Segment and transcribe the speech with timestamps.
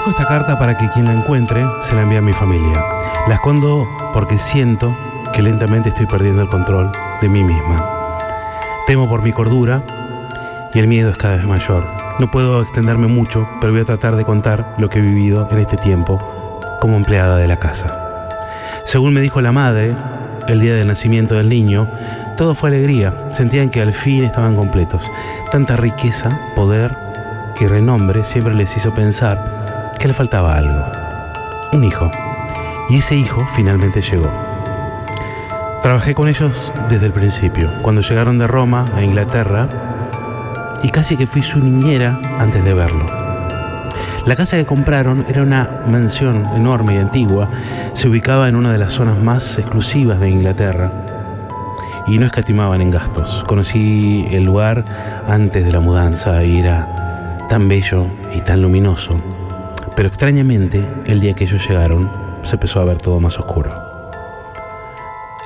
[0.00, 2.82] Dejo esta carta para que quien la encuentre se la envíe a mi familia.
[3.28, 4.96] La escondo porque siento
[5.34, 6.90] que lentamente estoy perdiendo el control
[7.20, 7.84] de mí misma.
[8.86, 9.82] Temo por mi cordura
[10.72, 11.86] y el miedo es cada vez mayor.
[12.18, 15.58] No puedo extenderme mucho, pero voy a tratar de contar lo que he vivido en
[15.58, 16.18] este tiempo
[16.80, 18.30] como empleada de la casa.
[18.86, 19.94] Según me dijo la madre,
[20.48, 21.86] el día del nacimiento del niño,
[22.38, 23.12] todo fue alegría.
[23.32, 25.12] Sentían que al fin estaban completos.
[25.52, 26.96] Tanta riqueza, poder
[27.60, 29.59] y renombre siempre les hizo pensar
[30.00, 30.82] que le faltaba algo.
[31.72, 32.10] Un hijo.
[32.88, 34.30] Y ese hijo finalmente llegó.
[35.82, 39.68] Trabajé con ellos desde el principio, cuando llegaron de Roma a Inglaterra,
[40.82, 43.04] y casi que fui su niñera antes de verlo.
[44.26, 47.50] La casa que compraron era una mansión enorme y antigua,
[47.92, 50.90] se ubicaba en una de las zonas más exclusivas de Inglaterra
[52.06, 53.44] y no escatimaban en gastos.
[53.46, 54.84] Conocí el lugar
[55.28, 59.19] antes de la mudanza y era tan bello y tan luminoso,
[60.00, 62.10] pero extrañamente el día que ellos llegaron
[62.42, 63.70] se empezó a ver todo más oscuro.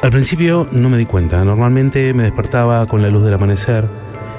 [0.00, 3.88] Al principio no me di cuenta, normalmente me despertaba con la luz del amanecer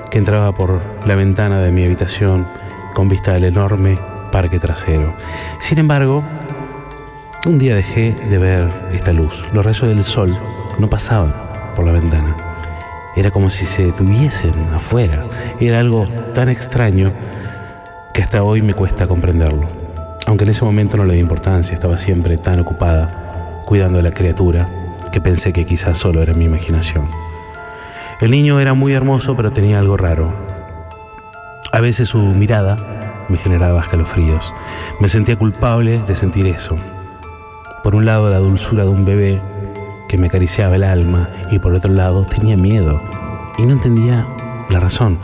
[0.09, 2.47] que entraba por la ventana de mi habitación
[2.93, 3.99] con vista al enorme
[4.31, 5.13] parque trasero.
[5.59, 6.23] Sin embargo,
[7.45, 9.43] un día dejé de ver esta luz.
[9.51, 10.33] Los rayos del sol
[10.79, 11.35] no pasaban
[11.75, 12.37] por la ventana.
[13.17, 15.25] Era como si se detuviesen afuera.
[15.59, 17.11] Era algo tan extraño
[18.13, 19.84] que hasta hoy me cuesta comprenderlo.
[20.27, 24.11] Aunque en ese momento no le di importancia, estaba siempre tan ocupada cuidando de la
[24.11, 24.67] criatura
[25.11, 27.07] que pensé que quizás solo era mi imaginación.
[28.21, 30.33] El niño era muy hermoso, pero tenía algo raro.
[31.71, 32.77] A veces su mirada
[33.29, 34.53] me generaba escalofríos.
[34.99, 36.77] Me sentía culpable de sentir eso.
[37.83, 39.41] Por un lado la dulzura de un bebé
[40.07, 43.01] que me acariciaba el alma y por otro lado tenía miedo
[43.57, 44.25] y no entendía
[44.69, 45.19] la razón.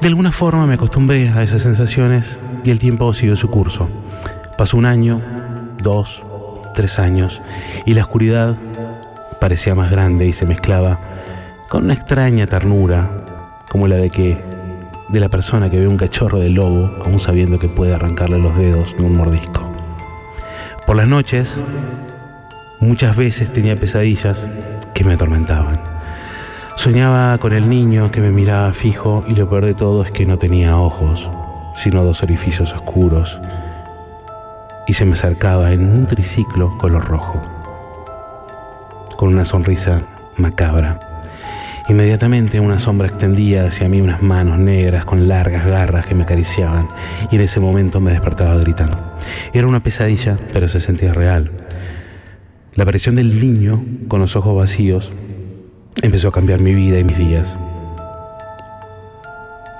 [0.00, 3.88] De alguna forma me acostumbré a esas sensaciones y el tiempo siguió su curso.
[4.56, 5.20] Pasó un año,
[5.82, 6.22] dos,
[6.74, 7.42] tres años
[7.84, 8.54] y la oscuridad
[9.40, 11.00] parecía más grande y se mezclaba
[11.68, 13.10] con una extraña ternura
[13.68, 14.40] como la de que
[15.08, 18.56] de la persona que ve un cachorro de lobo, aún sabiendo que puede arrancarle los
[18.56, 19.62] dedos de un mordisco.
[20.86, 21.60] Por las noches,
[22.78, 24.48] muchas veces tenía pesadillas
[24.94, 25.97] que me atormentaban.
[26.78, 30.24] Soñaba con el niño que me miraba fijo y lo peor de todo es que
[30.24, 31.28] no tenía ojos,
[31.74, 33.40] sino dos orificios oscuros,
[34.86, 37.42] y se me acercaba en un triciclo color rojo,
[39.16, 40.02] con una sonrisa
[40.36, 41.00] macabra
[41.88, 46.86] Inmediatamente una sombra extendía hacia mí unas manos negras con largas garras que me acariciaban
[47.32, 48.98] y en ese momento me despertaba gritando.
[49.52, 51.50] Era una pesadilla, pero se sentía real.
[52.76, 55.10] La aparición del niño con los ojos vacíos
[56.02, 57.58] empezó a cambiar mi vida y mis días.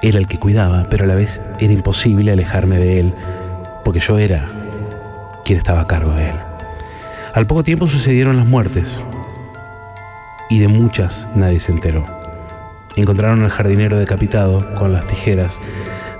[0.03, 3.15] Era el que cuidaba, pero a la vez era imposible alejarme de él,
[3.85, 4.49] porque yo era
[5.45, 6.37] quien estaba a cargo de él.
[7.35, 9.03] Al poco tiempo sucedieron las muertes,
[10.49, 12.07] y de muchas nadie se enteró.
[12.97, 15.61] Encontraron al jardinero decapitado con las tijeras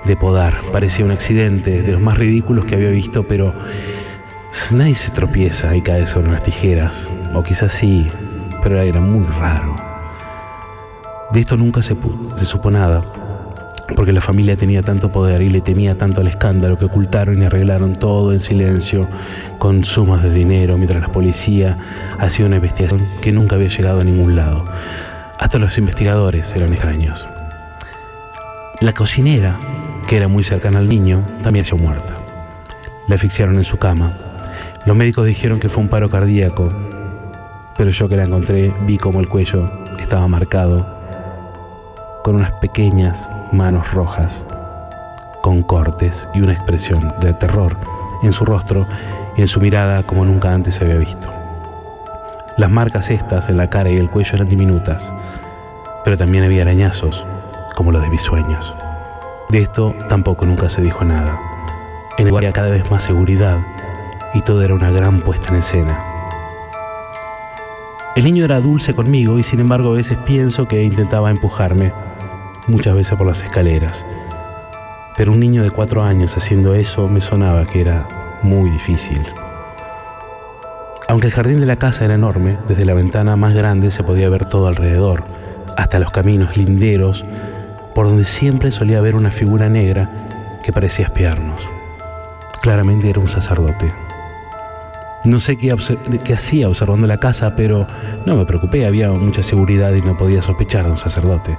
[0.05, 0.61] de podar.
[0.71, 3.53] Parecía un accidente de los más ridículos que había visto, pero
[4.71, 7.09] nadie se tropieza y cae sobre las tijeras.
[7.33, 8.07] O quizás sí,
[8.63, 9.78] pero era muy raro.
[11.31, 11.95] De esto nunca se,
[12.41, 13.03] supo nada
[13.95, 17.45] porque la familia tenía tanto poder y le temía tanto al escándalo que ocultaron y
[17.45, 19.07] arreglaron todo en silencio,
[19.57, 21.77] con sumas de dinero, mientras la policía
[22.19, 24.65] hacía una investigación que nunca había llegado a ningún lado.
[25.39, 27.27] Hasta los investigadores eran extraños.
[28.79, 29.57] La cocinera,
[30.07, 32.13] que era muy cercana al niño, también se muerta.
[33.07, 34.13] La asfixiaron en su cama.
[34.85, 36.71] Los médicos dijeron que fue un paro cardíaco,
[37.77, 39.69] pero yo que la encontré vi como el cuello
[39.99, 40.98] estaba marcado
[42.23, 44.45] con unas pequeñas manos rojas,
[45.41, 47.77] con cortes y una expresión de terror
[48.23, 48.85] en su rostro
[49.37, 51.31] y en su mirada como nunca antes se había visto.
[52.57, 55.13] Las marcas estas en la cara y el cuello eran diminutas,
[56.03, 57.25] pero también había arañazos,
[57.75, 58.73] como los de mis sueños.
[59.49, 61.39] De esto tampoco nunca se dijo nada.
[62.17, 63.57] En el había cada vez más seguridad
[64.33, 66.03] y todo era una gran puesta en escena.
[68.15, 71.93] El niño era dulce conmigo y sin embargo a veces pienso que intentaba empujarme
[72.69, 74.05] muchas veces por las escaleras.
[75.17, 78.07] Pero un niño de cuatro años haciendo eso me sonaba que era
[78.43, 79.21] muy difícil.
[81.07, 84.29] Aunque el jardín de la casa era enorme, desde la ventana más grande se podía
[84.29, 85.23] ver todo alrededor,
[85.75, 87.25] hasta los caminos linderos,
[87.95, 90.09] por donde siempre solía haber una figura negra
[90.63, 91.67] que parecía espiarnos.
[92.61, 93.91] Claramente era un sacerdote.
[95.25, 95.75] No sé qué,
[96.23, 97.87] qué, hacía observando la casa, pero
[98.25, 101.57] no me preocupé, había mucha seguridad y no podía sospechar de un sacerdote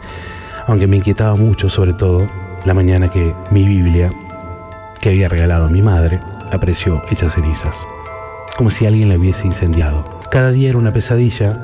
[0.66, 2.28] aunque me inquietaba mucho sobre todo
[2.64, 4.10] la mañana que mi Biblia
[5.00, 6.20] que había regalado mi madre
[6.52, 7.86] apareció hecha cenizas,
[8.56, 10.20] como si alguien la hubiese incendiado.
[10.30, 11.58] Cada día era una pesadilla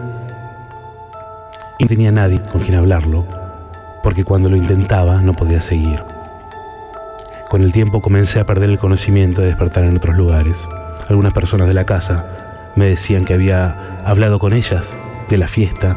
[1.78, 3.26] y no tenía nadie con quien hablarlo,
[4.02, 6.02] porque cuando lo intentaba no podía seguir.
[7.50, 10.66] Con el tiempo comencé a perder el conocimiento de despertar en otros lugares.
[11.08, 12.24] Algunas personas de la casa
[12.74, 14.96] me decían que había hablado con ellas
[15.28, 15.96] de la fiesta,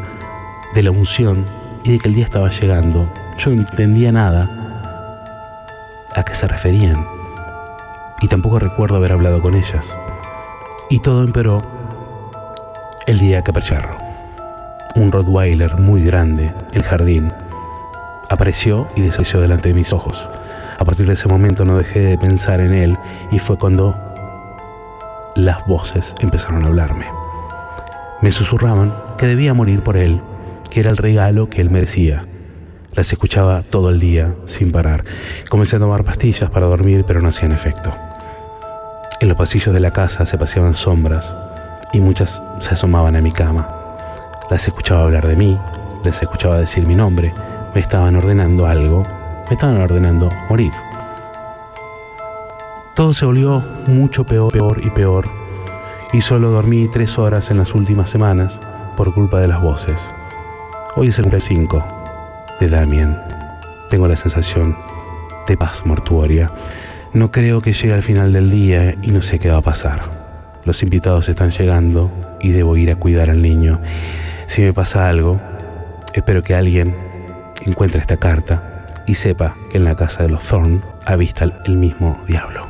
[0.75, 1.45] de la unción
[1.83, 3.11] y de que el día estaba llegando.
[3.37, 4.49] Yo no entendía nada
[6.15, 7.05] a qué se referían
[8.21, 9.97] y tampoco recuerdo haber hablado con ellas.
[10.89, 11.61] Y todo empeoró
[13.05, 13.77] el día que apareció
[14.95, 17.31] un Rottweiler muy grande, el jardín,
[18.29, 20.29] apareció y desapareció delante de mis ojos.
[20.77, 22.97] A partir de ese momento no dejé de pensar en él
[23.31, 23.95] y fue cuando
[25.35, 27.05] las voces empezaron a hablarme.
[28.21, 30.21] Me susurraban que debía morir por él,
[30.69, 32.25] que era el regalo que él merecía.
[32.93, 35.05] Las escuchaba todo el día, sin parar.
[35.49, 37.93] Comencé a tomar pastillas para dormir, pero no hacían efecto.
[39.21, 41.35] En los pasillos de la casa se paseaban sombras
[41.93, 43.67] y muchas se asomaban a mi cama.
[44.49, 45.57] Las escuchaba hablar de mí,
[46.03, 47.33] les escuchaba decir mi nombre,
[47.75, 49.03] me estaban ordenando algo,
[49.47, 50.71] me estaban ordenando morir.
[52.95, 55.29] Todo se volvió mucho peor, peor y peor,
[56.11, 58.59] y solo dormí tres horas en las últimas semanas
[58.97, 60.11] por culpa de las voces.
[60.95, 63.15] Hoy es el 5 de Damien.
[63.89, 64.75] Tengo la sensación
[65.47, 66.51] de paz mortuoria.
[67.13, 70.09] No creo que llegue al final del día y no sé qué va a pasar.
[70.65, 73.79] Los invitados están llegando y debo ir a cuidar al niño.
[74.47, 75.39] Si me pasa algo,
[76.13, 76.95] espero que alguien
[77.65, 82.19] encuentre esta carta y sepa que en la casa de los Thorn avista el mismo
[82.27, 82.67] diablo.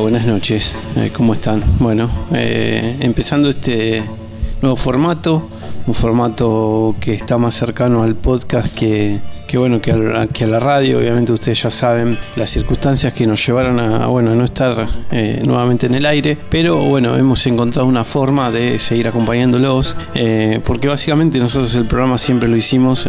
[0.00, 0.76] Buenas noches.
[0.96, 1.62] Eh, ¿Cómo están?
[1.80, 4.02] Bueno, eh, empezando este
[4.62, 5.48] nuevo formato,
[5.86, 9.18] un formato que está más cercano al podcast que,
[9.54, 10.98] bueno que a, la radio.
[10.98, 15.86] Obviamente ustedes ya saben las circunstancias que nos llevaron a, bueno no estar eh, nuevamente
[15.86, 19.96] en el aire, pero bueno hemos encontrado una forma de seguir acompañándolos,
[20.64, 23.08] porque básicamente nosotros el programa siempre lo hicimos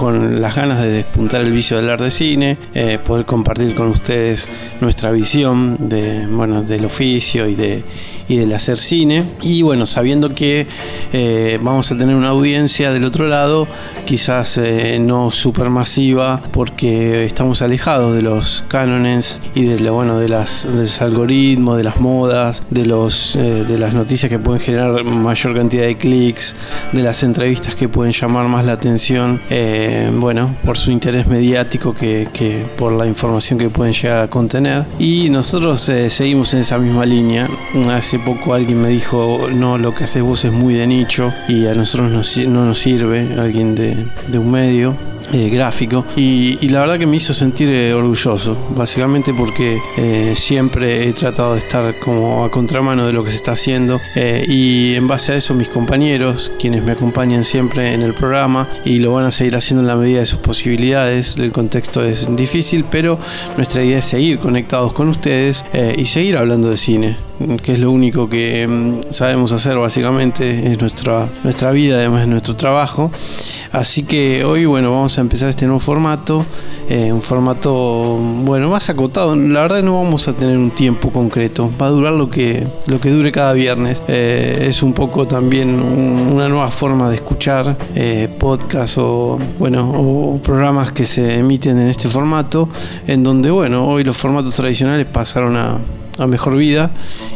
[0.00, 3.88] con las ganas de despuntar el vicio del arte de cine, eh, poder compartir con
[3.88, 4.48] ustedes
[4.80, 7.82] nuestra visión de, bueno, del oficio y de,
[8.26, 9.24] y del hacer cine.
[9.42, 10.66] Y bueno, sabiendo que
[11.12, 13.68] eh, vamos a tener una audiencia del otro lado,
[14.10, 20.64] quizás eh, no supermasiva, porque estamos alejados de los cánones y de, bueno, de, las,
[20.64, 25.54] los algoritmos, de las modas, de, los, eh, de las noticias que pueden generar mayor
[25.54, 26.56] cantidad de clics,
[26.90, 29.40] de las entrevistas que pueden llamar más la atención,
[30.18, 34.86] bueno, por su interés mediático que, que, por la información que pueden llegar a contener.
[34.98, 37.48] Y nosotros seguimos en esa misma línea.
[37.92, 41.66] Hace poco alguien me dijo, no, lo que haces vos es muy de nicho y
[41.66, 43.99] a nosotros no, nos sirve, alguien de,
[44.38, 44.96] un medio.
[45.32, 51.08] Eh, gráfico y, la verdad que me hizo sentir eh, orgulloso básicamente porque eh, siempre
[51.08, 55.06] he tratado de estar como a contramano de lo que se está haciendo y en
[55.06, 59.24] base a eso mis compañeros quienes me acompañan siempre en el programa y lo van
[59.24, 63.16] a seguir haciendo en la medida de sus posibilidades el contexto es difícil pero
[63.56, 65.64] nuestra idea es seguir conectados con ustedes
[65.96, 67.29] y seguir hablando de cine
[67.62, 72.26] que es lo único que mm, sabemos hacer básicamente, es nuestra, nuestra vida, además de
[72.26, 73.10] nuestro trabajo.
[73.72, 76.44] Así que hoy, bueno, vamos a empezar este nuevo formato,
[76.88, 79.34] eh, un formato, bueno, más acotado.
[79.36, 83.00] La verdad no vamos a tener un tiempo concreto, va a durar lo que, lo
[83.00, 84.02] que dure cada viernes.
[84.08, 90.38] Eh, es un poco también una nueva forma de escuchar eh, podcasts o, bueno, o
[90.42, 92.68] programas que se emiten en este formato,
[93.06, 95.78] en donde, bueno, hoy los formatos tradicionales pasaron a
[96.20, 96.90] a mejor vida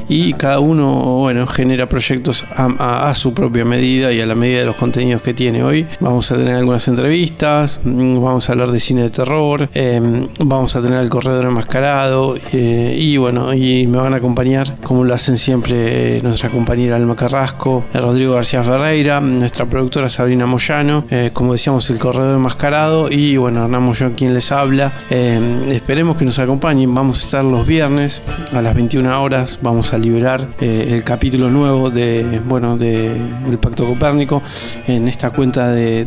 [0.09, 4.67] y cada uno bueno genera proyectos a, su propia medida y a la medida de
[4.67, 5.87] los contenidos que tiene hoy.
[6.01, 10.75] Vamos a tener algunas entrevistas mm, vamos a hablar de cine de terror em, vamos
[10.77, 15.15] a tener el corredor enmascarado eh, y bueno y me van a acompañar como lo
[15.15, 21.53] hacen siempre nuestra compañera Alma Carrasco Rodrigo García Ferreira nuestra productora Sabrina Moyano eh, como
[21.53, 24.93] decíamos el corredor enmascarado y bueno Hernán Moyano quien les habla.
[25.11, 26.95] Em, esperemos que nos acompañen.
[26.95, 31.91] Vamos a estar los viernes a las 21 horas vamos liberar eh, el capítulo nuevo
[31.91, 33.15] de bueno de,
[33.47, 34.43] del Pacto Copérnico
[34.87, 36.05] en esta cuenta de,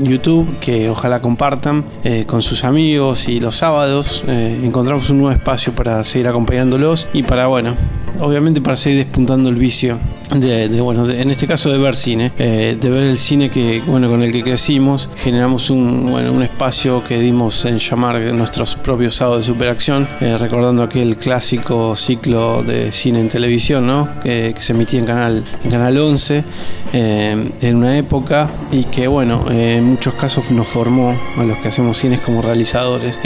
[0.00, 3.28] YouTube que ojalá compartan eh, con sus amigos.
[3.28, 7.74] Y los sábados eh, encontramos un nuevo espacio para seguir acompañándolos y para bueno
[8.20, 9.98] obviamente para seguir despuntando el vicio
[10.34, 14.22] de, bueno, en este caso de ver cine, de ver el cine que, bueno, con
[14.22, 19.46] el que crecimos, generamos un, bueno, un espacio que dimos en llamar nuestros propios sábados
[19.46, 24.08] de superacción, eh, recordando aquel clásico ciclo de cine en televisión, ¿no?
[24.22, 26.44] que, se emitía en Canal, en canal 11
[26.92, 31.68] eh, en una época y que, bueno, en muchos casos nos formó a los que
[31.68, 33.18] hacemos cines como realizadores.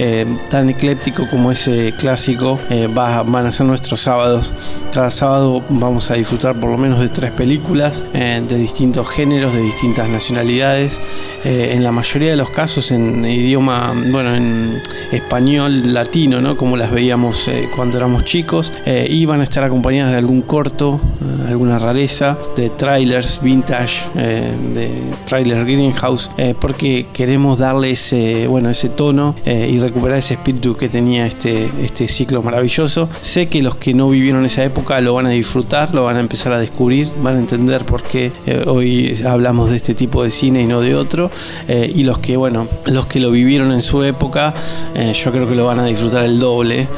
[0.48, 2.58] tan ecléptico como ese clásico
[2.96, 4.54] va, van a ser nuestros sábados.
[4.92, 9.54] Cada sábado vamos a disfrutar por lo menos de tres películas eh, de distintos géneros,
[9.54, 11.00] de distintas nacionalidades,
[11.44, 16.56] eh, en la mayoría de los casos en idioma, bueno, en español latino, ¿no?
[16.56, 21.00] como las veíamos eh, cuando éramos chicos, y van a estar acompañadas de algún corto,
[21.48, 24.90] alguna rareza, de trailers vintage, de
[25.26, 31.26] trailer greenhouse, porque queremos darle ese, bueno, ese tono y recuperar ese espíritu que tenía
[31.26, 33.08] este, este ciclo maravilloso.
[33.20, 36.20] Sé que los que no vivieron esa época lo van a disfrutar, lo van a
[36.20, 36.82] empezar a descubrir
[37.22, 40.80] van a entender por qué eh, hoy hablamos de este tipo de cine y no
[40.80, 41.30] de otro.
[41.68, 44.54] Eh, y los que, bueno, los que lo vivieron en su época,
[44.94, 46.88] eh, yo creo que lo van a disfrutar el doble,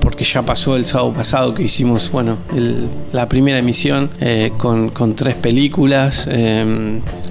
[0.00, 2.38] porque ya pasó el sábado pasado que hicimos, bueno,
[3.12, 4.10] la primera emisión
[4.58, 6.28] con, con, tres películas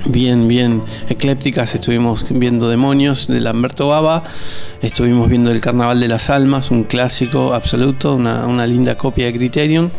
[0.05, 1.75] bien, bien eclépticas.
[1.75, 4.23] Estuvimos viendo Demonios de Lamberto Baba,
[4.81, 9.91] estuvimos viendo El Carnaval de las Almas, un clásico absoluto, una, linda copia de Criterion,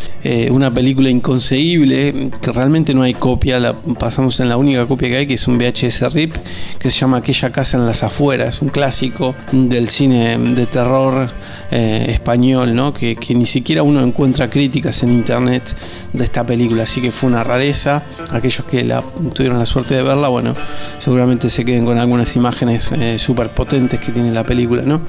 [0.50, 5.16] una película inconcebible que realmente no hay copia, la pasamos en la única copia que
[5.18, 6.34] hay, que es un VHS RIP,
[6.78, 11.30] que se llama Aquella casa en las afueras, un clásico del cine de terror
[11.70, 12.92] eh, español, ¿no?
[12.92, 15.76] Que, ni siquiera uno encuentra críticas en internet
[16.12, 18.02] de esta película, así que fue una rareza.
[18.32, 19.00] Aquellos que la,
[19.32, 20.56] tuvieron la suerte de verla, bueno,
[20.98, 25.00] seguramente se queden con algunas imágenes eh, súper potentes que tiene la película, ¿no?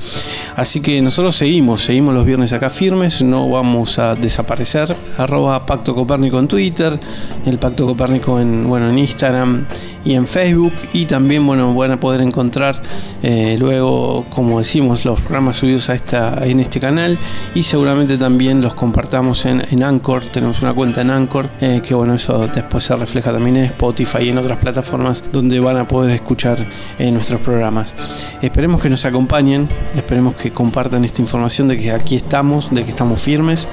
[0.56, 4.96] Así que nosotros seguimos, seguimos los viernes acá firmes, no vamos a desaparecer.
[5.18, 7.00] Arroba Pacto Copérnico en Twitter,
[7.48, 9.66] el Pacto Copérnico en, bueno, en Instagram
[10.08, 10.74] y en Facebook.
[10.94, 12.82] Y también bueno, van a poder encontrar
[13.22, 17.18] eh, luego, como decimos, los programas subidos a esta, en este canal.
[17.54, 20.24] Y seguramente también los compartamos en, en Anchor.
[20.24, 24.20] Tenemos una cuenta en Anchor, eh, que bueno, eso después se refleja también en Spotify
[24.22, 26.58] y en otras plataformas donde van a poder escuchar
[26.98, 27.94] eh, nuestros programas.
[28.42, 32.92] Esperemos que nos acompañen, esperemos que compartan esta información de que aquí estamos, de que
[32.92, 33.68] estamos firmes.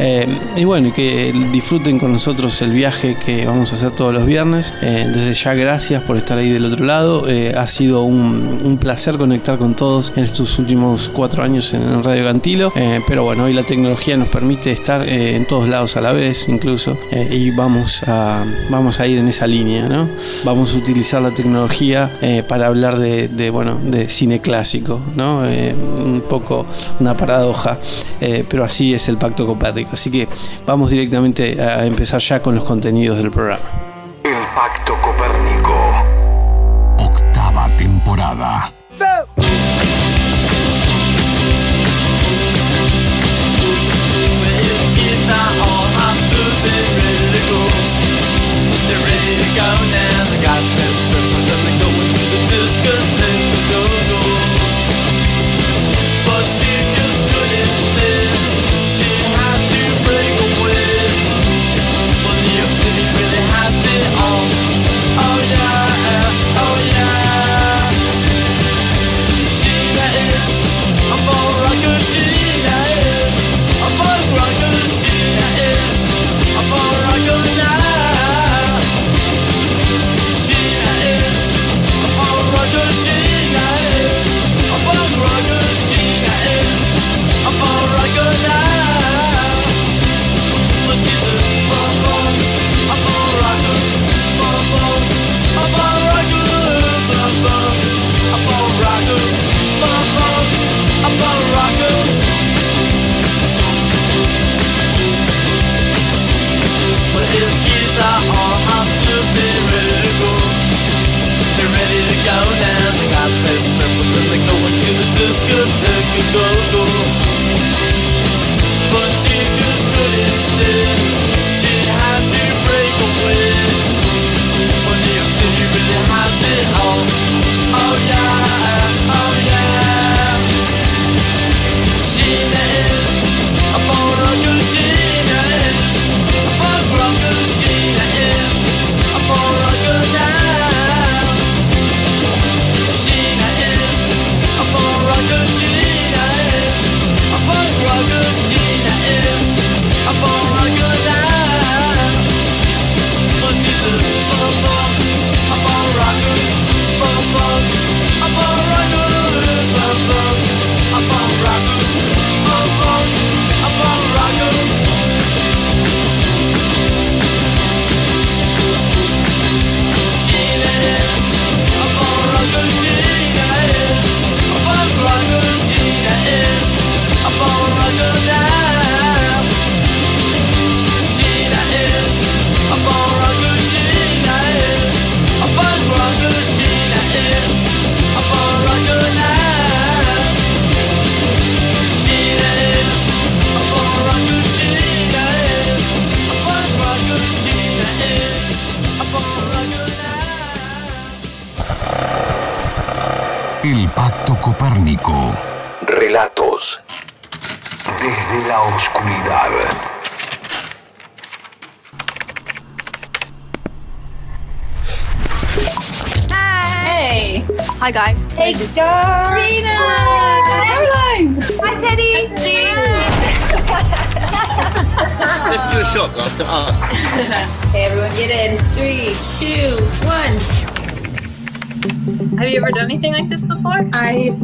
[0.57, 4.27] y bueno, y que disfruten con nosotros el viaje que vamos a hacer todos los
[4.27, 4.75] viernes.
[4.81, 7.29] desde ya, gracias por estar ahí del otro lado.
[7.29, 12.25] Eh, ha sido un, placer conectar con todos en estos últimos cuatro años en Radio
[12.25, 12.73] Cantilo.
[12.75, 16.13] Eh, pero bueno, hoy la tecnología nos permite estar eh, en todos lados a la
[16.13, 16.97] vez, incluso.
[17.31, 20.09] y vamos a, vamos a ir en esa línea, ¿no?
[20.45, 22.11] Vamos a utilizar la tecnología
[22.49, 25.41] para hablar de, bueno, de cine clásico, ¿no?
[25.41, 26.67] un poco
[27.01, 27.79] una paradoja,
[28.49, 29.91] pero así es el Pacto Copérnico.
[29.93, 30.29] Así que
[30.67, 33.63] vamos directamente a empezar ya con los contenidos del programa.
[34.25, 35.54] El Pacto Copérnico
[38.35, 38.74] temporada.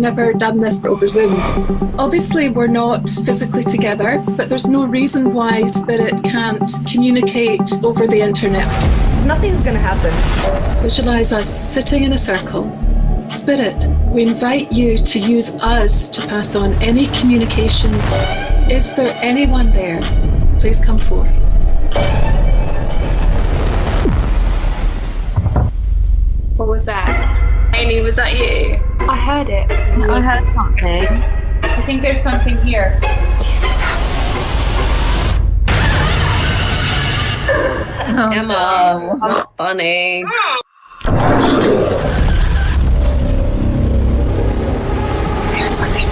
[0.00, 1.34] Never done this over Zoom.
[1.98, 8.20] Obviously, we're not physically together, but there's no reason why Spirit can't communicate over the
[8.20, 8.66] internet.
[9.26, 10.82] Nothing's going to happen.
[10.82, 12.64] Visualize us sitting in a circle.
[13.28, 13.76] Spirit,
[14.08, 17.92] we invite you to use us to pass on any communication.
[18.70, 20.00] Is there anyone there?
[20.58, 21.30] Please come forth.
[26.56, 27.74] What was that?
[27.74, 28.78] Amy, was that you?
[29.06, 29.79] I heard it.
[30.12, 31.06] I heard something.
[31.62, 33.00] I think there's something here.
[38.12, 40.24] Oh, Emma, how funny.
[45.48, 46.08] There's something.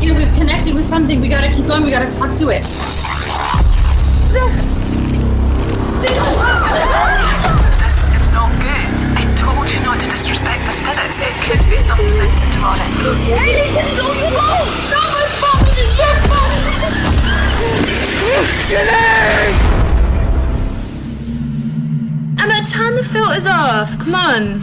[0.00, 1.20] You know, we've connected with something.
[1.20, 1.82] We gotta keep going.
[1.82, 2.91] We gotta talk to it.
[23.82, 24.62] Come on.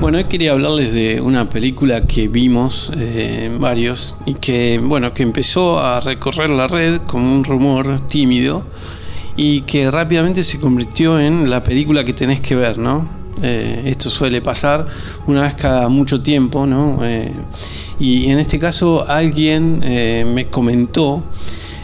[0.00, 5.22] Bueno, hoy quería hablarles de una película que vimos eh, varios y que, bueno, que
[5.22, 8.66] empezó a recorrer la red como un rumor tímido
[9.36, 13.23] y que rápidamente se convirtió en la película que tenés que ver, ¿no?
[13.42, 14.86] Eh, esto suele pasar
[15.26, 17.00] una vez cada mucho tiempo, ¿no?
[17.02, 17.32] Eh,
[17.98, 21.24] y en este caso alguien eh, me comentó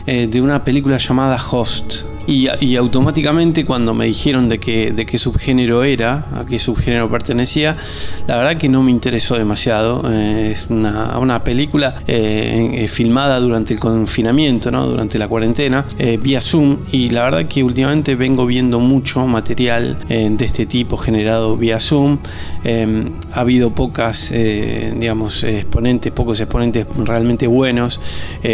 [0.06, 2.02] de una película llamada Host.
[2.30, 7.76] Y, automáticamente cuando me dijeron de qué, de qué subgénero era, a qué subgénero pertenecía,
[8.28, 10.08] la verdad que no me interesó demasiado.
[10.08, 14.86] Eh, es una, una película eh, eh, filmada durante el confinamiento, ¿no?
[14.86, 15.84] durante la cuarentena,
[16.22, 16.78] vía Zoom.
[16.92, 22.18] Y la verdad que últimamente vengo viendo mucho material de este tipo generado vía Zoom.
[23.32, 28.00] Ha habido pocas, digamos, exponentes, pocos exponentes realmente buenos.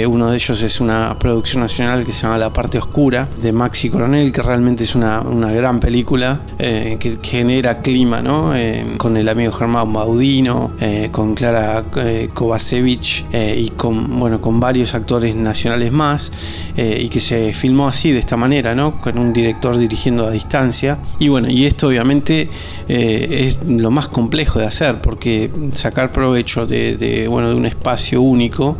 [0.08, 3.90] Uno de ellos es una producción nacional que se llama La parte oscura de Maxi
[3.90, 8.54] Coronel, que realmente es una, una gran película eh, que genera clima, ¿no?
[8.54, 14.40] Eh, con el amigo Germán Baudino, eh, con Clara eh, Kovacevic eh, y con, bueno,
[14.40, 16.30] con varios actores nacionales más,
[16.76, 19.00] eh, y que se filmó así, de esta manera, ¿no?
[19.00, 20.98] Con un director dirigiendo a distancia.
[21.18, 22.48] Y bueno, y esto obviamente
[22.86, 28.22] es lo más complejo de hacer, porque sacar provecho de, de, bueno, de un espacio
[28.22, 28.78] único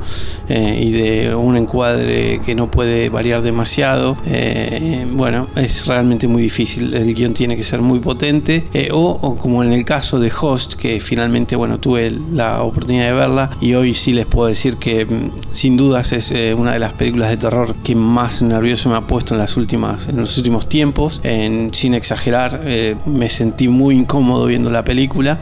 [0.49, 4.66] y de un encuadre que no puede variar demasiado, eh,
[5.13, 6.95] bueno, es realmente muy difícil.
[6.95, 10.75] El guion tiene que ser muy potente, eh, o, como en el caso de Host,
[10.75, 15.07] que finalmente, bueno, tuve la oportunidad de verla y hoy sí les puedo decir que
[15.07, 18.97] mm, sin dudas es eh, una de las películas de terror que más nervioso me
[18.97, 21.21] ha puesto en las últimas, en los últimos tiempos.
[21.25, 25.41] En, sin exagerar, eh, me sentí muy incómodo viendo la película.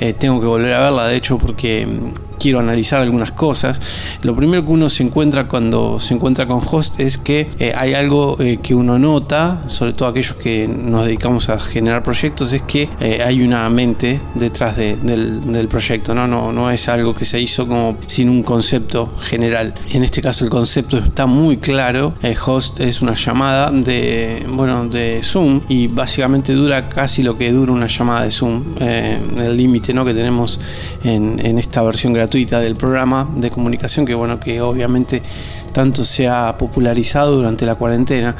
[0.00, 3.80] Eh, tengo que volver a verla, de hecho, porque mm, quiero analizar algunas cosas.
[4.22, 7.94] Lo primero que uno se encuentra cuando se encuentra con Host es que eh, hay
[7.94, 12.62] algo eh, que uno nota, sobre todo aquellos que nos dedicamos a generar proyectos, es
[12.62, 16.26] que eh, hay una mente detrás de, del, proyecto, ¿no?
[16.26, 16.50] ¿no?
[16.52, 19.74] No es algo que se hizo como sin un concepto general.
[19.92, 22.14] En este caso el concepto está muy claro.
[22.46, 27.72] Host es una llamada de, bueno, de Zoom y básicamente dura casi lo que dura
[27.72, 28.64] una llamada de Zoom.
[28.80, 30.04] el límite ¿no?
[30.04, 30.58] que tenemos
[31.04, 35.20] en, en esta versión gratuita gratuita del programa de comunicación que bueno que obviamente
[35.72, 38.36] tanto se ha popularizado durante la cuarentena.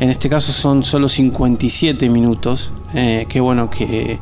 [0.00, 4.18] En este caso son solo 57 minutos eh, que bueno que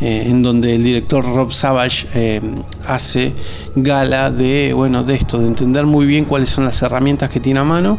[0.00, 2.42] eh, en donde el director Rob Savage eh,
[2.86, 3.32] hace
[3.74, 7.60] gala de bueno de esto de entender muy bien cuáles son las herramientas que tiene
[7.60, 7.98] a mano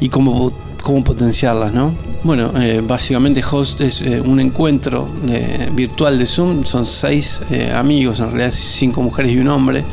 [0.00, 0.50] y cómo
[0.86, 1.92] cómo potenciarlas, ¿no?
[2.22, 7.40] Bueno, eh, básicamente Host es eh, un encuentro eh, virtual de Zoom, son seis
[7.74, 9.84] amigos, en realidad cinco mujeres y un hombre,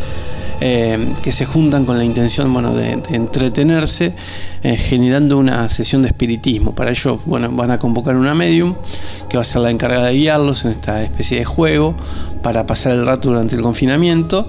[0.60, 4.13] que se juntan con la intención, bueno, de, de entretenerse,
[4.62, 6.73] generando una sesión de espiritismo.
[6.73, 8.75] Para ello, bueno, van a convocar una medium
[9.27, 11.95] que va a ser la encargada de guiarlos en esta especie de juego
[12.41, 14.47] para pasar el rato durante el confinamiento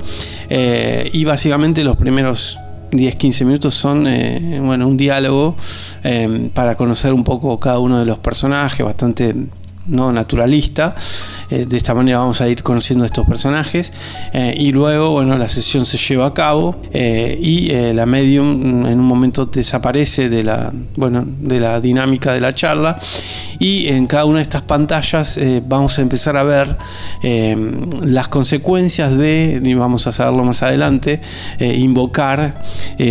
[0.48, 2.61] y básicamente los primeros
[2.98, 5.57] 10-15 minutos son eh, bueno, un diálogo
[6.02, 9.35] eh, para conocer un poco cada uno de los personajes, bastante
[9.86, 10.94] no naturalista.
[11.50, 13.92] Eh, de esta manera vamos a ir conociendo a estos personajes.
[14.32, 18.98] Eh, y luego, bueno, la sesión se lleva a cabo eh, y la medium en
[18.98, 22.98] un momento desaparece de la, bueno, de la dinámica de la charla.
[23.58, 26.76] Y en cada una de estas pantallas vamos a empezar a ver
[28.02, 31.20] las consecuencias de, y vamos a saberlo más adelante,
[31.60, 32.60] invocar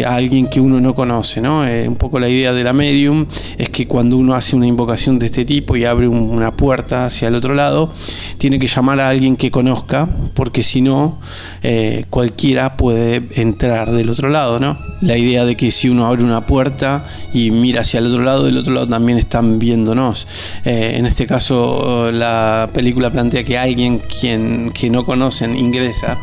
[0.06, 1.42] a alguien que uno no conoce.
[1.42, 1.62] ¿no?
[1.62, 3.26] un poco la idea de la medium
[3.58, 6.63] es que cuando uno hace una invocación de este tipo y abre un, una puerta
[6.72, 7.92] hacia el otro lado,
[8.38, 11.20] tiene que llamar a alguien que conozca, porque si no,
[11.62, 14.78] eh, cualquiera puede entrar del otro lado, ¿no?
[15.02, 18.46] La idea de que si uno abre una puerta y mira hacia el otro lado,
[18.46, 20.28] del otro lado también están viéndonos.
[20.64, 26.18] Eh, en este caso, la película plantea que alguien quien que no conocen ingresa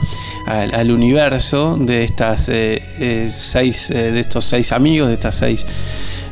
[0.47, 5.67] al, universo de estas eh, seis, de estos seis amigos, de estas seis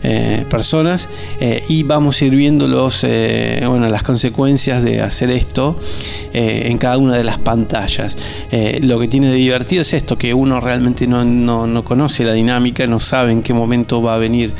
[0.03, 1.09] eh, personas
[1.41, 2.69] eh, y vamos a ir viendo
[3.03, 5.79] eh, bueno, las consecuencias de hacer esto
[6.33, 8.17] en cada una de las pantallas.
[8.83, 12.33] lo que tiene de divertido es esto, que uno realmente no, no, no, conoce la
[12.33, 14.53] dinámica, no sabe en qué momento va a venir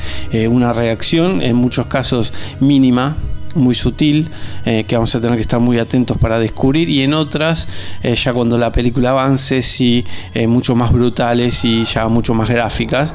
[0.51, 3.17] una reacción, en muchos casos mínima,
[3.59, 4.29] muy sutil
[4.65, 7.69] eh, que vamos a tener que estar muy atentos para descubrir y en otras
[8.03, 12.49] eh, ya cuando la película avance sí eh, mucho más brutales y ya mucho más
[12.49, 13.15] gráficas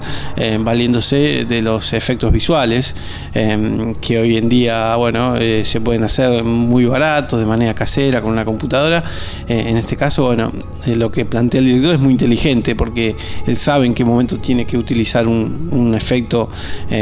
[0.59, 2.95] valiéndose de los efectos visuales
[3.33, 8.45] que hoy en día bueno se pueden hacer muy baratos de manera casera con una
[8.45, 9.03] computadora.
[9.47, 10.51] En este caso bueno
[10.87, 14.65] lo que plantea el director es muy inteligente porque él sabe en qué momento tiene
[14.65, 16.49] que utilizar un, un efecto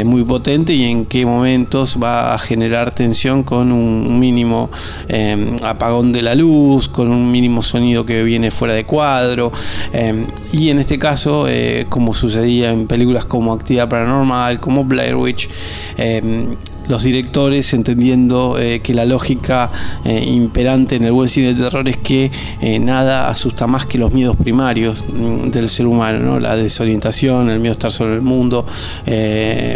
[0.04, 4.70] muy potente y en qué momentos va a generar tensión con un mínimo
[5.08, 9.50] em, apagón de la luz, con un mínimo sonido que viene fuera de cuadro.
[9.92, 15.16] Em, y en este caso, eh, como sucedía en películas como Actividad Paranormal, como Blair
[15.16, 15.48] Witch,
[15.96, 16.54] em,
[16.88, 19.70] los directores entendiendo eh, que la lógica
[20.04, 23.98] eh, imperante en el buen cine de terror es que eh, nada asusta más que
[23.98, 28.22] los miedos primarios mm, del ser humano, la desorientación, el miedo a estar sobre el
[28.22, 28.66] mundo,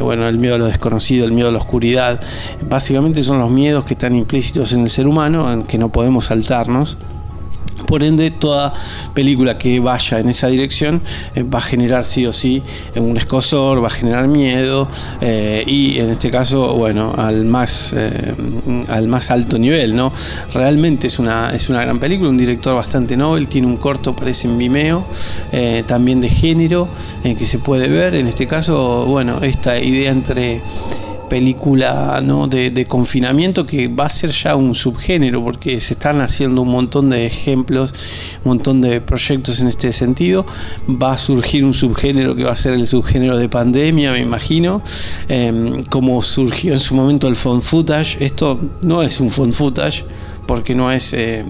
[0.02, 2.20] bueno, el miedo a lo desconocido, el miedo a la oscuridad.
[2.68, 6.26] Básicamente son los miedos que están implícitos en el ser humano, en que no podemos
[6.26, 6.98] saltarnos.
[7.86, 8.72] Por ende, toda
[9.14, 11.02] película que vaya en esa dirección
[11.34, 12.62] eh, va a generar sí o sí
[12.96, 14.88] un escosor, va a generar miedo
[15.20, 18.34] eh, y en este caso, bueno, al más, eh,
[18.88, 20.12] al más alto nivel, ¿no?
[20.52, 24.48] Realmente es una, es una gran película, un director bastante noble, tiene un corto, parece
[24.48, 25.06] en Vimeo,
[25.86, 26.88] también de género,
[27.22, 28.14] que se puede ver.
[28.14, 30.60] En este caso, bueno, esta idea entre
[31.28, 32.46] película ¿no?
[32.46, 37.10] de, confinamiento que va a ser ya un subgénero porque se están haciendo un montón
[37.10, 37.92] de ejemplos,
[38.44, 40.46] un montón de proyectos en este sentido.
[40.88, 44.82] Va a surgir un subgénero que va a ser el subgénero de pandemia, me imagino,
[45.28, 48.24] em, como surgió en su momento el phone footage.
[48.24, 50.04] Esto no es un phone footage
[50.46, 51.12] porque no es...
[51.12, 51.44] Eh,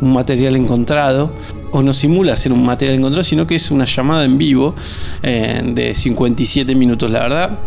[0.00, 1.32] un material encontrado,
[1.72, 4.76] o no simula ser un material encontrado, sino que es una llamada en vivo
[5.24, 7.58] eh, de 57 minutos, la verdad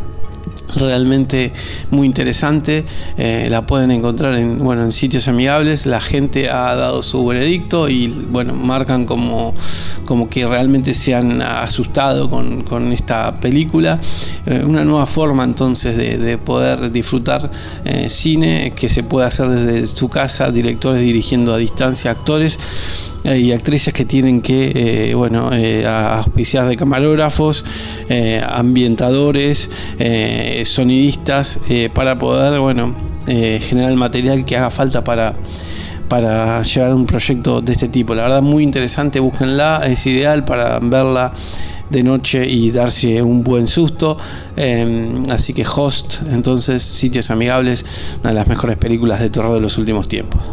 [0.75, 1.53] realmente
[1.89, 2.85] muy interesante.
[3.17, 5.85] Eh, la pueden encontrar en, bueno, en sitios amigables.
[5.85, 9.53] La gente ha dado su veredicto y bueno, marcan como,
[10.05, 13.99] como que realmente se han asustado con, esta película.
[14.45, 17.51] Eh, una nueva forma entonces de, poder disfrutar
[17.85, 22.57] eh, cine que se puede hacer desde su casa, directores dirigiendo a distancia, actores
[23.23, 25.51] y actrices que tienen que bueno
[25.85, 27.63] auspiciar de camarógrafos
[28.47, 29.69] ambientadores
[30.65, 32.93] sonidistas eh, para poder bueno,
[33.27, 35.33] eh, generar el material que haga falta para,
[36.07, 38.15] para llevar un proyecto de este tipo.
[38.15, 41.31] La verdad muy interesante, búsquenla, es ideal para verla
[41.89, 44.17] de noche y darse un buen susto.
[44.55, 47.85] Em, así que Host, entonces, Sitios Amigables,
[48.21, 50.51] una de las mejores películas de terror de los últimos tiempos.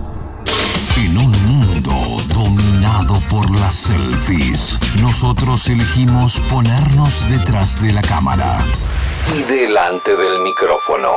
[0.97, 8.59] En un mundo dominado por las selfies, nosotros elegimos ponernos detrás de la cámara
[9.35, 11.09] y delante del micrófono.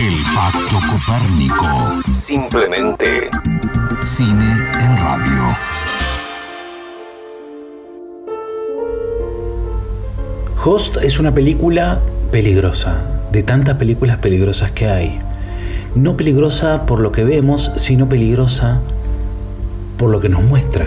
[0.00, 2.02] El Pacto Copérnico.
[2.12, 3.30] Simplemente
[4.00, 4.44] cine
[4.80, 5.56] en radio.
[10.64, 12.00] Host es una película
[12.32, 12.96] peligrosa,
[13.30, 15.20] de tantas películas peligrosas que hay.
[15.94, 18.80] No peligrosa por lo que vemos, sino peligrosa
[19.96, 20.86] por lo que nos muestra,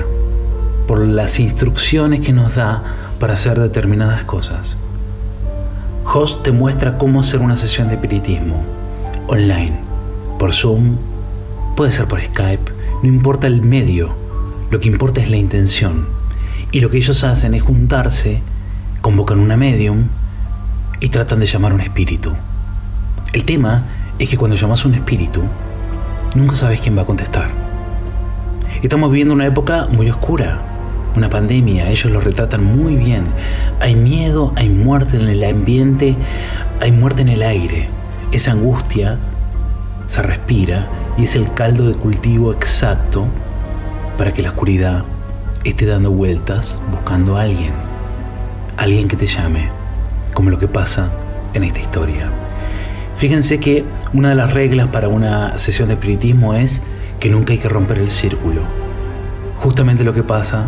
[0.87, 2.83] por las instrucciones que nos da
[3.19, 4.77] para hacer determinadas cosas.
[6.11, 8.63] Host te muestra cómo hacer una sesión de espiritismo
[9.27, 9.73] online,
[10.39, 10.95] por Zoom,
[11.75, 12.71] puede ser por Skype,
[13.03, 14.09] no importa el medio,
[14.71, 16.07] lo que importa es la intención.
[16.71, 18.41] Y lo que ellos hacen es juntarse,
[19.01, 20.05] convocan una medium
[20.99, 22.31] y tratan de llamar a un espíritu.
[23.31, 23.83] El tema
[24.17, 25.43] es que cuando llamas a un espíritu,
[26.33, 27.51] nunca sabes quién va a contestar.
[28.81, 30.59] Estamos viviendo una época muy oscura,
[31.15, 33.25] una pandemia, ellos lo retratan muy bien.
[33.79, 36.15] Hay miedo, hay muerte en el ambiente,
[36.79, 37.89] hay muerte en el aire.
[38.31, 39.17] Esa angustia
[40.07, 43.25] se respira y es el caldo de cultivo exacto
[44.17, 45.03] para que la oscuridad
[45.63, 47.71] esté dando vueltas buscando a alguien.
[48.77, 49.69] Alguien que te llame,
[50.33, 51.09] como lo que pasa
[51.53, 52.29] en esta historia.
[53.17, 56.81] Fíjense que una de las reglas para una sesión de espiritismo es
[57.19, 58.61] que nunca hay que romper el círculo.
[59.57, 60.67] Justamente lo que pasa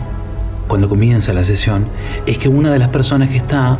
[0.67, 1.86] cuando comienza la sesión
[2.26, 3.78] es que una de las personas que está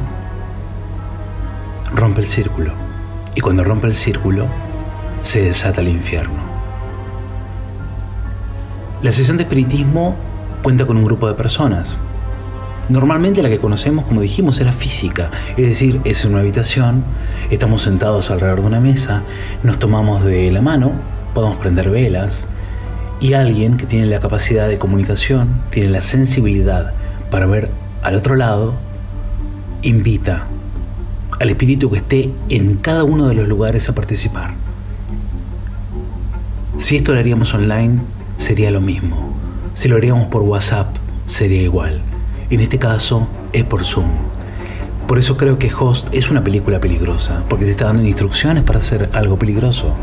[1.94, 2.74] rompe el círculo.
[3.36, 4.46] Y cuando rompe el círculo,
[5.24, 6.42] se desata el infierno.
[9.02, 10.16] La sesión de espiritismo
[10.64, 11.98] cuenta con un grupo de personas.
[12.90, 17.04] Normalmente la que conocemos, como dijimos, era física, es decir, es una habitación,
[17.50, 19.22] estamos sentados alrededor de una mesa,
[19.64, 20.92] nos tomamos de la mano,
[21.34, 22.46] podemos prender velas,
[23.22, 26.92] y alguien que tiene la capacidad de comunicación, tiene la sensibilidad
[27.30, 27.70] para ver
[28.02, 28.74] al otro lado,
[29.84, 30.48] invita
[31.40, 34.56] al espíritu que esté en cada uno de los lugares a participar.
[36.80, 38.02] Si esto lo haríamos online,
[38.38, 39.36] sería lo mismo.
[39.76, 40.88] Si lo haríamos por WhatsApp,
[41.28, 42.02] sería igual.
[42.50, 44.31] En este caso, es por Zoom.
[45.12, 48.80] Por eso creo que Host es una película peligrosa, porque te está dando instrucciones para
[48.80, 49.94] hacer algo peligroso.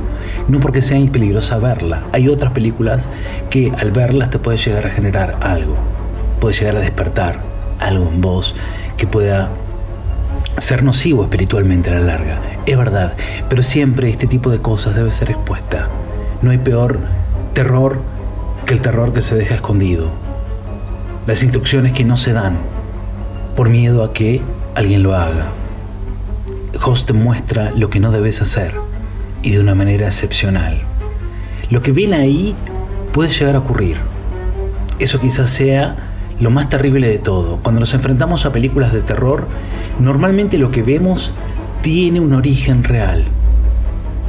[0.49, 2.03] No porque sea peligrosa verla.
[2.13, 3.09] Hay otras películas
[3.49, 5.77] que al verlas te puede llegar a generar algo.
[6.41, 7.41] Puede llegar a despertar
[7.81, 8.55] algo en vos
[8.99, 9.49] que pueda
[10.59, 12.43] ser nocivo espiritualmente a la larga.
[12.67, 13.15] Es verdad,
[13.49, 15.89] pero siempre este tipo de cosas debe ser expuesta.
[16.43, 16.99] No hay peor
[17.55, 18.03] terror
[18.67, 20.11] que el terror que se deja escondido.
[21.27, 22.59] Las instrucciones que no se dan
[23.57, 24.43] por miedo a que
[24.79, 25.47] alguien lo haga.
[26.85, 28.75] Host muestra lo que no debes hacer
[29.43, 30.81] y de una manera excepcional.
[31.69, 32.55] Lo que viene ahí
[33.13, 33.97] puede llegar a ocurrir.
[35.01, 35.97] Eso quizás sea
[36.39, 37.59] lo más terrible de todo.
[37.61, 39.49] Cuando nos enfrentamos a películas de terror,
[39.99, 41.33] normalmente lo que vemos
[41.83, 43.25] tiene un origen real.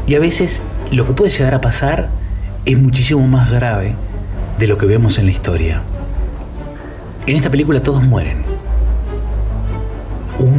[0.08, 2.10] Y a veces lo que puede llegar a pasar
[2.66, 3.94] es muchísimo más grave
[4.58, 5.84] de lo que vemos en la historia.
[7.28, 8.49] En esta película todos mueren.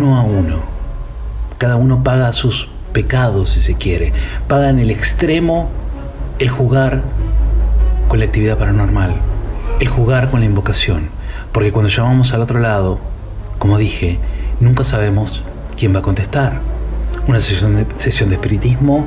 [0.00, 0.60] Uno a uno.
[1.58, 4.14] Cada uno paga sus pecados, si se quiere.
[4.48, 5.68] Paga en el extremo
[6.38, 7.02] el jugar
[8.08, 9.14] con la actividad paranormal,
[9.78, 11.10] el jugar con la invocación.
[11.52, 12.98] Porque cuando llamamos al otro lado,
[13.58, 14.18] como dije,
[14.58, 15.42] nunca sabemos
[15.76, 16.62] quién va a contestar.
[17.26, 19.06] Una sesión de, de espiritismo,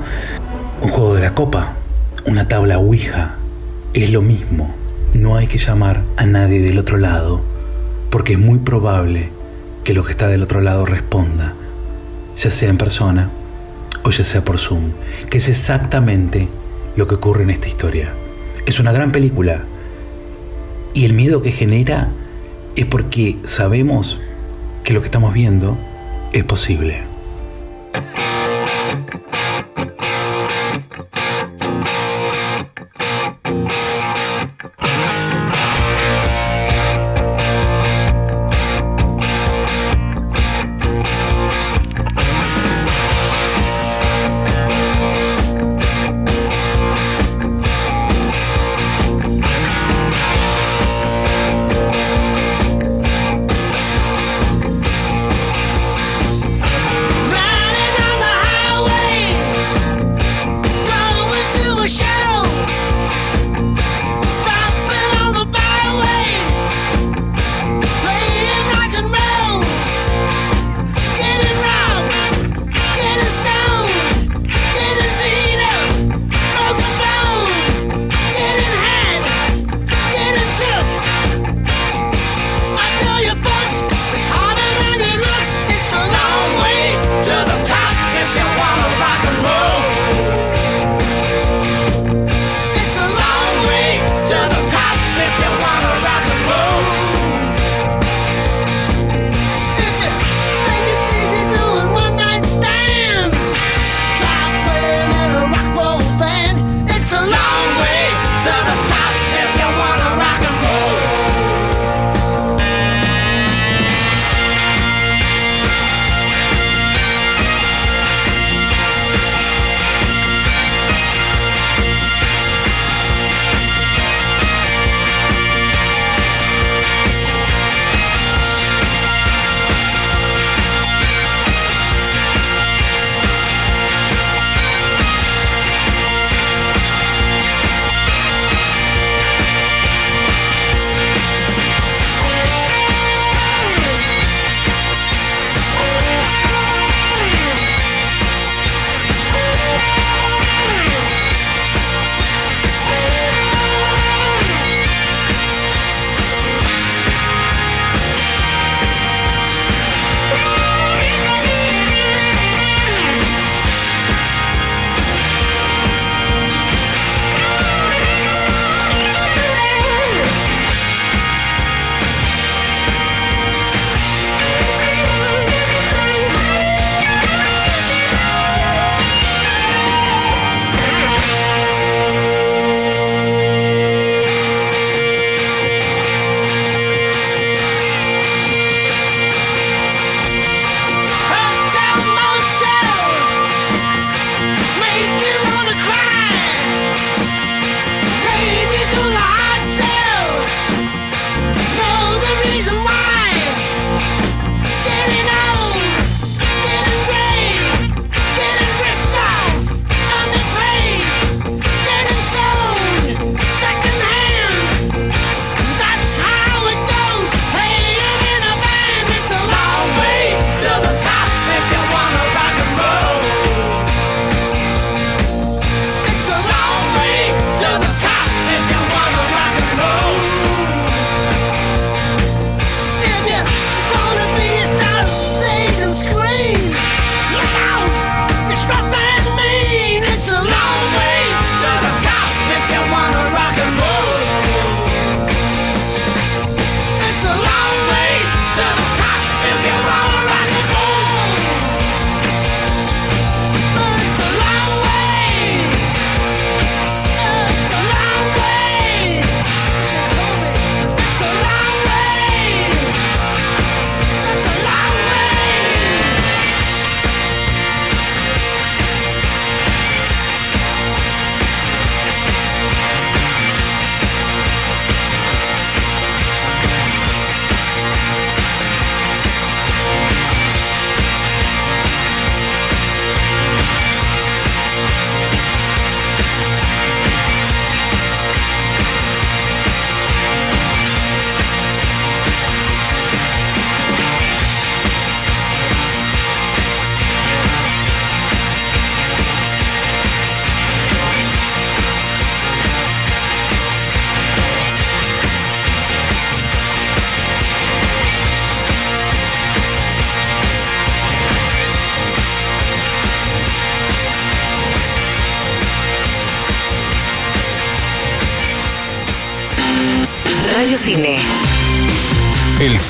[0.83, 1.73] un juego de la copa,
[2.27, 3.31] una tabla Ouija,
[3.95, 4.69] es lo mismo.
[5.15, 7.41] No hay que llamar a nadie del otro lado,
[8.11, 9.31] porque es muy probable
[9.83, 11.53] que lo que está del otro lado responda,
[12.35, 13.29] ya sea en persona
[14.03, 14.91] o ya sea por Zoom,
[15.29, 16.47] que es exactamente
[16.95, 18.13] lo que ocurre en esta historia.
[18.65, 19.63] Es una gran película
[20.93, 22.09] y el miedo que genera
[22.75, 24.19] es porque sabemos
[24.83, 25.77] que lo que estamos viendo
[26.31, 27.12] es posible.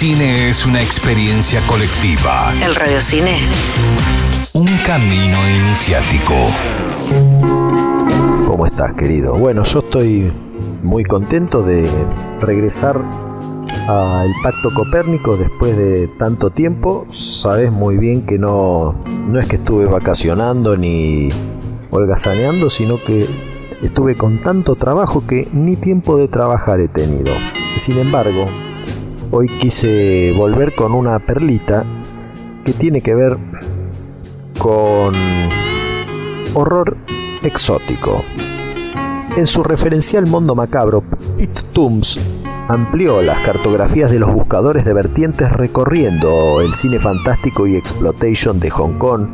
[0.04, 2.52] Cine es una experiencia colectiva.
[2.62, 3.38] El Radio Cine.
[4.54, 6.34] Un camino iniciático.
[8.46, 9.38] ¿Cómo estás, querido?
[9.38, 10.30] Bueno, yo estoy
[10.82, 11.90] muy contento de
[12.42, 13.00] regresar
[13.88, 17.08] al Pacto Copérnico después de tanto tiempo.
[17.10, 21.30] Sabes muy bien que no, no es que estuve vacacionando ni
[21.92, 23.26] holgazaneando, sino que
[23.82, 27.32] estuve con tanto trabajo que ni tiempo de trabajar he tenido.
[27.78, 28.50] Sin embargo,
[29.36, 31.84] hoy quise volver con una perlita
[32.64, 33.36] que tiene que ver
[34.60, 35.16] con
[36.54, 36.96] horror
[37.42, 38.24] exótico.
[39.36, 41.04] En su referencial Mundo Macabro,
[41.36, 42.20] Pete Toombs
[42.68, 48.70] amplió las cartografías de los buscadores de vertientes recorriendo el cine fantástico y exploitation de
[48.70, 49.30] Hong Kong,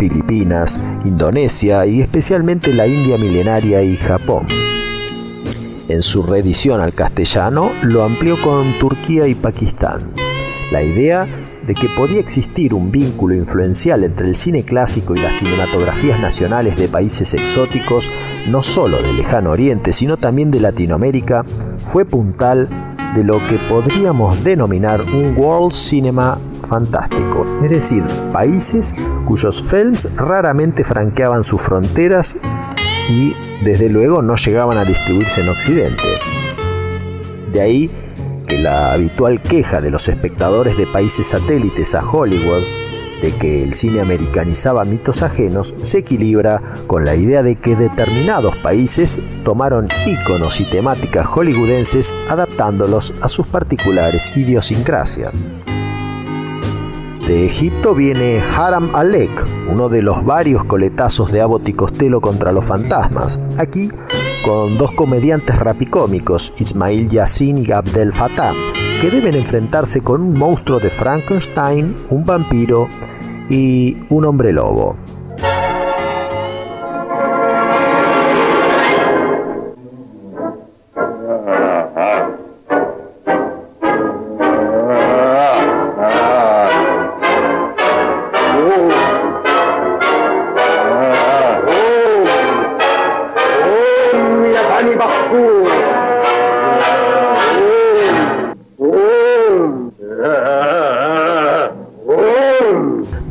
[0.00, 4.67] Filipinas, Indonesia y especialmente la India milenaria y Japón.
[5.88, 10.12] En su reedición al castellano lo amplió con Turquía y Pakistán.
[10.70, 11.26] La idea
[11.66, 16.76] de que podía existir un vínculo influencial entre el cine clásico y las cinematografías nacionales
[16.76, 18.10] de países exóticos,
[18.48, 21.44] no solo del lejano oriente, sino también de Latinoamérica,
[21.90, 22.68] fue puntal
[23.14, 28.94] de lo que podríamos denominar un world cinema fantástico, es decir, países
[29.26, 32.36] cuyos films raramente franqueaban sus fronteras
[33.08, 36.04] y desde luego no llegaban a distribuirse en Occidente.
[37.52, 37.90] De ahí
[38.46, 42.62] que la habitual queja de los espectadores de países satélites a Hollywood
[43.22, 48.56] de que el cine americanizaba mitos ajenos se equilibra con la idea de que determinados
[48.58, 55.44] países tomaron íconos y temáticas hollywoodenses adaptándolos a sus particulares idiosincrasias.
[57.28, 62.52] De Egipto viene Haram Alek, uno de los varios coletazos de Abbott y Costello contra
[62.52, 63.38] los fantasmas.
[63.58, 63.90] Aquí
[64.42, 68.54] con dos comediantes rapicómicos, Ismail Yassin y Abdel Fattah,
[69.02, 72.88] que deben enfrentarse con un monstruo de Frankenstein, un vampiro
[73.50, 74.96] y un hombre lobo.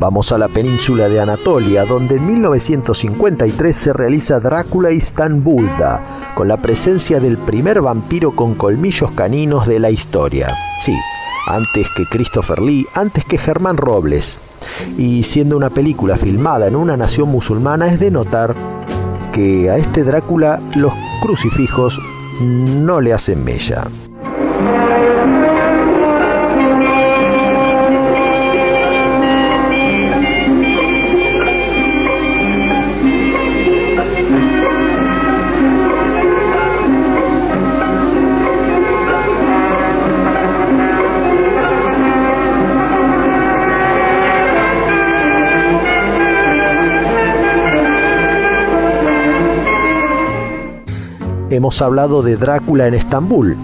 [0.08, 6.02] Vamos a la península de Anatolia, donde en 1953 se realiza Drácula Istanbulda,
[6.34, 10.56] con la presencia del primer vampiro con colmillos caninos de la historia.
[10.78, 10.96] Sí,
[11.46, 14.38] antes que Christopher Lee, antes que Germán Robles.
[14.96, 18.54] Y siendo una película filmada en una nación musulmana, es de notar
[19.34, 22.00] que a este Drácula los crucifijos
[22.40, 23.84] no le hacen mella.
[51.50, 53.56] Hemos hablado de Drácula en Estambul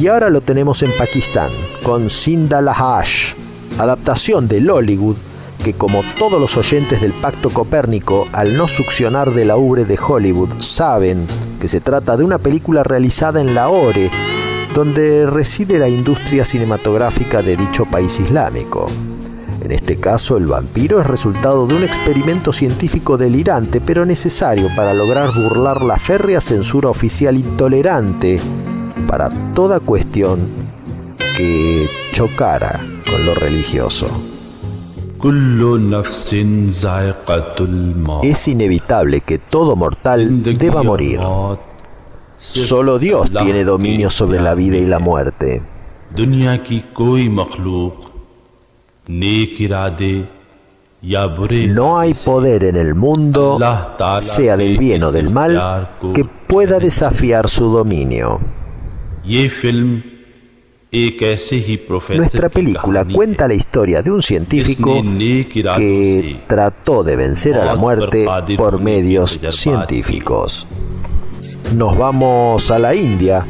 [0.00, 1.50] y ahora lo tenemos en Pakistán
[1.82, 3.34] con Sinda Lahash,
[3.78, 5.16] adaptación de Lollywood
[5.62, 9.98] que como todos los oyentes del Pacto Copérnico, al no succionar de la ubre de
[9.98, 11.26] Hollywood, saben
[11.60, 14.10] que se trata de una película realizada en Lahore,
[14.74, 18.86] donde reside la industria cinematográfica de dicho país islámico.
[19.66, 24.94] En este caso, el vampiro es resultado de un experimento científico delirante, pero necesario para
[24.94, 28.40] lograr burlar la férrea censura oficial intolerante
[29.08, 30.38] para toda cuestión
[31.36, 34.06] que chocara con lo religioso.
[38.22, 41.18] Es inevitable que todo mortal deba morir.
[42.38, 45.60] Solo Dios tiene dominio sobre la vida y la muerte.
[51.68, 53.58] No hay poder en el mundo,
[54.18, 58.40] sea del bien o del mal, que pueda desafiar su dominio.
[62.16, 65.02] Nuestra película cuenta la historia de un científico
[65.76, 68.26] que trató de vencer a la muerte
[68.56, 70.66] por medios científicos.
[71.74, 73.44] Nos vamos a la India,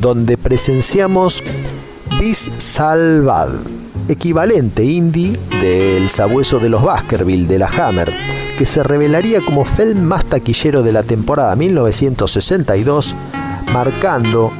[0.00, 1.42] donde presenciamos
[2.18, 3.50] Bis Salvad,
[4.10, 8.12] equivalente indie del sabueso de los Baskerville de la Hammer,
[8.58, 13.14] que se revelaría como film más taquillero de la temporada 1962,
[13.72, 14.52] marcando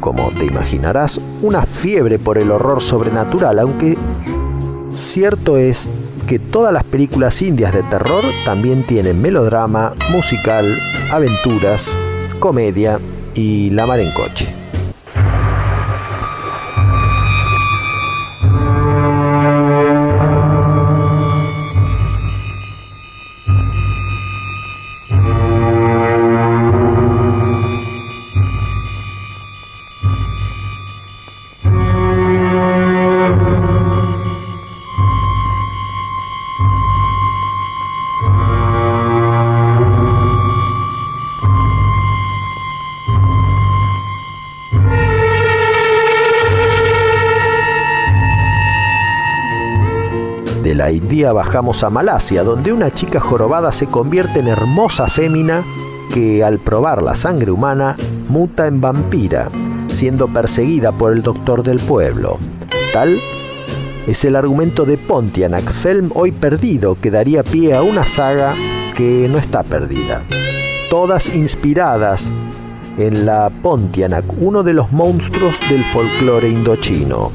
[0.00, 3.96] como te imaginarás, una fiebre por el horror sobrenatural, aunque
[4.92, 5.88] cierto es
[6.26, 10.78] que todas las películas indias de terror también tienen melodrama, musical,
[11.10, 11.96] aventuras,
[12.38, 12.98] comedia
[13.34, 14.63] y la mar en coche.
[51.32, 55.64] Bajamos a Malasia, donde una chica jorobada se convierte en hermosa fémina
[56.12, 57.96] que al probar la sangre humana
[58.28, 59.48] muta en vampira,
[59.90, 62.38] siendo perseguida por el doctor del pueblo.
[62.92, 63.20] Tal
[64.06, 68.54] es el argumento de Pontianak, film hoy perdido, que daría pie a una saga
[68.94, 70.22] que no está perdida.
[70.90, 72.30] Todas inspiradas
[72.98, 77.32] en la Pontianak, uno de los monstruos del folclore indochino.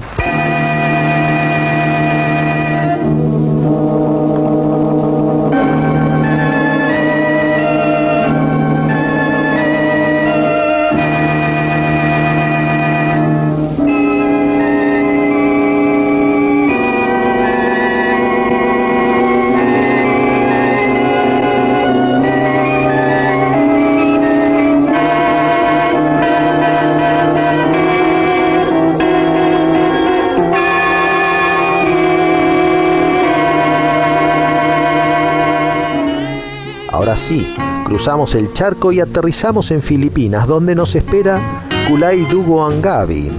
[37.09, 37.55] Ahora sí,
[37.85, 41.41] cruzamos el charco y aterrizamos en Filipinas, donde nos espera
[41.87, 43.31] Kulai Dugo Angabi,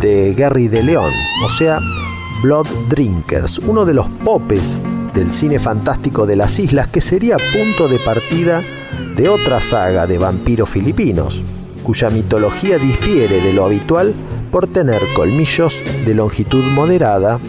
[0.00, 1.10] de Gary de León,
[1.44, 1.80] o sea,
[2.40, 4.80] Blood Drinkers, uno de los popes
[5.12, 8.62] del cine fantástico de las islas, que sería punto de partida
[9.16, 11.42] de otra saga de vampiros filipinos,
[11.82, 14.14] cuya mitología difiere de lo habitual
[14.52, 17.40] por tener colmillos de longitud moderada,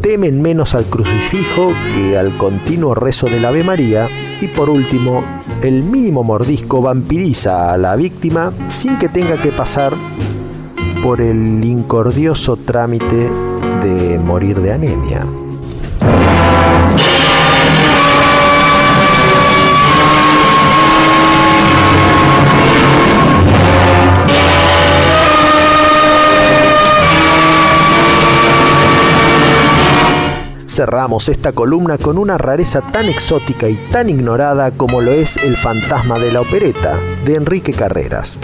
[0.00, 4.08] temen menos al crucifijo que al continuo rezo del Ave María
[4.40, 5.22] y por último,
[5.62, 9.92] el mínimo mordisco vampiriza a la víctima sin que tenga que pasar
[11.02, 13.30] por el incordioso trámite
[13.82, 15.26] de morir de anemia.
[30.80, 35.54] Cerramos esta columna con una rareza tan exótica y tan ignorada como lo es El
[35.58, 38.38] fantasma de la opereta, de Enrique Carreras.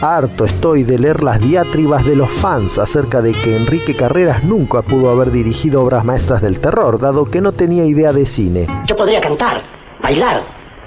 [0.00, 4.82] Harto estoy de leer las diatribas de los fans acerca de que Enrique Carreras nunca
[4.82, 8.68] pudo haber dirigido obras maestras del terror, dado que no tenía idea de cine.
[8.86, 9.60] Yo podría cantar,
[10.00, 10.44] bailar,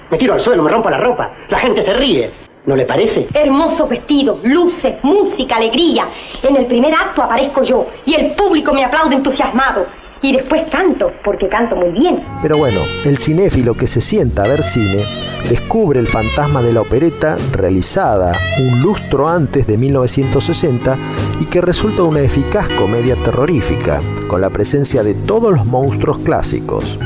[0.09, 2.46] me tiro al suelo, me rompo la ropa, la gente se ríe.
[2.67, 3.29] ¿No le parece?
[3.33, 6.09] Hermosos vestidos, luces, música, alegría.
[6.43, 9.85] En el primer acto aparezco yo y el público me aplaude entusiasmado.
[10.21, 12.23] Y después canto, porque canto muy bien.
[12.41, 15.05] Pero bueno, el cinéfilo que se sienta a ver cine
[15.47, 20.97] descubre el fantasma de la opereta realizada un lustro antes de 1960
[21.39, 26.99] y que resulta una eficaz comedia terrorífica, con la presencia de todos los monstruos clásicos.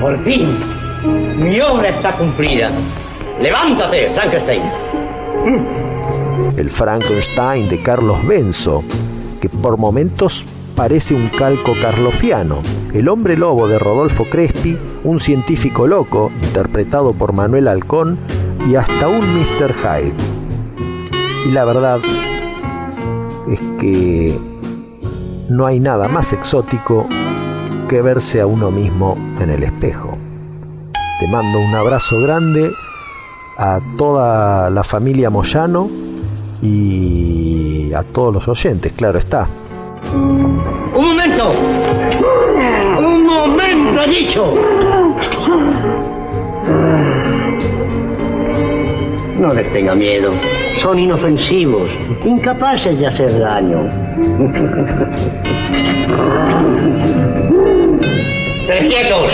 [0.00, 0.58] Por fin,
[1.36, 2.72] mi obra está cumplida.
[3.40, 4.62] Levántate, Frankenstein.
[6.58, 8.84] El Frankenstein de Carlos Benzo,
[9.40, 10.44] que por momentos
[10.76, 12.58] parece un calco carlofiano.
[12.92, 18.18] El hombre lobo de Rodolfo Crespi, un científico loco, interpretado por Manuel Halcón,
[18.68, 19.72] y hasta un Mr.
[19.72, 20.12] Hyde.
[21.46, 22.00] Y la verdad
[23.48, 24.38] es que
[25.48, 27.08] no hay nada más exótico
[27.88, 30.18] que verse a uno mismo en el espejo.
[31.18, 32.70] Te mando un abrazo grande
[33.62, 35.90] a toda la familia Moyano
[36.62, 39.46] y a todos los oyentes, claro está.
[40.14, 40.54] Un
[40.94, 41.50] momento.
[42.98, 44.54] Un momento, dicho.
[49.38, 50.32] No les tenga miedo.
[50.80, 51.90] Son inofensivos,
[52.24, 53.80] incapaces de hacer daño.
[58.66, 59.32] ¡Tres quietos!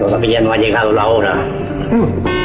[0.00, 2.41] Todavía no ha llegado la hora.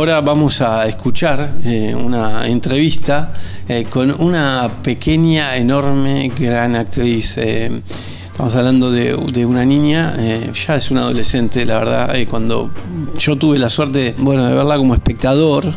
[0.00, 3.34] Ahora vamos a escuchar eh, una entrevista
[3.68, 7.36] eh, con una pequeña, enorme, gran actriz.
[7.36, 7.82] eh,
[8.24, 10.16] estamos hablando de, una niña,
[10.54, 12.16] ya es una adolescente, la verdad.
[12.30, 12.70] cuando
[13.18, 15.70] yo tuve la suerte, bueno, de verla como espectador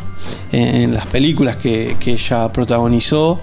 [0.50, 3.38] en las películas que, ella protagonizó,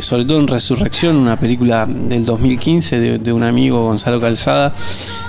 [0.00, 4.72] sobre todo en Resurrección, una película del 2015 de, de un amigo Gonzalo Calzada,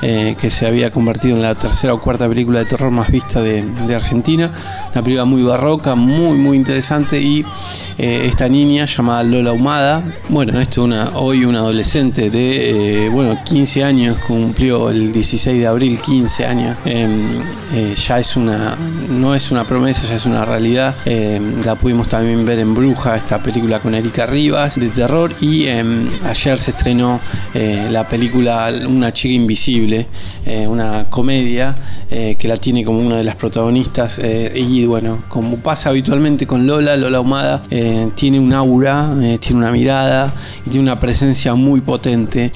[0.01, 3.41] eh, que se había convertido en la tercera o cuarta película de terror más vista
[3.41, 4.51] de, Argentina.
[4.91, 7.19] Una película muy barroca, muy, muy interesante.
[7.19, 7.45] Y
[7.97, 13.39] eh, esta niña llamada Lola Humada, bueno, esto una, hoy una adolescente de, eh, bueno,
[13.43, 16.77] 15 años, cumplió el 16 de abril, 15 años.
[17.73, 18.77] Eh, ya es una,
[19.09, 20.95] no es una promesa, ya es una realidad.
[21.05, 25.33] Eh, la pudimos también ver en Bruja, esta película con Erika Rivas de terror.
[25.41, 25.83] Y eh,
[26.23, 27.19] ayer se estrenó
[27.53, 29.86] la película Una chica invisible,
[30.45, 31.75] eh, una comedia
[32.09, 34.19] eh, que la tiene como una de las protagonistas.
[34.19, 37.61] eh, y bueno, como pasa habitualmente con Lola, Lola Humada
[38.15, 40.31] tiene un aura, tiene una mirada
[40.65, 42.51] y tiene una presencia muy potente.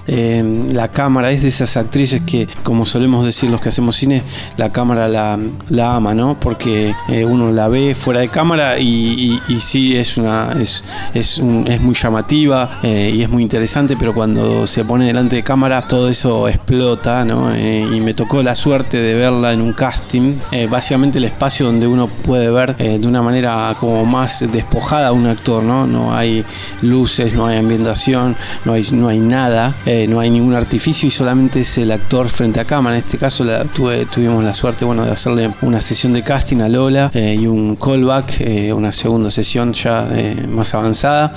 [0.74, 4.22] La cámara es de esas actrices que, como solemos decir los que hacemos cine,
[4.58, 6.40] la cámara la, ama, ¿no?
[6.40, 6.94] Porque
[7.28, 12.80] uno la ve fuera de cámara y, sí es una es, es, es muy llamativa
[12.84, 17.88] y es muy interesante, pero cuando se pone delante de cámara todo eso explota, Eh,
[17.93, 21.86] y me tocó la suerte de verla en un casting, eh, básicamente el espacio donde
[21.86, 25.86] uno puede ver eh, de una manera como más despojada a un actor, ¿no?
[25.86, 26.43] No hay
[26.82, 29.76] luces, no hay ambientación, no hay, no hay nada,
[30.07, 32.95] no hay ningún artificio y solamente es el actor frente a cámara.
[32.95, 36.69] En este caso tuve, tuvimos la suerte bueno, de hacerle una sesión de casting a
[36.69, 40.07] Lola y un callback, una segunda sesión ya
[40.49, 41.34] más avanzada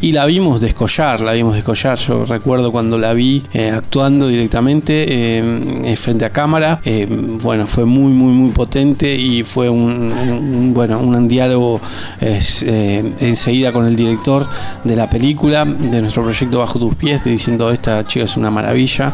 [0.00, 1.98] y la vimos descollar, la vimos descollar.
[1.98, 3.42] Yo recuerdo cuando la vi
[3.74, 7.06] actuando directamente eh, frente a cámara, eh,
[7.42, 11.80] bueno, fue muy, muy, muy potente y fue un, bueno, un diálogo
[12.20, 14.48] eh, enseguida con el director
[14.84, 19.12] de la película, de nuestro proyecto Bajo tus pies, diciendo esta chica es una maravilla.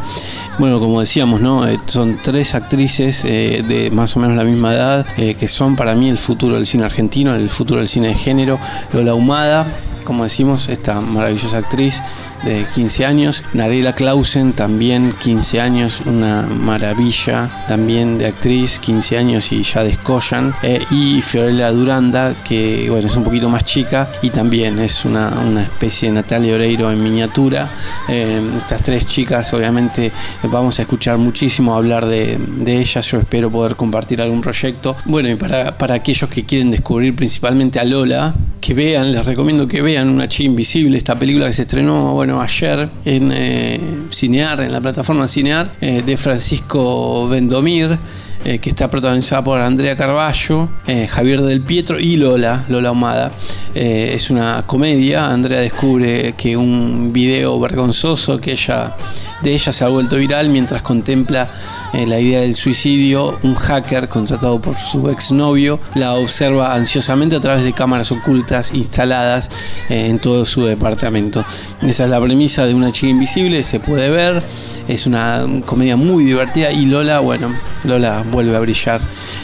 [0.59, 1.65] Bueno, como decíamos, ¿no?
[1.87, 6.19] Son tres actrices de más o menos la misma edad que son para mí el
[6.19, 8.59] futuro del cine argentino, el futuro del cine de género.
[8.93, 9.67] Lola Humada,
[10.03, 12.03] como decimos, esta maravillosa actriz
[12.45, 13.45] de 15 años.
[13.53, 20.55] Narela Clausen, también 15 años, una maravilla también de actriz, 15 años y ya descollan.
[20.63, 25.29] Eh, y Fiorella Duranda, que bueno, es un poquito más chica y también es una,
[25.29, 27.71] una especie de Natalia Oreiro en miniatura.
[28.09, 30.11] Eh, estas tres chicas, obviamente,
[30.45, 33.07] vamos a escuchar muchísimo hablar de, de ellas.
[33.11, 34.97] Yo espero poder compartir algún proyecto.
[35.05, 39.67] Bueno, y para, para aquellos que quieren descubrir principalmente a Lola, que vean, les recomiendo
[39.67, 43.81] que vean Una chica invisible, esta película que se estrenó, bueno, ayer en eh,
[44.11, 47.99] Cinear, en la plataforma Cinear, eh, de Francisco Vendomir.
[48.45, 53.31] Eh, que está protagonizada por Andrea Carballo, eh, Javier del Pietro y Lola, Lola Humada.
[53.73, 58.97] Eh, es una comedia, Andrea descubre que un video vergonzoso que ella,
[59.43, 61.49] de ella se ha vuelto viral mientras contempla
[61.93, 67.65] la idea del suicidio, un hacker contratado por su exnovio la observa ansiosamente a través
[67.65, 69.51] de cámaras ocultas instaladas
[69.91, 71.45] en todo su departamento.
[71.83, 74.43] Esa es la premisa de Una chica invisible, se puede ver,
[74.89, 76.73] es una comedia muy divertida.
[76.73, 79.01] Y Lola, bueno, Lola vuelve a brillar.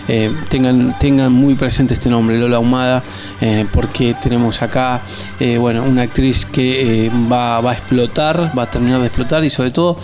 [0.08, 3.02] Eh, tengan, tengan muy presente este nombre, Lola Humada,
[3.40, 5.02] eh, porque tenemos acá,
[5.38, 9.44] eh, bueno, una actriz que eh, va, va a explotar, va a terminar de explotar
[9.44, 9.96] y sobre todo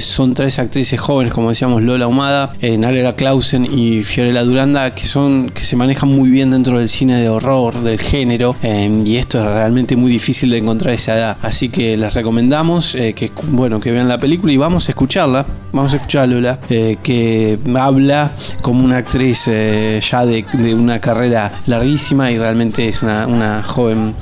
[0.00, 5.06] son tres actrices jóvenes, como decíamos, Lola Humada, eh, Narela Clausen y Fiorella Duranda, que
[5.06, 9.38] son que se manejan muy bien dentro del cine de horror, del género, y esto
[9.38, 11.36] es realmente muy difícil de encontrar esa edad.
[11.42, 15.92] Así que les recomendamos que bueno que vean la película y vamos a escucharla, vamos
[15.92, 21.00] a escuchar a Lola, eh, que habla como una actriz eh, ya de, de una
[21.00, 24.14] carrera larguísima y realmente es una, una joven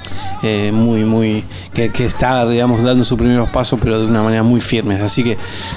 [0.43, 1.45] eh, muy, muy,
[1.75, 4.95] que, que está, digamos, dando sus primeros pasos, pero de una manera muy firme.
[4.97, 5.37] Así que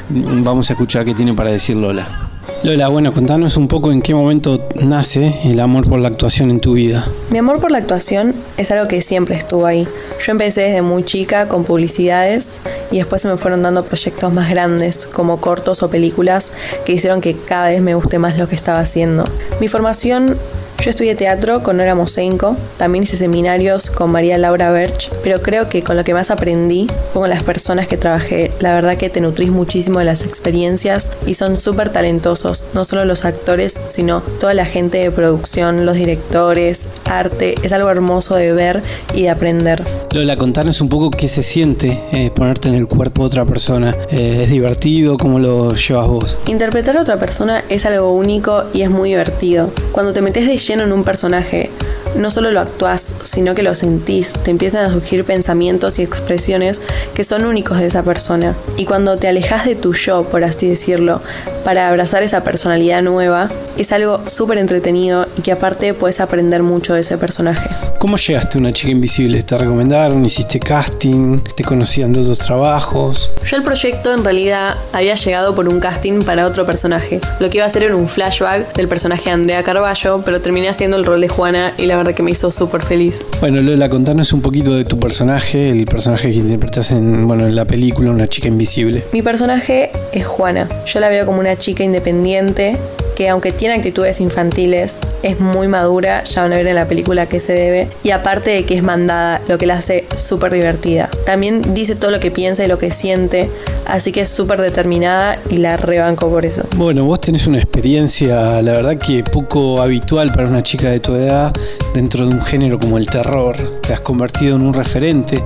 [0.10, 2.33] vamos a escuchar qué tiene para decir Lola.
[2.64, 6.62] Lola, bueno, contanos un poco en qué momento nace el amor por la actuación en
[6.62, 7.06] tu vida.
[7.30, 9.86] Mi amor por la actuación es algo que siempre estuvo ahí.
[10.26, 14.50] Yo empecé desde muy chica con publicidades y después se me fueron dando proyectos más
[14.50, 16.54] grandes, como cortos o películas,
[16.86, 19.26] que hicieron que cada vez me guste más lo que estaba haciendo.
[19.60, 20.38] Mi formación
[20.82, 25.70] yo estudié teatro con Nora Mosenko, también hice seminarios con María Laura Berch, pero creo
[25.70, 28.52] que con lo que más aprendí fue con las personas que trabajé.
[28.60, 33.06] La verdad que te nutrís muchísimo de las experiencias y son súper talentosos, no solo
[33.06, 37.56] los actores, sino toda la gente de producción, los directores, arte.
[37.64, 38.82] Es algo hermoso de ver
[39.14, 39.84] y de aprender.
[40.14, 43.96] Lola, contanos un poco qué se siente eh, ponerte en el cuerpo de otra persona.
[44.12, 45.18] Eh, ¿Es divertido?
[45.18, 46.38] ¿Cómo lo llevas vos?
[46.48, 49.72] Interpretar a otra persona es algo único y es muy divertido.
[49.92, 51.70] Cuando te metes de lleno en un personaje,
[52.16, 56.82] no solo lo actuás, sino que lo sentís, te empiezan a surgir pensamientos y expresiones
[57.14, 58.56] que son únicos de esa persona.
[58.78, 61.22] Y cuando te alejas de tu yo, por así decirlo,
[61.64, 63.48] para abrazar esa personalidad nueva,
[63.78, 67.70] es algo súper entretenido y que aparte puedes aprender mucho de ese personaje.
[68.00, 69.42] ¿Cómo llegaste a una chica invisible?
[69.44, 70.26] ¿Te recomendaron?
[70.26, 71.40] ¿Hiciste casting?
[71.56, 73.32] ¿Te conocían de otros trabajos?
[73.46, 77.22] Yo el proyecto en realidad había llegado por un casting para otro personaje.
[77.40, 80.68] Lo que iba a hacer era un flashback del personaje de Andrea Carballo, pero terminé
[80.68, 83.26] haciendo el rol de Juana y la verdad que me hizo súper feliz.
[83.40, 87.56] Bueno, Lola, contanos un poquito de tu personaje, el personaje que interpretas en, bueno, en
[87.56, 89.04] la película Una chica invisible.
[89.14, 90.68] Mi personaje es Juana.
[90.86, 92.76] Yo la veo como una chica independiente
[93.16, 97.24] que aunque tiene actitudes infantiles, es muy madura, ya van a ver en la película
[97.24, 100.52] a qué se debe, y aparte de que es mandada, lo que la hace súper
[100.54, 101.10] divertida.
[101.26, 103.50] También dice todo lo que piensa y lo que siente,
[103.86, 106.64] así que es súper determinada y la rebanco por eso.
[106.76, 111.16] Bueno, vos tenés una experiencia, la verdad que poco habitual para una chica de tu
[111.16, 111.54] edad
[111.94, 113.56] dentro de un género como el terror.
[113.82, 115.44] Te has convertido en un referente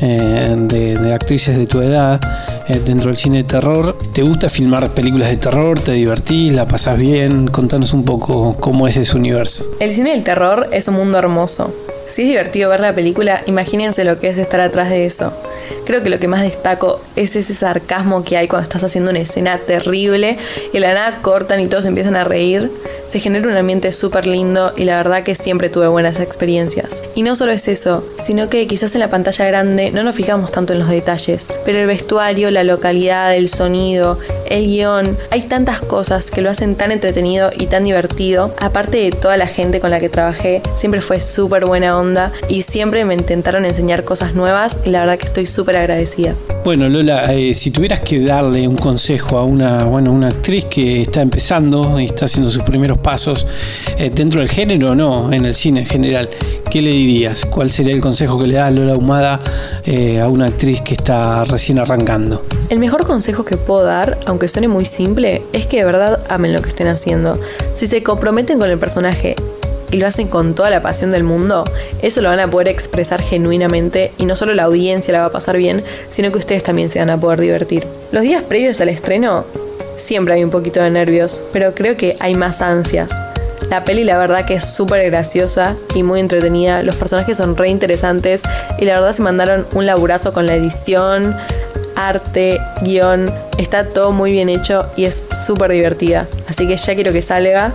[0.00, 2.20] eh, de, de actrices de tu edad
[2.68, 3.96] eh, dentro del cine de terror.
[4.12, 5.78] ¿Te gusta filmar películas de terror?
[5.80, 6.52] ¿Te divertís?
[6.52, 7.46] ¿La pasás bien?
[7.48, 9.64] Contanos un poco cómo es ese universo.
[9.80, 11.72] El cine del terror es un mundo hermoso.
[12.06, 15.32] Si es divertido ver la película, imagínense lo que es estar atrás de eso.
[15.84, 19.20] Creo que lo que más destaco es ese sarcasmo que hay cuando estás haciendo una
[19.20, 20.38] escena terrible
[20.72, 22.70] y la nada cortan y todos empiezan a reír.
[23.08, 27.02] Se genera un ambiente súper lindo y la verdad que siempre tuve buenas experiencias.
[27.14, 30.52] Y no solo es eso, sino que quizás en la pantalla grande no nos fijamos
[30.52, 34.18] tanto en los detalles, pero el vestuario, la localidad, el sonido,
[34.48, 38.54] el guion, hay tantas cosas que lo hacen tan entretenido y tan divertido.
[38.60, 42.62] Aparte de toda la gente con la que trabajé, siempre fue súper buena onda y
[42.62, 46.34] siempre me intentaron enseñar cosas nuevas y la verdad que estoy súper agradecida.
[46.64, 51.02] Bueno, Lola, eh, si tuvieras que darle un consejo a una, bueno, una actriz que
[51.02, 53.46] está empezando y está haciendo sus primeros pasos
[53.98, 56.30] eh, dentro del género o no, en el cine en general,
[56.70, 57.44] ¿qué le dirías?
[57.44, 59.40] ¿Cuál sería el consejo que le da Lola Humada
[59.84, 62.42] eh, a una actriz que está recién arrancando?
[62.74, 66.52] El mejor consejo que puedo dar, aunque suene muy simple, es que de verdad amen
[66.52, 67.38] lo que estén haciendo.
[67.76, 69.36] Si se comprometen con el personaje
[69.92, 71.62] y lo hacen con toda la pasión del mundo,
[72.02, 75.30] eso lo van a poder expresar genuinamente y no solo la audiencia la va a
[75.30, 77.86] pasar bien, sino que ustedes también se van a poder divertir.
[78.10, 79.44] Los días previos al estreno
[79.96, 83.12] siempre hay un poquito de nervios, pero creo que hay más ansias.
[83.70, 87.68] La peli la verdad que es súper graciosa y muy entretenida, los personajes son re
[87.68, 88.42] interesantes
[88.80, 91.36] y la verdad se mandaron un laburazo con la edición,
[91.96, 96.26] arte, guion, está todo muy bien hecho y es súper divertida.
[96.48, 97.72] Así que ya quiero que salga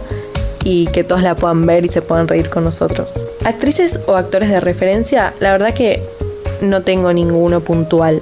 [0.64, 3.14] y que todos la puedan ver y se puedan reír con nosotros.
[3.46, 6.02] Actrices o actores de referencia, la verdad que
[6.62, 8.22] no tengo ninguno puntual.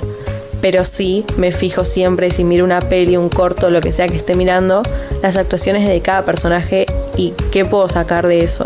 [0.62, 4.18] Pero sí me fijo siempre si miro una peli, un corto, lo que sea que
[4.18, 4.82] esté mirando,
[5.22, 6.86] las actuaciones de cada personaje
[7.16, 8.66] y qué puedo sacar de eso.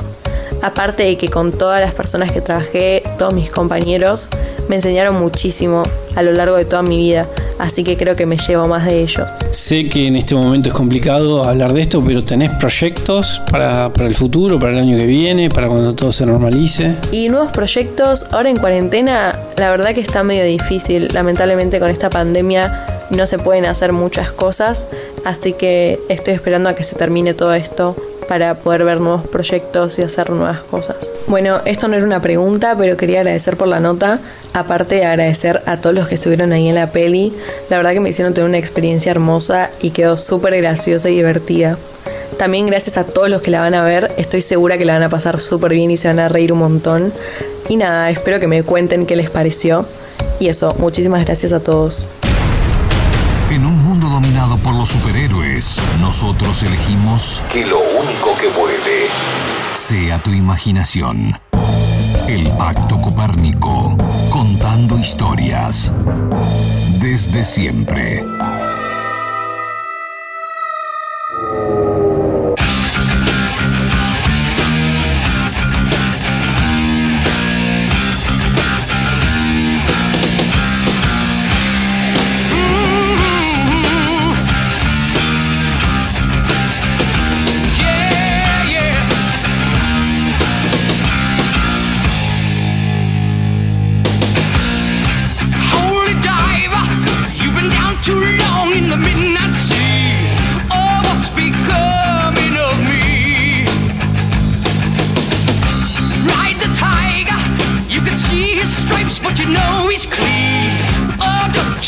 [0.62, 4.30] Aparte de que con todas las personas que trabajé, todos mis compañeros,
[4.68, 5.84] me enseñaron muchísimo
[6.16, 9.01] a lo largo de toda mi vida, así que creo que me llevo más de
[9.01, 9.28] ellos.
[9.51, 14.07] Sé que en este momento es complicado hablar de esto, pero ¿tenés proyectos para, para
[14.07, 16.95] el futuro, para el año que viene, para cuando todo se normalice?
[17.12, 22.09] Y nuevos proyectos, ahora en cuarentena, la verdad que está medio difícil, lamentablemente con esta
[22.09, 24.88] pandemia no se pueden hacer muchas cosas,
[25.26, 27.95] así que estoy esperando a que se termine todo esto
[28.28, 30.95] para poder ver nuevos proyectos y hacer nuevas cosas.
[31.28, 34.20] Bueno, esto no era una pregunta, pero quería agradecer por la nota,
[34.53, 37.34] aparte de agradecer a todos los que estuvieron ahí en la peli.
[37.70, 41.78] La verdad que me hicieron tener una experiencia hermosa y quedó súper graciosa y divertida.
[42.38, 45.03] También gracias a todos los que la van a ver, estoy segura que la van
[45.03, 47.12] a pasar súper bien y se van a reír un montón.
[47.68, 49.86] Y nada, espero que me cuenten qué les pareció.
[50.39, 52.05] Y eso, muchísimas gracias a todos.
[53.52, 59.08] En un mundo dominado por los superhéroes, nosotros elegimos que lo único que vuele
[59.76, 61.38] sea tu imaginación.
[62.30, 63.97] El Pacto Copérnico,
[64.30, 65.91] contando historias.
[67.02, 68.24] Desde siempre.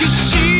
[0.04, 0.53] You see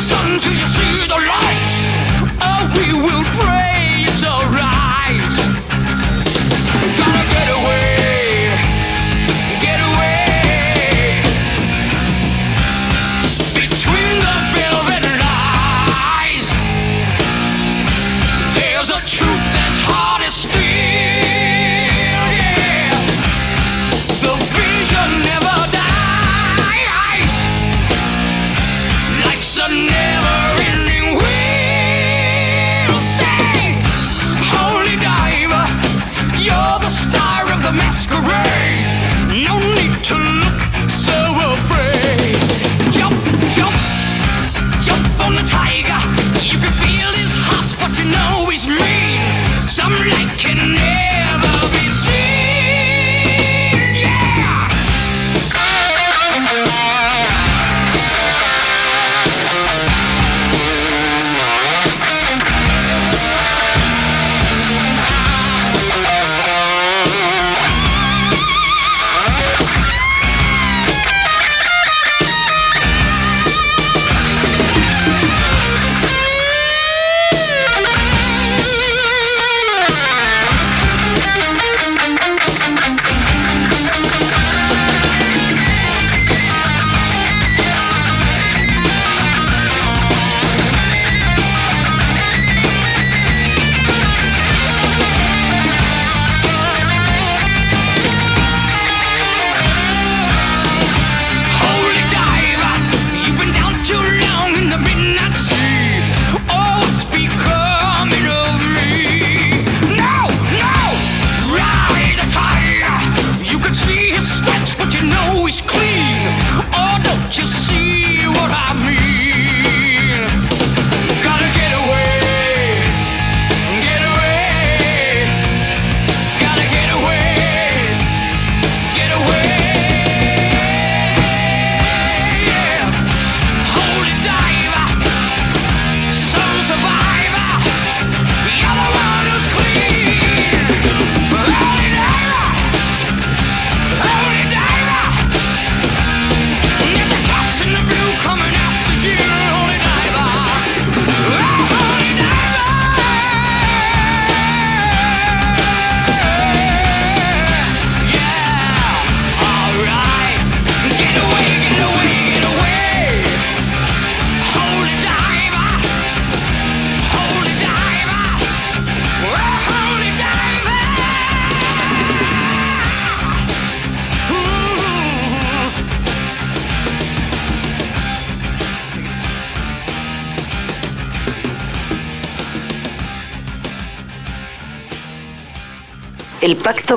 [0.00, 1.39] 上，甚就有许多人。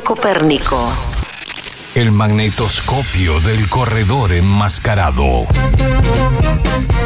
[0.02, 0.92] Copérnico.
[1.94, 5.46] El magnetoscopio del corredor enmascarado.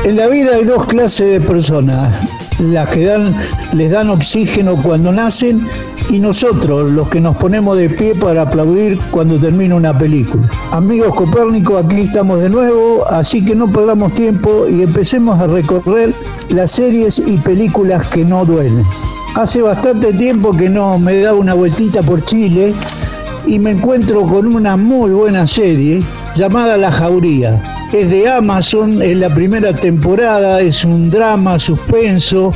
[0.03, 2.17] En la vida hay dos clases de personas,
[2.59, 3.35] las que dan,
[3.73, 5.67] les dan oxígeno cuando nacen
[6.09, 10.49] y nosotros, los que nos ponemos de pie para aplaudir cuando termina una película.
[10.71, 16.13] Amigos Copérnico, aquí estamos de nuevo, así que no perdamos tiempo y empecemos a recorrer
[16.47, 18.85] las series y películas que no duelen.
[19.37, 22.73] Hace bastante tiempo que no me da una vueltita por Chile
[23.45, 26.01] y me encuentro con una muy buena serie
[26.33, 27.61] llamada La Jauría.
[27.93, 32.51] Es de Amazon, es la primera temporada, es un drama suspenso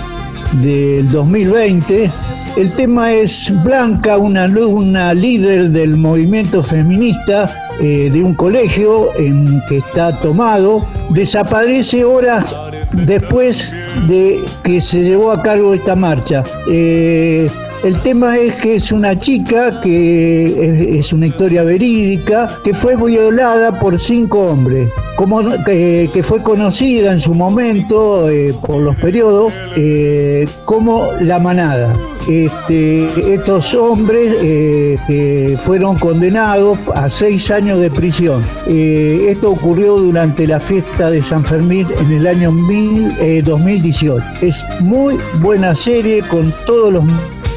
[0.54, 2.10] del 2020.
[2.58, 9.78] El tema es Blanca, una, líder del movimiento feminista eh, de un colegio en que
[9.78, 12.56] está tomado, desaparece horas
[12.94, 13.72] después
[14.08, 16.44] de que se llevó a cabo esta marcha.
[16.68, 17.50] Eh,
[17.84, 23.80] el tema es que es una chica que es una historia verídica que fue violada
[23.80, 29.54] por cinco hombres, como, que, que fue conocida en su momento eh, por los periodos
[29.76, 31.96] eh, como la manada.
[32.28, 38.44] Este, estos hombres eh, fueron condenados a seis años de prisión.
[38.68, 44.24] Eh, esto ocurrió durante la fiesta de San Fermín en el año mil, eh, 2018.
[44.42, 47.04] Es muy buena serie con todos los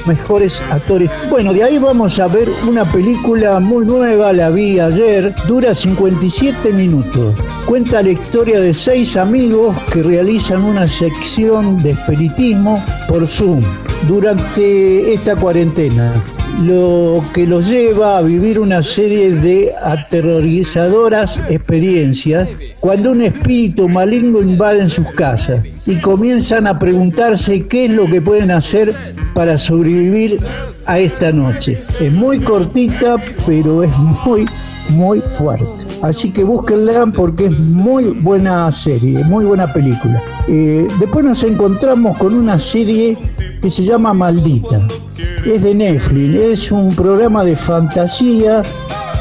[0.07, 1.11] mejores actores.
[1.31, 6.73] Bueno, de ahí vamos a ver una película muy nueva, la vi ayer, dura 57
[6.73, 7.35] minutos.
[7.67, 13.63] Cuenta la historia de seis amigos que realizan una sección de espiritismo por Zoom
[14.07, 16.13] durante esta cuarentena
[16.63, 22.49] lo que los lleva a vivir una serie de aterrorizadoras experiencias
[22.81, 28.07] cuando un espíritu maligno invade en sus casas y comienzan a preguntarse qué es lo
[28.07, 28.95] que pueden hacer
[29.35, 30.39] para sobrevivir
[30.87, 31.79] a esta noche.
[32.01, 33.17] Es muy cortita,
[33.47, 33.93] pero es
[34.25, 34.47] muy,
[34.91, 35.67] muy fuerte.
[36.03, 40.21] Así que búsquenla porque es muy buena serie, muy buena película.
[40.49, 43.17] Eh, después nos encontramos con una serie
[43.63, 44.81] que se llama Maldita.
[45.47, 48.63] Es de Netflix, es un programa de fantasía.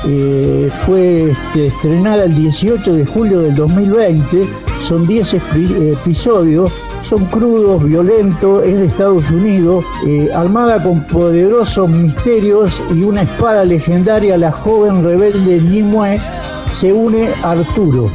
[0.06, 4.44] eh, fue este, estrenada el 18 de julio del 2020.
[4.82, 6.72] Son 10 espi- episodios.
[7.04, 13.66] Son crudos, violentos, es de Estados Unidos, eh, armada con poderosos misterios y una espada
[13.66, 16.20] legendaria, la joven rebelde Nimue
[16.72, 18.10] se une a Arturo,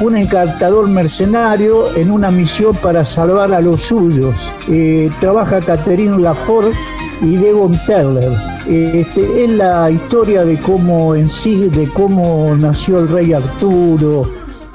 [0.00, 4.52] un encantador mercenario en una misión para salvar a los suyos.
[4.68, 6.72] Eh, trabaja Catherine Lafort
[7.20, 8.32] y Devon Teller.
[8.66, 14.26] Eh, este, es la historia de cómo en sí, de cómo nació el rey Arturo,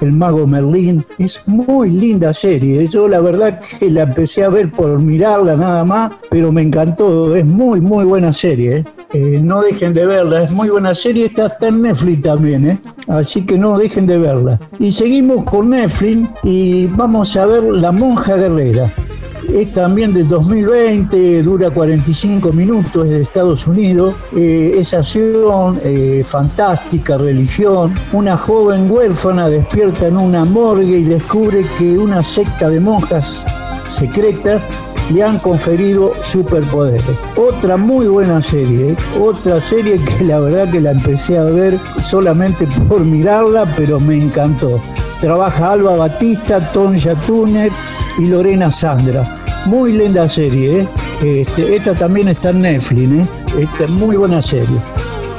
[0.04, 1.04] el mago Merlín.
[1.18, 2.88] Es muy linda serie.
[2.88, 7.36] Yo la verdad que la empecé a ver por mirarla nada más, pero me encantó.
[7.36, 8.78] Es muy, muy buena serie.
[8.78, 8.86] ¿eh?
[9.14, 11.26] Eh, no dejen de verla, es muy buena serie.
[11.26, 12.80] Esta está en Netflix también, ¿eh?
[13.08, 14.60] así que no dejen de verla.
[14.80, 18.94] Y seguimos con Netflix y vamos a ver La Monja Guerrera.
[19.54, 24.16] Es también del 2020, dura 45 minutos, es de Estados Unidos.
[24.36, 27.94] Eh, es acción, eh, fantástica, religión.
[28.14, 33.46] Una joven huérfana despierta en una morgue y descubre que una secta de monjas
[33.86, 34.66] secretas
[35.14, 37.04] le han conferido superpoderes.
[37.36, 38.98] Otra muy buena serie, ¿eh?
[39.22, 44.16] otra serie que la verdad que la empecé a ver solamente por mirarla, pero me
[44.16, 44.82] encantó.
[45.22, 47.72] Trabaja Alba Batista, Tonya Turner
[48.18, 49.43] y Lorena Sandra.
[49.66, 50.88] Muy linda serie, ¿eh?
[51.42, 53.28] Este, esta también está en Netflix, ¿eh?
[53.62, 54.78] Esta es muy buena serie.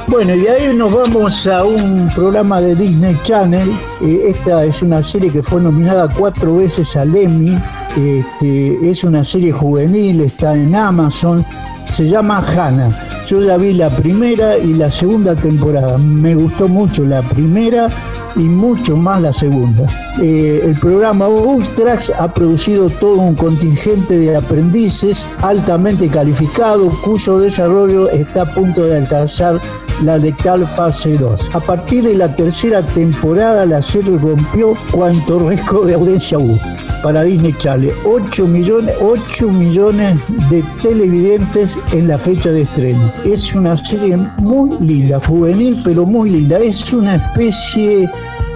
[0.07, 3.69] Bueno, y ahí nos vamos a un programa de Disney Channel.
[4.01, 7.55] Eh, esta es una serie que fue nominada cuatro veces al Emmy.
[7.95, 11.45] Este, es una serie juvenil, está en Amazon.
[11.89, 12.89] Se llama Hannah.
[13.27, 15.97] Yo ya vi la primera y la segunda temporada.
[15.97, 17.89] Me gustó mucho la primera
[18.35, 19.87] y mucho más la segunda.
[20.21, 28.09] Eh, el programa Ultrax ha producido todo un contingente de aprendices altamente calificados cuyo desarrollo
[28.09, 29.59] está a punto de alcanzar
[30.03, 31.51] la letal fase 2.
[31.53, 36.59] A partir de la tercera temporada la serie rompió cuanto récord de audiencia hubo
[37.03, 37.91] para Disney Channel.
[38.05, 40.17] 8 millones, 8 millones
[40.49, 43.11] de televidentes en la fecha de estreno.
[43.25, 46.57] Es una serie muy linda, juvenil, pero muy linda.
[46.59, 48.09] Es una especie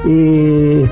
[0.07, 0.85] eh,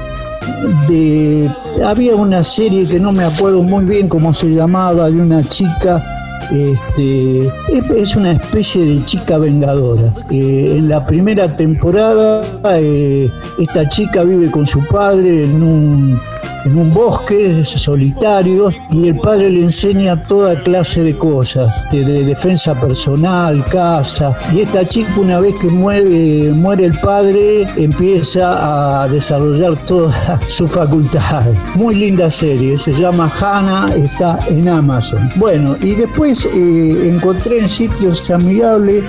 [0.87, 1.49] de...
[1.85, 6.03] Había una serie que no me acuerdo muy bien cómo se llamaba, de una chica
[6.51, 7.47] este,
[7.95, 10.13] es- una especie de chica vengadora.
[10.31, 12.41] Eh, en la primera temporada,
[12.73, 13.29] eh,
[13.59, 16.19] esta chica vive con su padre en un,
[16.67, 22.23] en un bosque solitarios y el padre le enseña toda clase de cosas, de, de
[22.23, 24.37] defensa personal, casa.
[24.53, 30.67] Y esta chica una vez que muere, muere el padre empieza a desarrollar toda su
[30.67, 31.45] facultad.
[31.75, 35.31] Muy linda serie, se llama Hannah, está en Amazon.
[35.35, 39.03] Bueno, y después eh, encontré en sitios amigables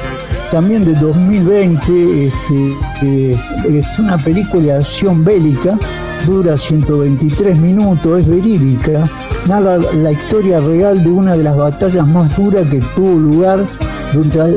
[0.51, 3.37] también de 2020 este, eh,
[3.69, 5.79] es una película de acción bélica,
[6.27, 9.09] dura 123 minutos, es verídica,
[9.47, 13.65] narra la historia real de una de las batallas más duras que tuvo lugar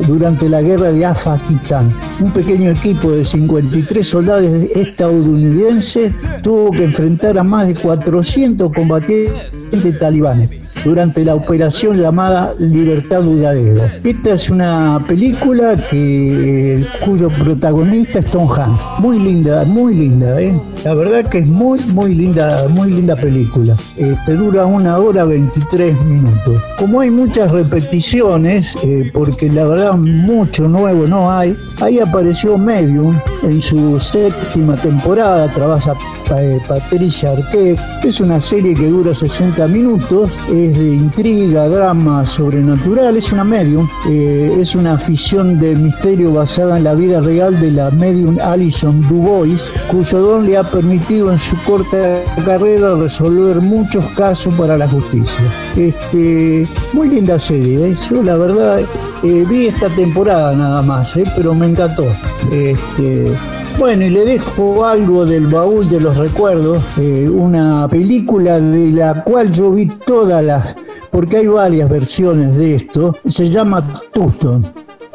[0.06, 1.92] durante, la guerra de Afganistán.
[2.20, 4.44] Un pequeño equipo de 53 soldados
[4.74, 13.22] estadounidenses tuvo que enfrentar a más de 400 combatientes talibanes durante la operación llamada Libertad
[13.22, 13.92] Duradera.
[14.02, 18.80] Esta es una película que, cuyo protagonista es Tom Hanks.
[18.98, 20.58] Muy linda, muy linda, ¿eh?
[20.84, 23.76] La verdad que es muy, muy linda, muy linda película.
[23.96, 26.60] Este, dura una hora 23 minutos.
[26.78, 33.16] Como hay muchas repeticiones, eh, porque la verdad mucho nuevo no hay, ahí apareció Medium
[33.42, 35.94] en su séptima temporada, trabaja
[36.38, 37.80] eh, Patricia Arquette.
[38.02, 40.32] Es una serie que dura 60 minutos,
[40.66, 46.78] es de intriga, drama, sobrenatural, es una medium, eh, es una ficción de misterio basada
[46.78, 51.38] en la vida real de la medium Alison Dubois, cuyo don le ha permitido en
[51.38, 55.40] su corta carrera resolver muchos casos para la justicia.
[55.76, 57.96] Este, muy linda serie, ¿eh?
[58.10, 58.80] yo la verdad
[59.22, 62.06] eh, vi esta temporada nada más, pero me encantó.
[62.50, 63.32] Este,
[63.78, 69.22] bueno, y le dejo algo del baúl de los recuerdos, eh, una película de la
[69.24, 70.76] cual yo vi todas las,
[71.10, 74.64] porque hay varias versiones de esto, se llama Tuston.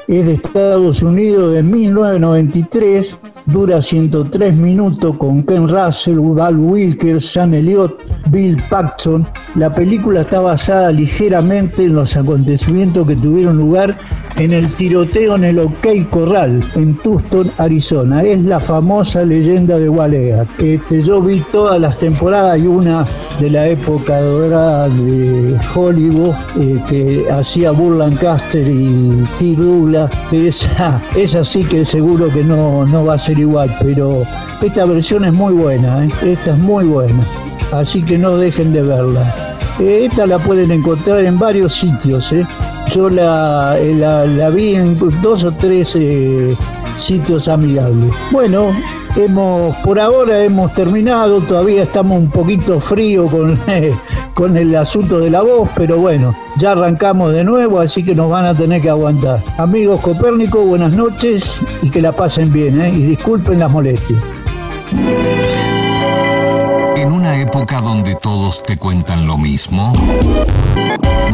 [0.08, 3.18] Es de Estados Unidos de 1993,
[3.48, 9.26] dura 103 minutos con Ken Russell, Val Wilkers, Sam Elliott, Bill Paxton.
[9.56, 13.96] La película está basada ligeramente en los acontecimientos que tuvieron lugar
[14.36, 18.22] en el tiroteo en el OK Corral, en Tucson, Arizona.
[18.24, 20.48] Es la famosa leyenda de Waleat.
[20.60, 23.08] Este, yo vi todas las temporadas y una
[23.40, 26.36] de la época dorada de Hollywood
[26.88, 29.56] que hacía Burl Lancaster y T.
[29.56, 30.12] Douglas.
[30.32, 34.24] Esa, esa sí que seguro que no, no va a ser igual, pero
[34.62, 36.10] esta versión es muy buena, ¿eh?
[36.24, 37.26] esta es muy buena.
[37.72, 39.36] Así que no dejen de verla.
[39.80, 42.32] Eh, esta la pueden encontrar en varios sitios.
[42.32, 42.46] ¿eh?
[42.94, 45.98] Yo la, la, vi en dos o tres
[46.98, 48.12] sitios amigables.
[48.32, 48.72] Bueno,
[49.16, 53.60] hemos por ahora hemos terminado, todavía estamos un poquito frío con,
[54.34, 58.30] con el asunto de la voz, pero bueno, ya arrancamos de nuevo, así que nos
[58.30, 59.44] van a tener que aguantar.
[59.58, 62.90] Amigos Copérnico, buenas noches y que la pasen bien, ¿eh?
[62.90, 64.20] y disculpen las molestias.
[66.96, 69.94] En una época donde todos te cuentan lo mismo,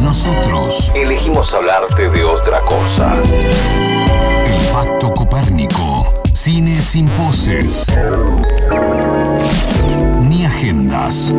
[0.00, 3.14] nosotros Elegimos hablarte de otra cosa.
[4.46, 6.23] El Pacto Copérnico.
[6.34, 7.86] Cine sin poses.
[10.28, 11.32] Ni agendas.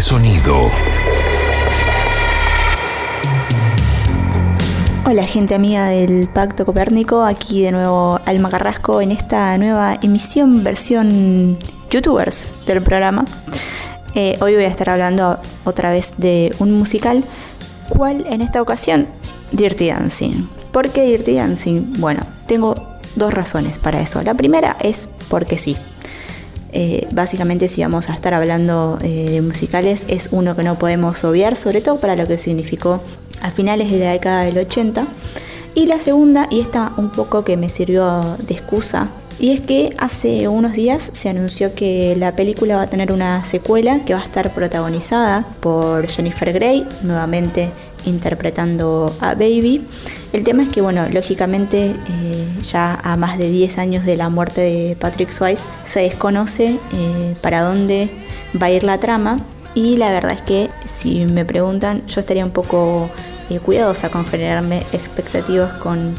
[0.00, 0.70] Sonido.
[5.06, 10.64] Hola gente amiga del Pacto Copérnico, aquí de nuevo Alma Carrasco en esta nueva emisión
[10.64, 11.58] versión
[11.90, 13.24] youtubers del programa.
[14.14, 17.22] Eh, hoy voy a estar hablando otra vez de un musical.
[17.88, 19.06] ¿Cuál en esta ocasión?
[19.52, 20.48] Dirty Dancing.
[20.72, 21.94] ¿Por qué Dirty Dancing?
[21.98, 22.74] Bueno, tengo
[23.16, 24.22] dos razones para eso.
[24.22, 25.76] La primera es porque sí.
[26.76, 31.22] Eh, básicamente si vamos a estar hablando eh, de musicales es uno que no podemos
[31.22, 33.00] obviar, sobre todo para lo que significó
[33.40, 35.06] a finales de la década del 80.
[35.76, 39.94] Y la segunda, y esta un poco que me sirvió de excusa, y es que
[39.98, 44.20] hace unos días se anunció que la película va a tener una secuela que va
[44.20, 47.70] a estar protagonizada por Jennifer Grey, nuevamente
[48.06, 49.84] interpretando a Baby.
[50.32, 54.28] El tema es que, bueno, lógicamente eh, ya a más de 10 años de la
[54.28, 58.10] muerte de Patrick Swayze se desconoce eh, para dónde
[58.60, 59.38] va a ir la trama
[59.74, 63.08] y la verdad es que si me preguntan yo estaría un poco
[63.50, 66.14] eh, cuidadosa con generarme expectativas con,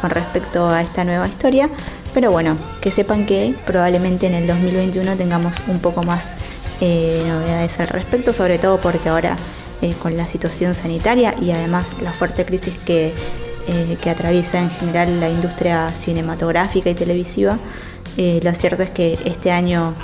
[0.00, 1.68] con respecto a esta nueva historia.
[2.14, 6.34] Pero bueno, que sepan que probablemente en el 2021 tengamos un poco más
[6.80, 9.36] novedades al respecto, sobre todo porque ahora
[9.82, 13.12] eh, con la situación sanitaria y además la fuerte crisis que,
[13.68, 17.58] eh, que atraviesa en general la industria cinematográfica y televisiva,
[18.16, 19.94] eh, lo cierto es que este año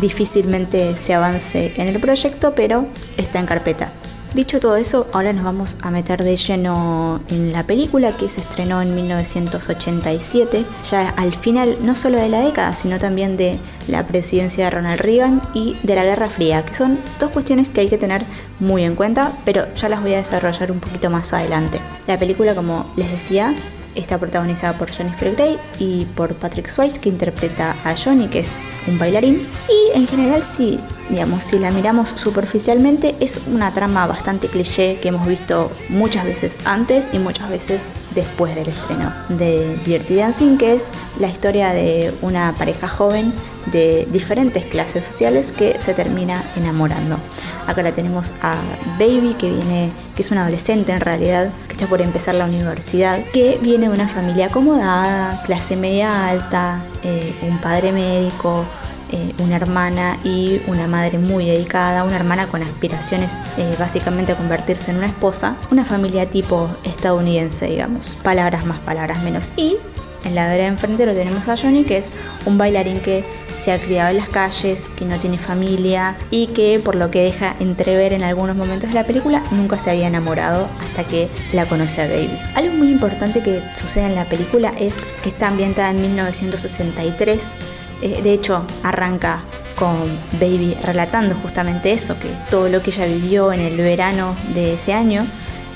[0.00, 3.92] difícilmente se avance en el proyecto, pero está en carpeta.
[4.34, 8.40] Dicho todo eso, ahora nos vamos a meter de lleno en la película que se
[8.40, 13.58] estrenó en 1987, ya al final no solo de la década, sino también de
[13.88, 17.80] la presidencia de Ronald Reagan y de la Guerra Fría, que son dos cuestiones que
[17.80, 18.22] hay que tener
[18.60, 21.80] muy en cuenta, pero ya las voy a desarrollar un poquito más adelante.
[22.06, 23.52] La película, como les decía,
[23.96, 28.56] Está protagonizada por Jennifer Grey y por Patrick Swayze, que interpreta a Johnny, que es
[28.86, 29.48] un bailarín.
[29.68, 30.78] Y en general, si,
[31.10, 36.56] digamos, si la miramos superficialmente, es una trama bastante cliché que hemos visto muchas veces
[36.64, 40.88] antes y muchas veces después del estreno de Dirty Dancing, que es
[41.18, 43.32] la historia de una pareja joven
[43.66, 47.18] de diferentes clases sociales que se termina enamorando.
[47.66, 48.56] Acá la tenemos a
[48.98, 53.22] Baby, que viene, que es una adolescente en realidad, que está por empezar la universidad,
[53.32, 58.64] que viene de una familia acomodada, clase media alta, eh, un padre médico,
[59.10, 64.36] eh, una hermana y una madre muy dedicada, una hermana con aspiraciones eh, básicamente a
[64.36, 69.50] convertirse en una esposa, una familia tipo estadounidense, digamos, palabras más, palabras menos.
[69.56, 69.76] Y
[70.24, 72.12] en la vereda enfrente lo tenemos a Johnny, que es
[72.44, 73.24] un bailarín que
[73.56, 77.22] se ha criado en las calles, que no tiene familia y que por lo que
[77.22, 81.66] deja entrever en algunos momentos de la película nunca se había enamorado hasta que la
[81.66, 82.38] conoce a Baby.
[82.54, 87.56] Algo muy importante que sucede en la película es que está ambientada en 1963.
[88.02, 89.42] Eh, de hecho, arranca
[89.76, 89.96] con
[90.40, 94.92] Baby relatando justamente eso, que todo lo que ella vivió en el verano de ese
[94.92, 95.24] año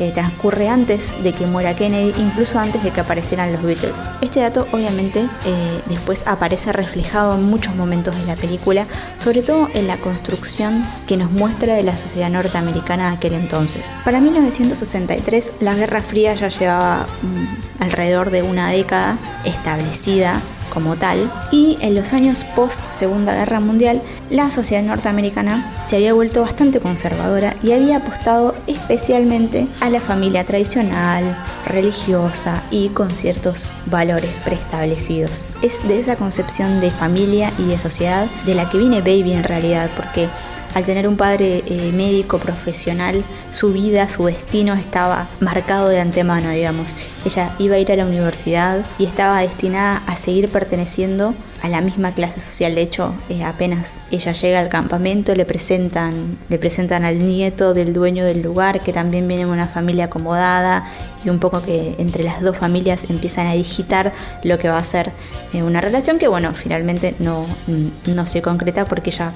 [0.01, 3.95] eh, transcurre antes de que muera Kennedy, incluso antes de que aparecieran los Beatles.
[4.21, 8.87] Este dato obviamente eh, después aparece reflejado en muchos momentos de la película,
[9.19, 13.89] sobre todo en la construcción que nos muestra de la sociedad norteamericana de aquel entonces.
[14.05, 20.43] Para 1963 la Guerra Fría ya llevaba mm, alrededor de una década establecida
[20.73, 26.13] como tal, y en los años post Segunda Guerra Mundial, la sociedad norteamericana se había
[26.13, 31.37] vuelto bastante conservadora y había apostado especialmente a la familia tradicional,
[31.67, 35.45] religiosa y con ciertos valores preestablecidos.
[35.63, 39.45] Es de esa concepción de familia y de sociedad de la que viene Baby en
[39.45, 40.29] realidad, porque
[40.75, 46.51] al tener un padre eh, médico profesional, su vida, su destino estaba marcado de antemano,
[46.51, 46.95] digamos.
[47.25, 51.81] Ella iba a ir a la universidad y estaba destinada a seguir perteneciendo a la
[51.81, 52.75] misma clase social.
[52.75, 57.95] De hecho, eh, apenas ella llega al campamento, le presentan, le presentan al nieto del
[57.95, 60.85] dueño del lugar, que también viene de una familia acomodada,
[61.25, 64.85] y un poco que entre las dos familias empiezan a digitar lo que va a
[64.85, 65.11] ser
[65.55, 67.47] eh, una relación que, bueno, finalmente no,
[68.07, 69.33] no se concreta porque ella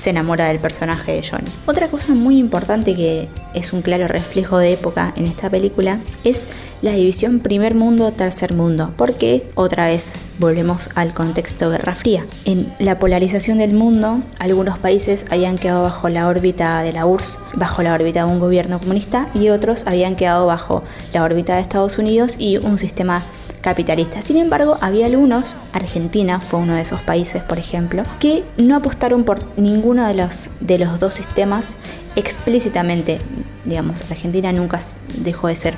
[0.00, 1.50] se enamora del personaje de Johnny.
[1.66, 6.46] Otra cosa muy importante que es un claro reflejo de época en esta película es
[6.80, 12.24] la división primer mundo, tercer mundo, porque otra vez volvemos al contexto Guerra Fría.
[12.46, 17.38] En la polarización del mundo, algunos países habían quedado bajo la órbita de la URSS,
[17.52, 20.82] bajo la órbita de un gobierno comunista, y otros habían quedado bajo
[21.12, 23.22] la órbita de Estados Unidos y un sistema
[23.60, 24.22] capitalista.
[24.22, 29.24] Sin embargo, había algunos, Argentina fue uno de esos países, por ejemplo, que no apostaron
[29.24, 31.76] por ninguno de los, de los dos sistemas
[32.16, 33.18] explícitamente.
[33.64, 34.80] Digamos, Argentina nunca
[35.18, 35.74] dejó de ser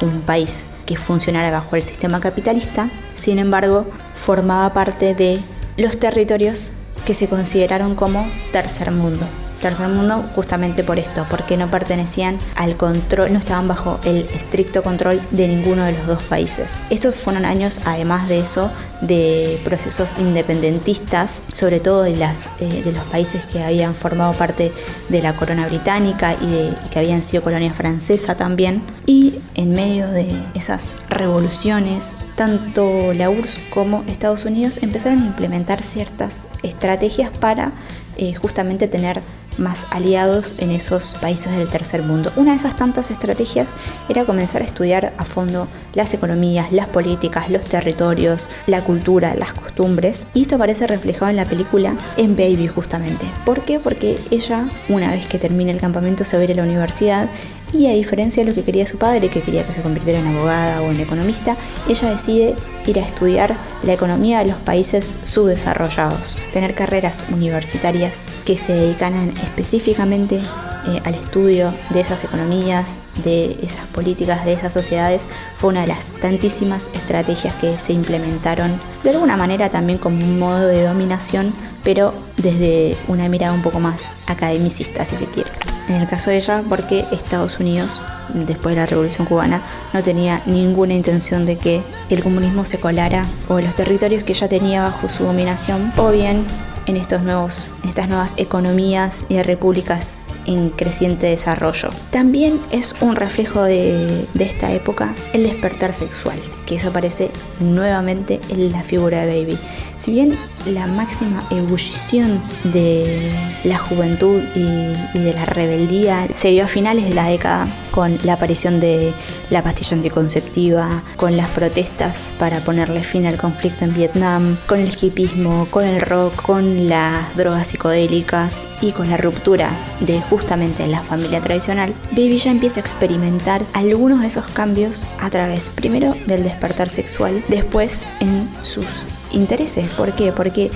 [0.00, 5.40] un país que funcionara bajo el sistema capitalista, sin embargo, formaba parte de
[5.76, 6.72] los territorios
[7.04, 9.26] que se consideraron como tercer mundo.
[9.64, 14.82] Tercer mundo justamente por esto, porque no pertenecían al control, no estaban bajo el estricto
[14.82, 16.82] control de ninguno de los dos países.
[16.90, 18.70] Estos fueron años, además de eso,
[19.00, 24.70] de procesos independentistas, sobre todo de, las, eh, de los países que habían formado parte
[25.08, 28.82] de la corona británica y, de, que habían sido colonia francesa también.
[29.06, 35.82] Y en medio de esas revoluciones, tanto la URSS como Estados Unidos empezaron a implementar
[35.82, 37.72] ciertas estrategias para
[38.18, 39.22] eh, justamente tener
[39.58, 42.32] más aliados en esos países del tercer mundo.
[42.36, 43.74] Una de esas tantas estrategias
[44.08, 49.52] era comenzar a estudiar a fondo las economías, las políticas, los territorios, la cultura, las
[49.52, 50.26] costumbres.
[50.34, 53.26] Y esto aparece reflejado en la película En Baby justamente.
[53.44, 53.78] ¿Por qué?
[53.78, 57.28] Porque ella, una vez que termina el campamento, se va a ir a la universidad
[57.72, 60.28] y a diferencia de lo que quería su padre, que quería que se convirtiera en
[60.28, 61.56] abogada o en economista,
[61.88, 62.54] ella decide
[62.86, 69.30] ir a estudiar la economía de los países subdesarrollados, tener carreras universitarias que se dedican
[69.42, 70.40] específicamente
[70.86, 75.26] eh, al estudio de esas economías, de esas políticas, de esas sociedades,
[75.56, 80.38] fue una de las tantísimas estrategias que se implementaron de alguna manera también como un
[80.38, 81.52] modo de dominación,
[81.82, 85.50] pero desde una mirada un poco más academicista, si se quiere.
[85.88, 88.00] En el caso de ella, porque Estados Unidos,
[88.32, 89.62] después de la Revolución Cubana,
[89.92, 94.48] no tenía ninguna intención de que el comunismo se colara o los territorios que ella
[94.48, 96.46] tenía bajo su dominación, o bien
[96.86, 101.90] en, estos nuevos, en estas nuevas economías y repúblicas en creciente desarrollo.
[102.10, 107.30] También es un reflejo de, de esta época el despertar sexual, que eso aparece
[107.60, 109.58] nuevamente en la figura de Baby.
[109.96, 110.36] Si bien
[110.66, 113.30] la máxima ebullición de
[113.64, 118.18] la juventud y, y de la rebeldía se dio a finales de la década con
[118.24, 119.12] la aparición de
[119.50, 124.90] la pastilla anticonceptiva, con las protestas para ponerle fin al conflicto en Vietnam, con el
[125.00, 129.70] hipismo, con el rock, con las drogas psicodélicas y con la ruptura
[130.00, 135.30] de justamente la familia tradicional, Baby ya empieza a experimentar algunos de esos cambios a
[135.30, 138.86] través primero del despertar sexual, después en sus
[139.32, 139.88] intereses.
[139.90, 140.32] ¿Por qué?
[140.32, 140.70] Porque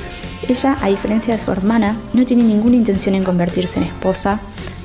[0.48, 4.40] ella, a diferencia de su hermana, no tiene ninguna intención en convertirse en esposa,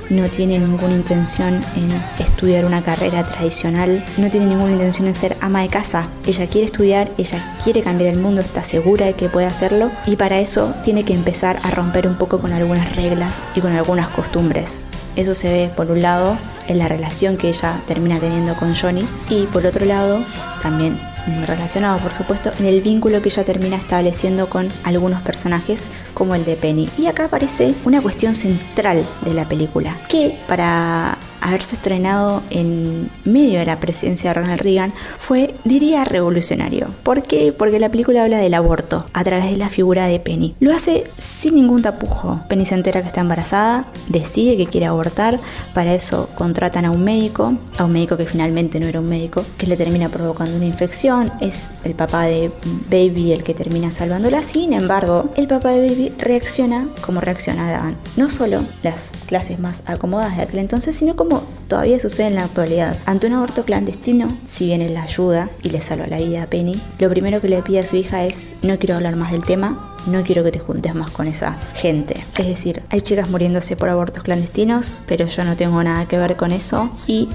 [0.09, 1.91] no tiene ninguna intención en
[2.23, 6.07] estudiar una carrera tradicional, no tiene ninguna intención en ser ama de casa.
[6.25, 10.15] Ella quiere estudiar, ella quiere cambiar el mundo, está segura de que puede hacerlo y
[10.15, 14.09] para eso tiene que empezar a romper un poco con algunas reglas y con algunas
[14.09, 14.85] costumbres.
[15.15, 19.07] Eso se ve por un lado en la relación que ella termina teniendo con Johnny
[19.29, 20.23] y por otro lado
[20.61, 20.97] también
[21.27, 26.35] muy relacionado por supuesto en el vínculo que ella termina estableciendo con algunos personajes como
[26.35, 26.89] el de Penny.
[26.97, 33.59] Y acá aparece una cuestión central de la película, que para haberse estrenado en medio
[33.59, 36.87] de la presidencia de Ronald Reagan fue, diría, revolucionario.
[37.03, 37.51] ¿Por qué?
[37.51, 40.55] Porque la película habla del aborto a través de la figura de Penny.
[40.61, 42.39] Lo hace sin ningún tapujo.
[42.47, 45.39] Penny se entera que está embarazada, decide que quiere abortar,
[45.73, 49.43] para eso contratan a un médico, a un médico que finalmente no era un médico,
[49.57, 52.51] que le termina provocando una infección, es el papá de
[52.89, 58.29] Baby el que termina salvándola, sin embargo, el papá de Baby reacciona como reaccionaban no
[58.29, 61.32] solo las clases más acomodadas de aquel entonces, sino como
[61.67, 62.97] todavía sucede en la actualidad.
[63.05, 66.47] Ante un aborto clandestino, si bien él la ayuda y le salva la vida a
[66.47, 69.43] Penny, lo primero que le pide a su hija es no quiero hablar más del
[69.43, 72.15] tema, no quiero que te juntes más con esa gente.
[72.37, 76.35] Es decir, hay chicas muriéndose por abortos clandestinos, pero yo no tengo nada que ver
[76.35, 77.29] con eso y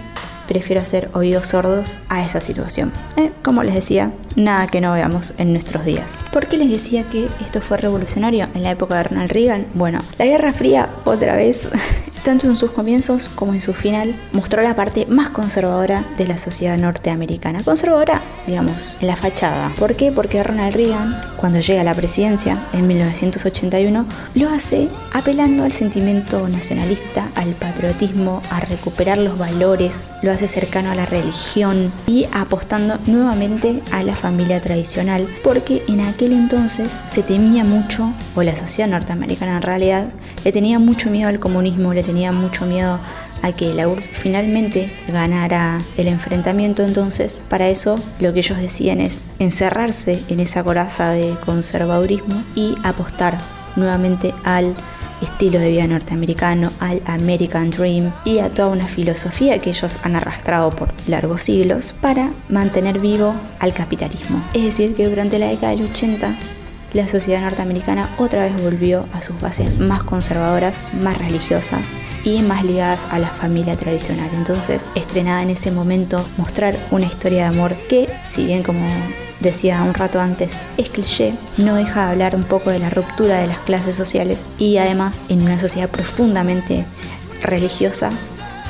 [0.48, 2.92] prefiero hacer oídos sordos a esa situación.
[3.16, 6.18] Eh, como les decía, nada que no veamos en nuestros días.
[6.32, 9.66] ¿Por qué les decía que esto fue revolucionario en la época de Ronald Reagan?
[9.74, 11.68] Bueno, la Guerra Fría, otra vez,
[12.24, 16.38] tanto en sus comienzos como en su final, mostró la parte más conservadora de la
[16.38, 17.62] sociedad norteamericana.
[17.62, 19.72] Conservadora, digamos, en la fachada.
[19.78, 20.12] ¿Por qué?
[20.12, 26.48] Porque Ronald Reagan, cuando llega a la presidencia en 1981, lo hace apelando al sentimiento
[26.48, 32.98] nacionalista, al patriotismo, a recuperar los valores, lo hace cercano a la religión y apostando
[33.06, 38.90] nuevamente a la familia tradicional, porque en aquel entonces se temía mucho, o la sociedad
[38.90, 40.08] norteamericana en realidad,
[40.44, 42.98] le tenía mucho miedo al comunismo, le tenía mucho miedo
[43.42, 49.02] a que la URSS finalmente ganara el enfrentamiento entonces para eso lo que ellos decían
[49.02, 53.36] es encerrarse en esa coraza de conservadurismo y apostar
[53.76, 54.74] nuevamente al
[55.20, 60.16] estilo de vida norteamericano, al American Dream y a toda una filosofía que ellos han
[60.16, 64.42] arrastrado por largos siglos para mantener vivo al capitalismo.
[64.54, 66.36] Es decir, que durante la década del 80
[66.92, 72.64] la sociedad norteamericana otra vez volvió a sus bases más conservadoras, más religiosas y más
[72.64, 74.30] ligadas a la familia tradicional.
[74.34, 78.86] Entonces, estrenada en ese momento, mostrar una historia de amor que, si bien como
[79.40, 83.38] decía un rato antes, es cliché, no deja de hablar un poco de la ruptura
[83.38, 86.86] de las clases sociales y además en una sociedad profundamente
[87.42, 88.10] religiosa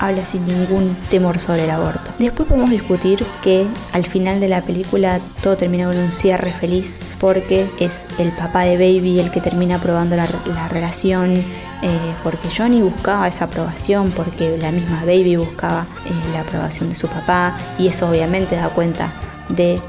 [0.01, 2.11] habla sin ningún temor sobre el aborto.
[2.19, 7.01] Después podemos discutir que al final de la película todo termina con un cierre feliz
[7.19, 11.33] porque es el papá de Baby el que termina aprobando la, la relación,
[11.83, 16.97] eh, porque Johnny buscaba esa aprobación, porque la misma Baby buscaba eh, la aprobación de
[16.97, 19.13] su papá y eso obviamente da cuenta
[19.49, 19.81] de eh,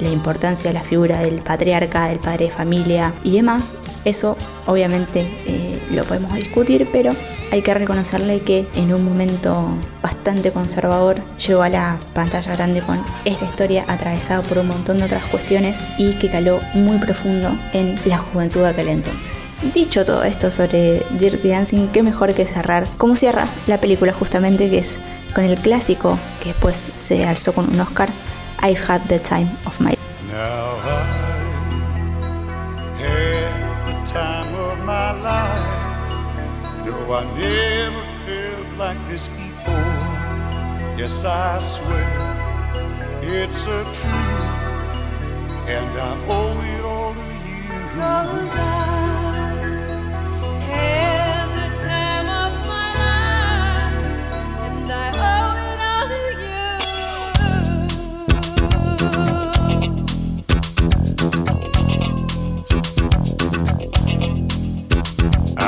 [0.00, 3.74] la importancia de la figura del patriarca, del padre de familia y demás.
[4.04, 4.36] Eso
[4.66, 7.12] obviamente eh, lo podemos discutir, pero
[7.50, 9.68] hay que reconocerle que en un momento
[10.02, 11.16] bastante conservador
[11.46, 15.86] llegó a la pantalla grande con esta historia atravesada por un montón de otras cuestiones
[15.98, 19.52] y que caló muy profundo en la juventud de aquel entonces.
[19.74, 24.68] Dicho todo esto sobre Dirty Dancing, qué mejor que cerrar, como cierra la película justamente,
[24.68, 24.96] que es
[25.34, 28.08] con el clásico que después se alzó con un Oscar,
[28.60, 29.94] I've had the time of my
[30.28, 31.26] Now I
[32.98, 35.86] had the time of my life.
[36.86, 39.74] No, I never felt like this before.
[40.98, 42.36] Yes, I swear
[43.22, 44.46] it's a truth,
[45.68, 47.68] and I owe it all to you.
[47.94, 48.60] Cause I
[50.68, 51.15] had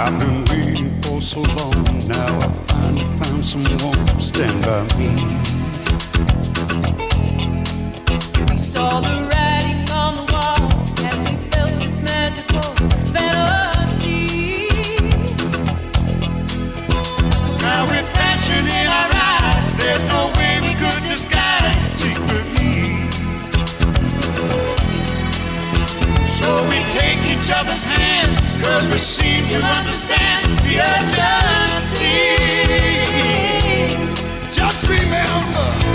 [0.00, 1.74] I've been waiting for so long
[2.06, 2.38] now.
[2.38, 5.10] I finally found someone to stand by me.
[8.48, 9.27] We saw the
[26.38, 28.30] So we take each other's hand,
[28.62, 32.14] cause we seem to understand the urgency.
[34.48, 35.87] Just remember,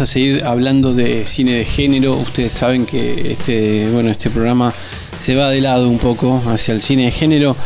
[0.00, 2.14] a seguir hablando de cine de género.
[2.14, 4.72] Ustedes saben que este, bueno, este programa
[5.18, 7.56] se va de lado un poco hacia el cine de género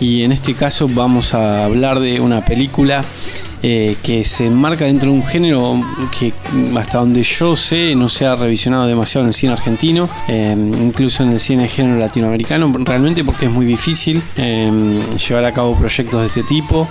[0.00, 3.04] y en este caso vamos a hablar de una película
[3.62, 5.74] eh, que se enmarca dentro de un género
[6.18, 6.32] que
[6.78, 11.22] hasta donde yo sé no se ha revisionado demasiado en el cine argentino, eh, incluso
[11.24, 14.70] en el cine de género latinoamericano, realmente porque es muy difícil eh,
[15.28, 16.88] llevar a cabo proyectos de este tipo,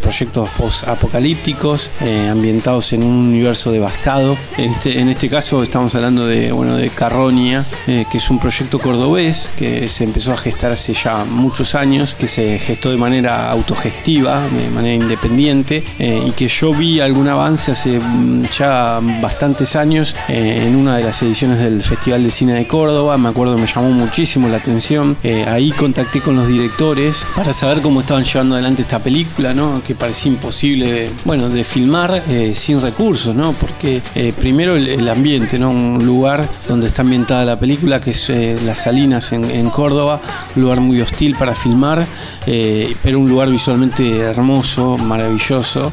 [0.00, 1.90] proyectos post-apocalípticos,
[2.30, 4.36] ambientados en un universo devastado.
[4.58, 8.78] En este, en este caso estamos hablando de, bueno, de Carronia, que es un proyecto
[8.78, 13.50] cordobés que se empezó a gestar hace ya muchos años, que se gestó de manera
[13.50, 19.76] autogestiva, de manera independiente, eh, y que yo vi algún avance hace mm, ya bastantes
[19.76, 23.16] años eh, en una de las ediciones del Festival de Cine de Córdoba.
[23.16, 25.16] Me acuerdo, me llamó muchísimo la atención.
[25.22, 29.54] Eh, ahí contacté con los directores para saber cómo estaban llevando adelante esta película,
[29.86, 32.22] que parecía imposible de, bueno, de filmar
[32.54, 33.52] sin recursos, ¿no?
[33.52, 34.00] porque
[34.38, 35.70] primero el, ambiente, ¿no?
[35.70, 38.32] un lugar donde está ambientada la película, que es
[38.64, 40.20] Las Salinas en, en Córdoba,
[40.56, 42.04] un lugar muy hostil para filmar,
[42.44, 45.83] pero un lugar visualmente hermoso, maravilloso,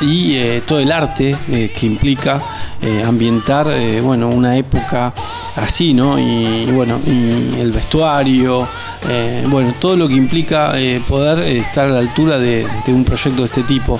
[0.00, 2.42] y eh, todo el arte eh, que implica
[2.80, 5.12] eh, ambientar eh, bueno, una época
[5.56, 6.16] así, ¿no?
[6.16, 8.68] Y, bueno, el vestuario,
[9.08, 10.74] eh, bueno, todo lo que implica
[11.08, 13.98] poder estar a la altura de, un proyecto de este tipo.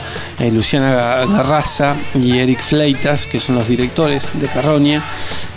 [0.53, 5.03] Luciana Garraza y Eric Fleitas, que son los directores de Carronia,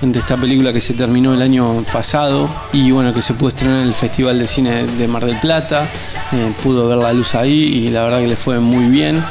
[0.01, 3.81] de esta película que se terminó el año pasado y bueno, que se pudo estrenar
[3.81, 5.87] en el Festival de Cine de Mar del Plata,
[6.63, 9.23] pudo ver la luz ahí y la verdad que le fue muy bien.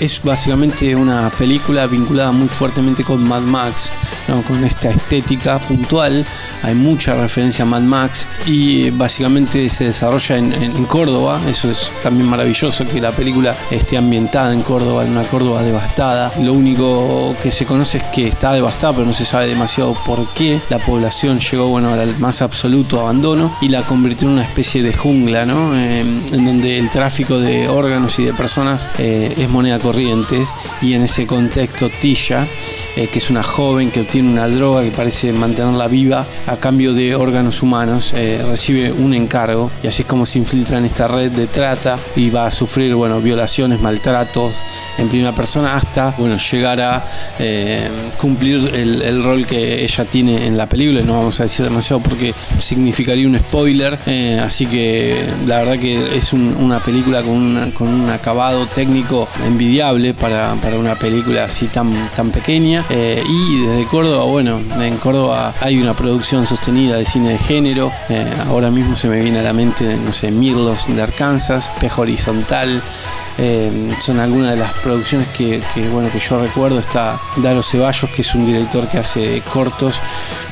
[0.00, 3.92] Es básicamente una película vinculada muy fuertemente con Mad Max,
[4.46, 6.24] con esta estética puntual.
[6.62, 11.40] Hay mucha referencia a Mad Max y básicamente se desarrolla en, Córdoba.
[11.48, 16.32] Eso es también maravilloso que la película esté ambientada en Córdoba, en una Córdoba devastada.
[16.38, 20.28] Lo único que se conoce es que está devastada, pero no se sabe demasiado por
[20.34, 20.60] qué.
[20.68, 24.92] La población llegó bueno, al más absoluto abandono y la convirtió en una especie de
[24.92, 25.74] jungla, ¿no?
[25.74, 30.46] Eh, en donde el tráfico de órganos y de personas eh, es moneda corriente
[30.82, 32.46] y en ese contexto Tisha,
[32.96, 36.94] eh, que es una joven que obtiene una droga que parece mantenerla viva a cambio
[36.94, 41.08] de órganos humanos, eh, recibe un encargo y así es como se infiltra en esta
[41.08, 44.52] red de trata y va a sufrir bueno, violaciones, maltratos
[44.98, 47.04] en primera persona hasta bueno, llegar a
[47.38, 47.88] eh,
[48.18, 51.00] cumplir el, rol que ella tiene en la película.
[51.02, 53.98] No vamos a decir demasiado porque significaría un spoiler,
[54.42, 59.28] así que la verdad que es un- una película con, una- con un acabado técnico
[59.46, 62.83] envidiable para, para una película así tan, tan pequeña.
[62.90, 67.90] Eh, y desde Córdoba, bueno, en Córdoba hay una producción sostenida de cine de género.
[68.08, 72.02] Eh, ahora mismo se me viene a la mente, no sé, Mirlos de Arkansas, Pejo
[72.02, 72.82] Horizontal.
[73.38, 75.60] Eh, son algunas de las producciones que,
[75.92, 76.78] bueno que yo recuerdo.
[76.78, 80.00] Está Daro Ceballos que es un director que hace cortos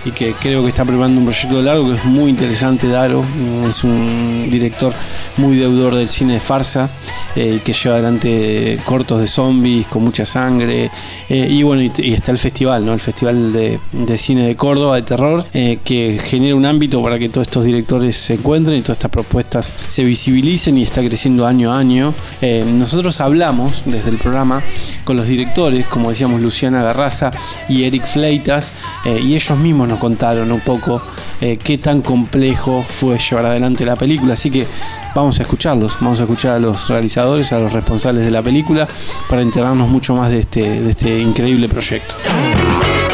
[0.05, 3.23] y que creo que está preparando un proyecto largo que es muy interesante Daro.
[3.23, 4.93] Mm, es un director
[5.37, 6.91] muy deudor del cine de farsa
[7.37, 10.91] eh, que lleva adelante cortos de zombies con mucha sangre.
[11.29, 14.97] Eh, y bueno y, está el festival no el festival de, de cine de Córdoba
[14.97, 18.83] de terror eh, que genera un ámbito para que todos estos directores se encuentren y
[18.83, 22.15] todas estas propuestas se visibilicen y está creciendo año a año.
[22.41, 24.63] Eh, nosotros hablamos desde el programa
[25.05, 27.31] con los directores, como decíamos Luciana Garraza
[27.69, 28.73] y Eric Fleitas,
[29.05, 31.03] eh, y ellos mismos nos contaron un poco
[31.41, 34.35] eh, qué tan complejo fue llevar adelante la película.
[34.35, 34.67] Así que
[35.15, 38.89] vamos a escucharlos, vamos a escuchar a los realizadores, a los responsables de la película,
[39.29, 42.17] para enterarnos mucho más de este, de este increíble proyecto.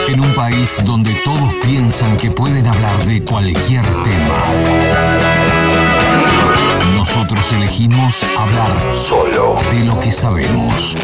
[0.09, 5.48] En un país donde todos piensan que pueden hablar de cualquier tema.
[7.09, 10.95] Nosotros elegimos hablar solo de lo que sabemos.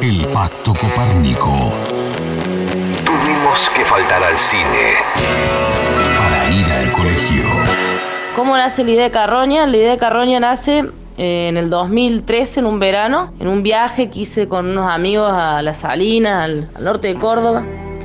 [0.00, 1.50] El Pacto Copérnico.
[3.04, 4.94] Tuvimos que faltar al cine.
[6.16, 7.42] Para ir al colegio.
[8.36, 9.66] ¿Cómo nace la idea de Carroña?
[9.66, 10.84] La idea de Carroña nace
[11.18, 15.28] eh, en el 2013, en un verano, en un viaje que hice con unos amigos
[15.28, 17.64] a Las Salinas, al, al norte de Córdoba.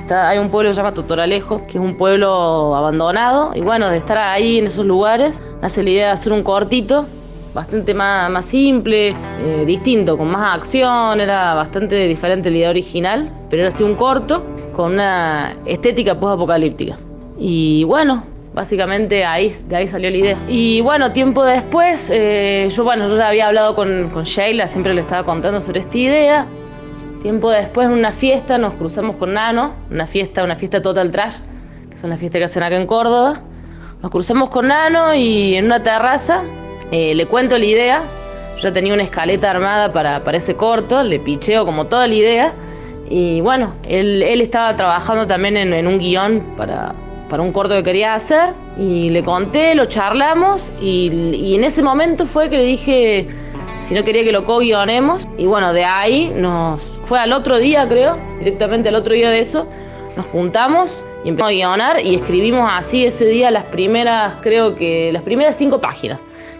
[0.09, 3.51] Está- hay un pueblo que se llama Totoralejo, que es un pueblo abandonado.
[3.53, 7.05] Y bueno, de estar ahí en esos lugares, nace la idea de hacer un cortito,
[7.53, 9.09] bastante más, más simple,
[9.39, 11.21] eh, distinto, con más acción.
[11.21, 14.43] Era bastante diferente la idea original, pero era así un corto
[14.75, 16.97] con una estética post-apocalíptica.
[17.37, 18.23] Y bueno,
[18.55, 20.37] básicamente ahí, de ahí salió la idea.
[20.47, 24.95] Y bueno, tiempo después, eh, yo bueno, yo ya había hablado con, con Sheila, siempre
[24.95, 26.45] le estaba contando sobre esta idea.
[27.21, 31.35] Tiempo después, en una fiesta, nos cruzamos con Nano, una fiesta, una fiesta Total Trash,
[31.89, 33.41] que es una fiesta que hacen acá en Córdoba.
[34.01, 36.43] Nos cruzamos con Nano y en una terraza
[36.91, 38.01] eh, le cuento la idea.
[38.57, 42.53] Yo tenía una escaleta armada para, para ese corto, le picheo como toda la idea.
[43.09, 46.93] Y bueno, él, él estaba trabajando también en, en un guion para,
[47.29, 48.51] para un corto que quería hacer.
[48.77, 50.71] Y le conté, lo charlamos.
[50.81, 53.27] Y, y en ese momento fue que le dije
[53.81, 55.27] si no quería que lo co-guionemos.
[55.37, 56.98] Y bueno, de ahí nos.
[57.09, 59.65] Fue al otro día, creo, directamente al otro día de eso.
[60.15, 65.11] Nos juntamos y empezamos a guionar y escribimos así ese día las primeras, creo que
[65.11, 66.19] las primeras cinco páginas.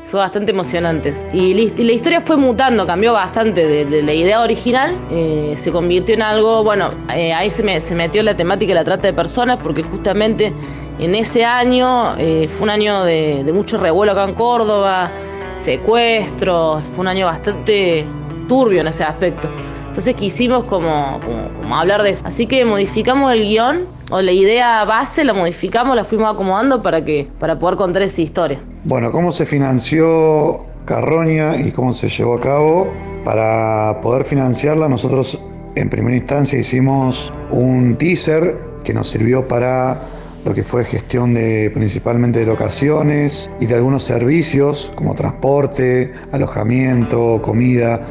[0.09, 1.23] Fue bastante emocionantes.
[1.31, 1.53] Y
[1.83, 4.95] la, historia fue mutando, cambió bastante de, de la idea original.
[5.11, 8.79] eh, se convirtió en algo, bueno, eh, ahí se, me- se metió la temática de
[8.79, 10.51] la trata de personas porque justamente
[10.97, 15.11] en ese año eh, fue un año de, de mucho revuelo acá en Córdoba,
[15.55, 18.03] secuestros, fue un año bastante
[18.47, 19.47] turbio en ese aspecto.
[19.89, 22.25] Entonces quisimos como, como, como hablar de eso.
[22.25, 27.03] Así que modificamos el guion, o la idea base la modificamos, la fuimos acomodando para,
[27.03, 28.59] que, para poder contar esa historia.
[28.83, 32.87] Bueno, ¿cómo se financió Carroña y cómo se llevó a cabo?
[33.25, 35.39] Para poder financiarla, nosotros
[35.75, 39.97] en primera instancia hicimos un teaser que nos sirvió para
[40.45, 47.41] lo que fue gestión de principalmente de locaciones y de algunos servicios como transporte, alojamiento,
[47.41, 48.01] comida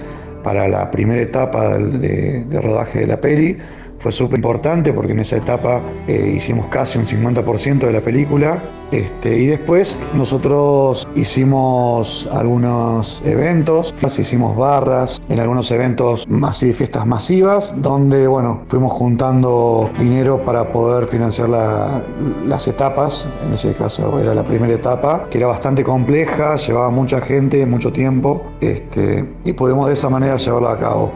[0.48, 3.58] para la primera etapa de rodaje de la peli.
[3.98, 8.58] Fue súper importante porque en esa etapa eh, hicimos casi un 50% de la película.
[8.90, 17.74] Este, y después nosotros hicimos algunos eventos, hicimos barras, en algunos eventos masi- fiestas masivas,
[17.76, 22.00] donde bueno, fuimos juntando dinero para poder financiar la-
[22.46, 23.26] las etapas.
[23.46, 27.92] En ese caso era la primera etapa, que era bastante compleja, llevaba mucha gente, mucho
[27.92, 31.10] tiempo, este, y pudimos de esa manera llevarla a cabo.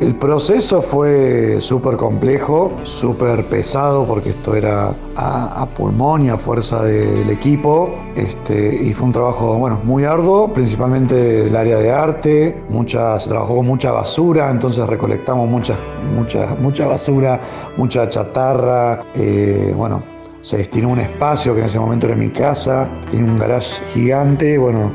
[0.00, 6.82] El proceso fue súper complejo, súper pesado, porque esto era a, pulmón y a fuerza
[6.82, 7.90] de- del equipo.
[8.16, 12.62] Este, y fue un trabajo bueno, muy arduo, principalmente del área de arte.
[12.70, 15.74] Mucha, se trabajó con mucha basura, entonces recolectamos mucha,
[16.16, 17.38] mucha, mucha basura,
[17.76, 19.02] mucha chatarra.
[19.16, 20.02] eh, bueno,
[20.40, 24.56] se destinó un espacio que en ese momento era mi casa, tiene un garage gigante,
[24.56, 24.90] bueno,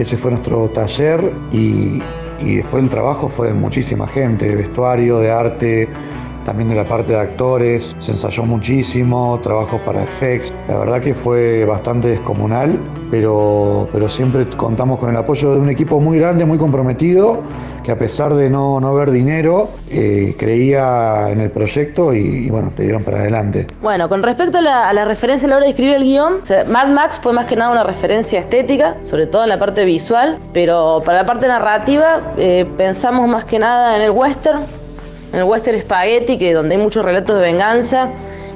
[0.00, 2.02] ese fue nuestro taller y,
[2.40, 5.88] y después el trabajo fue de muchísima gente, de vestuario, de arte,
[6.48, 11.12] también de la parte de actores, se ensayó muchísimo, trabajos para effects, la verdad que
[11.12, 12.78] fue bastante descomunal,
[13.10, 17.42] pero, pero siempre contamos con el apoyo de un equipo muy grande, muy comprometido,
[17.84, 22.48] que a pesar de no, no ver dinero, eh, creía en el proyecto y, y
[22.50, 23.66] bueno, le dieron para adelante.
[23.82, 26.36] Bueno, con respecto a la, referencia a la hora de escribir el guion,
[26.68, 30.38] Mad Max fue más que nada una referencia estética, sobre todo en la parte visual,
[30.54, 34.62] pero para la parte narrativa eh, pensamos más que nada en el western,
[35.32, 38.08] en el western spaghetti, que donde hay muchos relatos de venganza,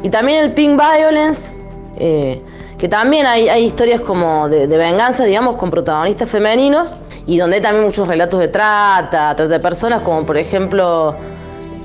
[0.02, 1.52] y también el pink violence,
[1.98, 2.40] eh,
[2.78, 6.96] que también hay, hay historias como de, de venganza, digamos, con protagonistas femeninos,
[7.26, 11.14] y donde hay también muchos relatos de trata, trata de personas, como por ejemplo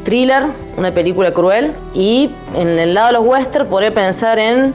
[0.03, 0.43] Thriller,
[0.77, 4.73] una película cruel, y en el lado de los western podría pensar en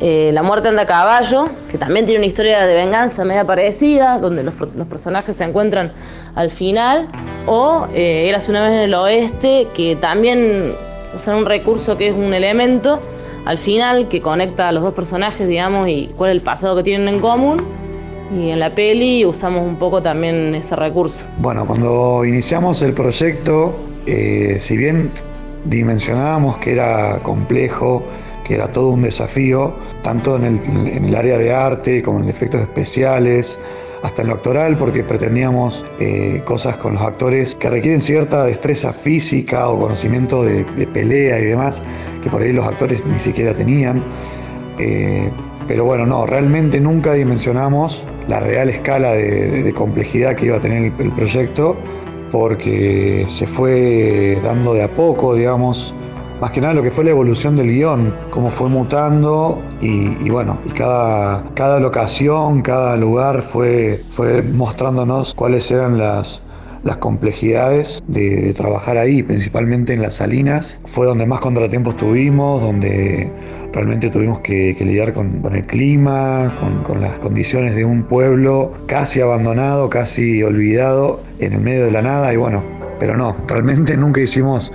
[0.00, 4.18] eh, La muerte anda a caballo, que también tiene una historia de venganza media parecida,
[4.18, 5.92] donde los, los personajes se encuentran
[6.34, 7.08] al final,
[7.46, 10.72] o eh, Eras una vez en el oeste, que también
[11.16, 13.00] usan un recurso que es un elemento
[13.44, 16.82] al final que conecta a los dos personajes, digamos, y cuál es el pasado que
[16.82, 17.62] tienen en común.
[18.36, 21.24] Y en la peli usamos un poco también ese recurso.
[21.38, 23.74] Bueno, cuando iniciamos el proyecto,
[24.06, 25.10] eh, si bien
[25.64, 28.04] dimensionábamos que era complejo,
[28.54, 29.72] era todo un desafío,
[30.02, 33.58] tanto en el, área de arte como en efectos especiales,
[34.02, 38.92] hasta en lo actoral, porque pretendíamos eh, cosas con los actores que requieren cierta destreza
[38.92, 41.82] física o conocimiento de, pelea y demás,
[42.22, 44.02] que por ahí los actores ni siquiera tenían.
[44.78, 45.28] Eh,
[45.68, 50.92] pero bueno, no, realmente nunca dimensionamos la real escala de, complejidad que iba a tener
[50.98, 51.76] el proyecto,
[52.32, 55.94] porque se fue dando de a poco, digamos,
[56.40, 60.56] más que nada lo que fue la evolución del guion, cómo fue mutando y, bueno,
[60.64, 66.40] y cada, cada locación, cada lugar fue, fue mostrándonos cuáles eran las,
[66.82, 70.80] las complejidades de, trabajar ahí, principalmente en las salinas.
[70.86, 73.30] Fue donde más contratiempos tuvimos, donde
[73.72, 76.52] realmente tuvimos que, lidiar con, el clima,
[76.86, 82.02] con las condiciones de un pueblo casi abandonado, casi olvidado, en el medio de la
[82.02, 82.32] nada.
[82.32, 82.62] Y bueno,
[82.98, 84.72] pero no, realmente nunca hicimos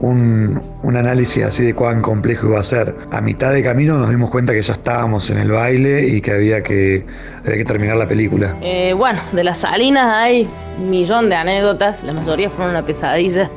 [0.00, 2.94] un, un, análisis así de cuán complejo iba a ser.
[3.10, 6.32] A mitad de camino nos dimos cuenta que ya estábamos en el baile y que
[6.32, 7.04] había que,
[7.44, 8.56] había que terminar la película.
[8.62, 10.48] Eh, bueno, de las salinas hay
[10.80, 13.50] un millón de anécdotas, la mayoría fueron una pesadilla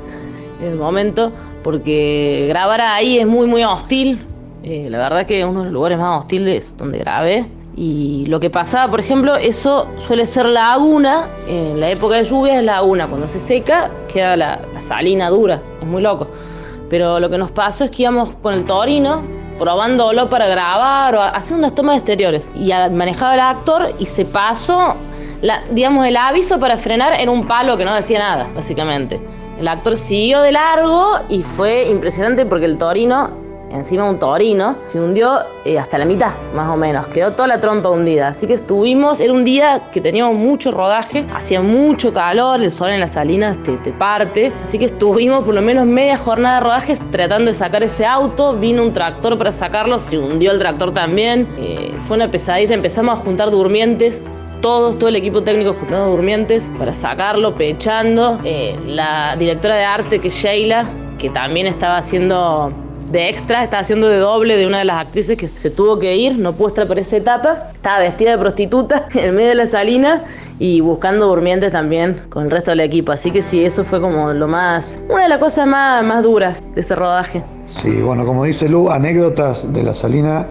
[0.62, 1.32] en el momento,
[1.64, 4.20] porque grabar ahí es muy, muy hostil.
[4.64, 7.46] Eh, la verdad que uno de los lugares más hostiles donde grabé.
[7.76, 12.60] Y lo que pasaba, por ejemplo, eso suele ser laguna, en la época de lluvia
[12.60, 16.28] es laguna, cuando se seca queda la, la salina dura, es muy loco.
[16.90, 19.24] Pero lo que nos pasó es que íbamos con el torino,
[19.58, 22.52] probándolo para grabar o hacer unas tomas exteriores.
[22.56, 24.96] Y manejaba el actor y se pasó,
[25.42, 29.20] la, digamos, el aviso para frenar en un palo que no decía nada, básicamente.
[29.60, 33.43] El actor siguió de largo y fue impresionante porque el torino
[33.74, 37.08] encima un torino, se hundió eh, hasta la mitad, más o menos.
[37.08, 38.30] Quedó toda la trompa hundida.
[38.30, 42.90] Así que estuvimos, era un día que teníamos mucho rodaje, hacía mucho calor, el sol
[42.90, 44.52] en las salinas te, te parte.
[44.64, 48.54] Así que estuvimos por lo menos media jornada de rodaje tratando de sacar ese auto.
[48.54, 51.48] Vino un tractor para sacarlo, se hundió el tractor también.
[51.58, 54.22] Eh, fue una pesadilla, empezamos a juntar durmientes
[54.62, 58.40] todos, todo el equipo técnico juntando durmientes para sacarlo, pechando.
[58.46, 60.86] Eh, la directora de arte, que es Sheila,
[61.20, 62.72] que también estaba haciendo
[63.14, 66.16] de extra, estaba haciendo de doble de una de las actrices que se tuvo que
[66.18, 69.68] ir, no pudo estar por esa etapa, estaba vestida de prostituta en medio de la
[69.68, 70.24] salina
[70.58, 73.12] y buscando durmientes también con el resto del equipo.
[73.12, 76.64] Así que sí, eso fue como lo más, una de las cosas más, más duras
[76.74, 77.44] de ese rodaje.
[77.68, 80.48] Sí, bueno, como dice Lu, anécdotas de la salina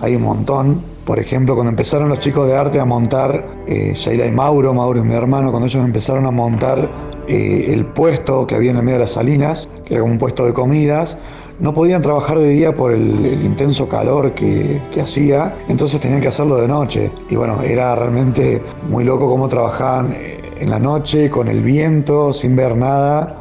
[0.00, 0.82] hay un montón.
[1.04, 5.00] Por ejemplo, cuando empezaron los chicos de arte a montar, eh, Sheila y Mauro, Mauro
[5.00, 6.88] y mi hermano, cuando ellos empezaron a montar
[7.26, 10.44] eh, el puesto que había en el medio de las salinas, que era un puesto
[10.44, 11.16] de comidas,
[11.60, 16.56] no podían trabajar de día por el, intenso calor que, hacía, entonces tenían que hacerlo
[16.56, 17.10] de noche.
[17.28, 20.16] Y bueno, era realmente muy loco cómo trabajaban
[20.58, 23.36] en la noche, con el viento, sin ver nada,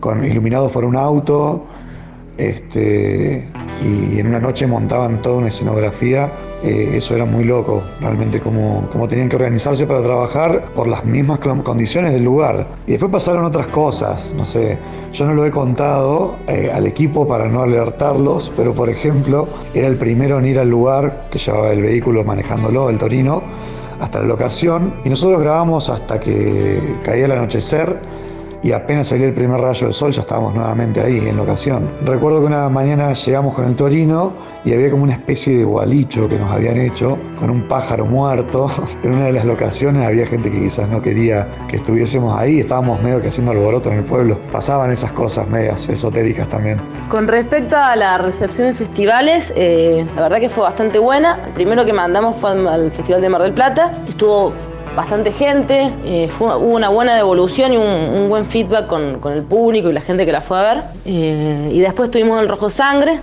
[0.00, 1.66] con, iluminados por un auto.
[2.36, 3.48] Este,
[3.82, 6.30] y en una noche montaban toda una escenografía.
[6.64, 11.04] Eh, eso era muy loco, realmente cómo, cómo tenían que organizarse para trabajar por las
[11.04, 12.66] mismas condiciones del lugar.
[12.86, 14.76] Y después pasaron otras cosas, no sé,
[15.12, 19.86] yo no lo he contado eh, al equipo para no alertarlos, pero por ejemplo, era
[19.86, 23.42] el primero en ir al lugar que llevaba el vehículo manejándolo, el Torino,
[24.00, 28.00] hasta la locación, y nosotros grabamos hasta que caía el anochecer
[28.62, 31.88] y apenas salió el primer rayo del sol ya estábamos nuevamente ahí en locación.
[32.04, 34.32] Recuerdo que una mañana llegamos con el Torino
[34.64, 38.70] y había como una especie de gualicho que nos habían hecho con un pájaro muerto.
[39.02, 43.00] En una de las locaciones había gente que quizás no quería que estuviésemos ahí, estábamos
[43.00, 44.38] medio que haciendo alboroto en el pueblo.
[44.50, 46.80] Pasaban esas cosas medias esotéricas también.
[47.08, 51.38] Con respecto a la recepción de festivales, eh, la verdad que fue bastante buena.
[51.46, 53.92] El primero que mandamos fue al Festival de Mar del Plata.
[54.08, 54.52] Estuvo
[54.94, 59.90] bastante gente, eh, hubo una buena devolución y un, buen feedback con, con, el público
[59.90, 60.82] y la gente que la fue a ver.
[61.04, 63.20] Eh, y después tuvimos el Rojo Sangre,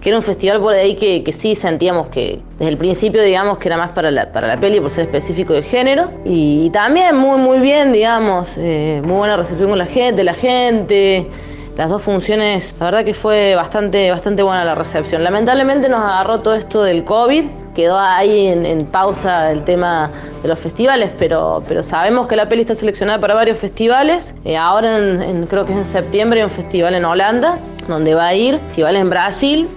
[0.00, 3.58] que era un festival por ahí que, que, sí sentíamos que desde el principio digamos
[3.58, 6.10] que era más para la, para la peli por ser específico de género.
[6.24, 10.34] Y, y también muy muy bien, digamos, eh, muy buena recepción con la gente, la
[10.34, 11.28] gente.
[11.76, 15.24] Las dos funciones, la verdad que fue bastante, bastante buena la recepción.
[15.24, 20.10] Lamentablemente nos agarró todo esto del COVID, quedó ahí en, en, pausa el tema
[20.42, 24.34] de los festivales, pero, pero sabemos que la peli está seleccionada para varios festivales.
[24.44, 28.14] Eh, ahora en, en, creo que es en septiembre hay un festival en Holanda, donde
[28.14, 29.68] va a ir, festivales en Brasil,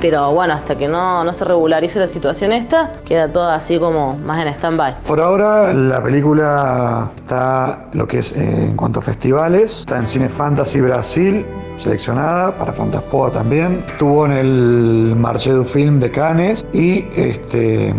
[0.00, 4.16] pero bueno, hasta que no, no, se regularice la situación esta, queda todo así como
[4.16, 4.96] más en stand-by.
[5.06, 10.06] Por ahora la película está, lo que es eh, en cuanto a festivales, está en
[10.06, 11.44] Cine Fantasy Brasil,
[11.76, 17.94] seleccionada para Fantaspoa también, estuvo en el Marché du Film de Cannes y este,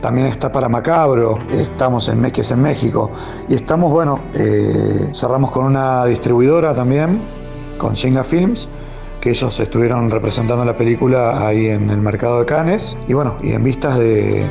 [0.00, 3.10] también está para Macabro, estamos en Meques en México.
[3.48, 7.20] Y estamos, bueno, eh, cerramos con una distribuidora también,
[7.78, 8.68] con Shinga Films,
[9.22, 12.96] que ellos estuvieron representando la película ahí en el mercado de Cannes.
[13.06, 14.44] Y bueno, y en vistas de,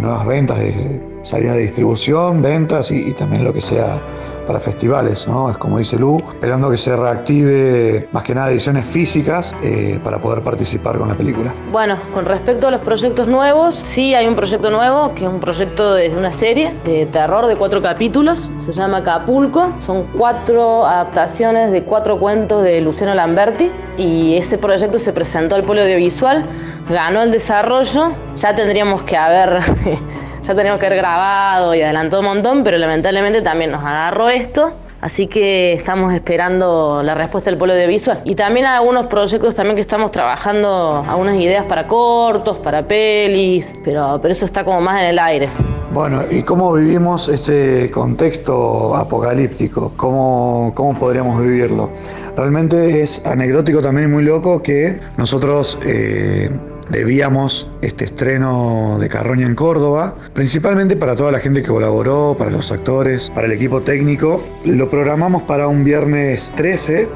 [0.00, 3.98] nuevas ventas, de salida de distribución, ventas y, también lo que sea
[4.46, 5.50] para festivales, ¿no?
[5.50, 10.18] Es como dice Lu, esperando que se reactive más que nada ediciones físicas eh, para
[10.18, 11.52] poder participar con la película.
[11.72, 15.40] Bueno, con respecto a los proyectos nuevos, sí hay un proyecto nuevo, que es un
[15.40, 21.70] proyecto de una serie de terror de cuatro capítulos, se llama Acapulco, son cuatro adaptaciones
[21.70, 26.44] de cuatro cuentos de Luciano Lamberti y ese proyecto se presentó al Polo Audiovisual,
[26.88, 29.60] ganó el desarrollo, ya tendríamos que haber...
[30.46, 34.72] ya teníamos que haber grabado y adelantado un montón, pero lamentablemente también nos agarró esto.
[35.00, 38.22] Así que estamos esperando la respuesta del polo de visual.
[38.24, 43.74] Y también hay algunos proyectos también que estamos trabajando, algunas ideas para cortos, para pelis,
[43.84, 45.48] pero, pero eso está como más en el aire.
[45.92, 49.92] Bueno, ¿y cómo vivimos este contexto apocalíptico?
[49.96, 51.90] ¿Cómo, cómo podríamos vivirlo?
[52.36, 55.78] Realmente es anecdótico también y muy loco que nosotros...
[55.84, 56.50] Eh,
[56.90, 62.50] debíamos este estreno de Carroña en Córdoba, principalmente para toda la gente que colaboró, para
[62.50, 64.42] los actores, para el equipo técnico.
[64.64, 67.08] Lo programamos para un viernes 13,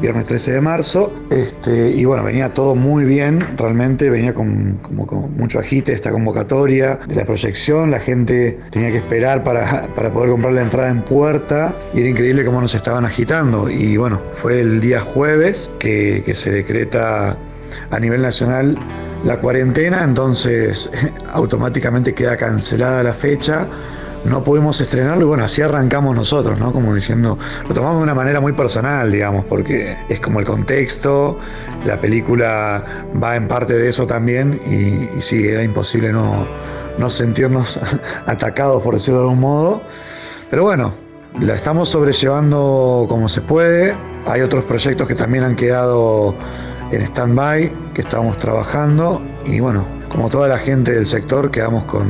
[0.00, 4.78] viernes 13 de marzo, este, y bueno, venía todo muy bien, realmente venía con,
[5.36, 10.30] mucho agite esta convocatoria de la proyección, la gente tenía que esperar para, para poder
[10.30, 14.60] comprar la entrada en puerta, y era increíble cómo nos estaban agitando, y bueno, fue
[14.60, 17.36] el día jueves que se decreta
[17.90, 18.78] a nivel nacional
[19.24, 20.90] la cuarentena, entonces
[21.32, 23.66] automáticamente queda cancelada la fecha.
[24.24, 26.72] No pudimos estrenarlo y bueno, así arrancamos nosotros, ¿no?
[26.72, 27.38] Como diciendo,
[27.68, 31.38] lo tomamos de una manera muy personal, digamos, porque es como el contexto,
[31.84, 32.84] la película
[33.22, 36.44] va en parte de eso también y, y sí, era imposible no,
[36.98, 37.78] no sentirnos
[38.26, 39.80] atacados, por decirlo de algún modo.
[40.50, 40.92] Pero bueno,
[41.40, 43.94] la estamos sobrellevando como se puede.
[44.26, 46.34] Hay otros proyectos que también han quedado
[46.90, 52.06] en stand-by, que estábamos trabajando y bueno, como toda la gente del sector quedamos con,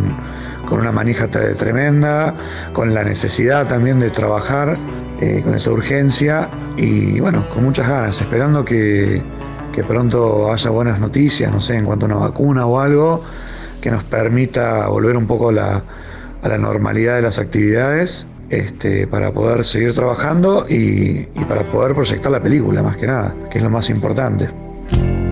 [0.66, 2.34] con una manija tremenda,
[2.72, 4.76] con la necesidad también de trabajar,
[5.20, 9.22] eh, con esa urgencia y bueno, con muchas ganas, esperando que,
[9.72, 13.22] que pronto haya buenas noticias, no sé, en cuanto a una vacuna o algo
[13.80, 15.82] que nos permita volver un poco a la,
[16.42, 22.30] a la normalidad de las actividades este, para poder seguir trabajando y para poder proyectar
[22.30, 24.65] la película, más que nada, que es lo más importante.
[24.88, 25.25] thank you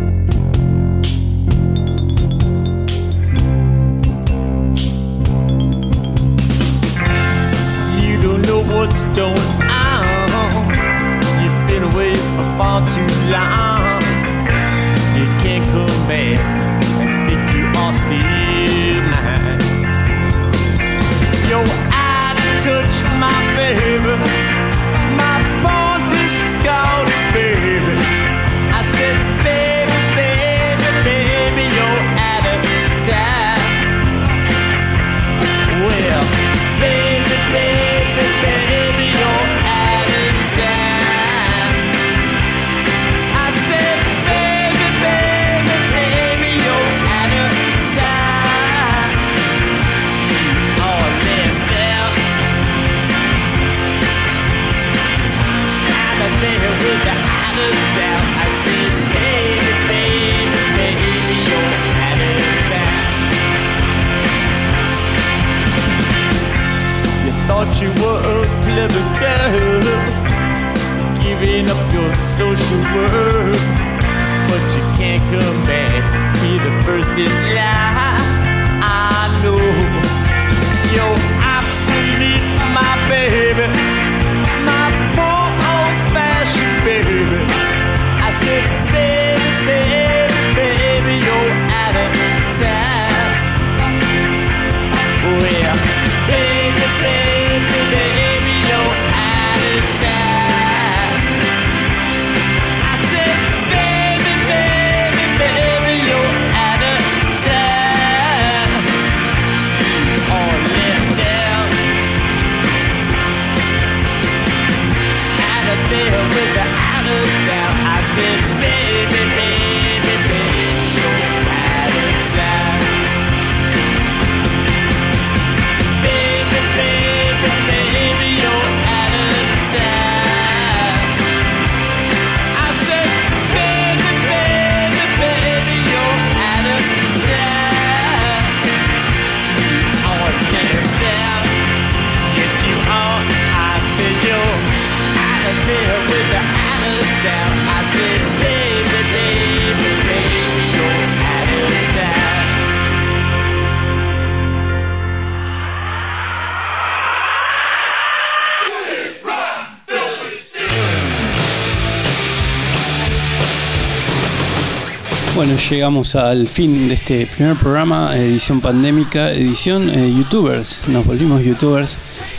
[165.85, 170.89] llegamos al fin de este primer programa, edición pandémica, edición eh, youtubers.
[170.89, 171.99] Nos volvimos youtubers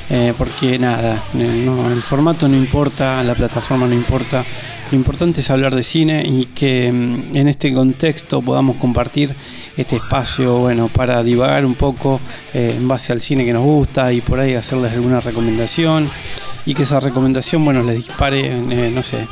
[0.09, 4.43] eh, porque nada, eh, el formato no importa, la plataforma no importa.
[4.89, 9.35] Lo importante es hablar de cine y que mm, en este contexto podamos compartir
[9.77, 12.19] este espacio, bueno, para divagar un poco
[12.51, 16.09] en base al cine que nos gusta y por ahí hacerles alguna recomendación
[16.65, 19.27] y que esa recomendación, bueno, les dispare, no sé,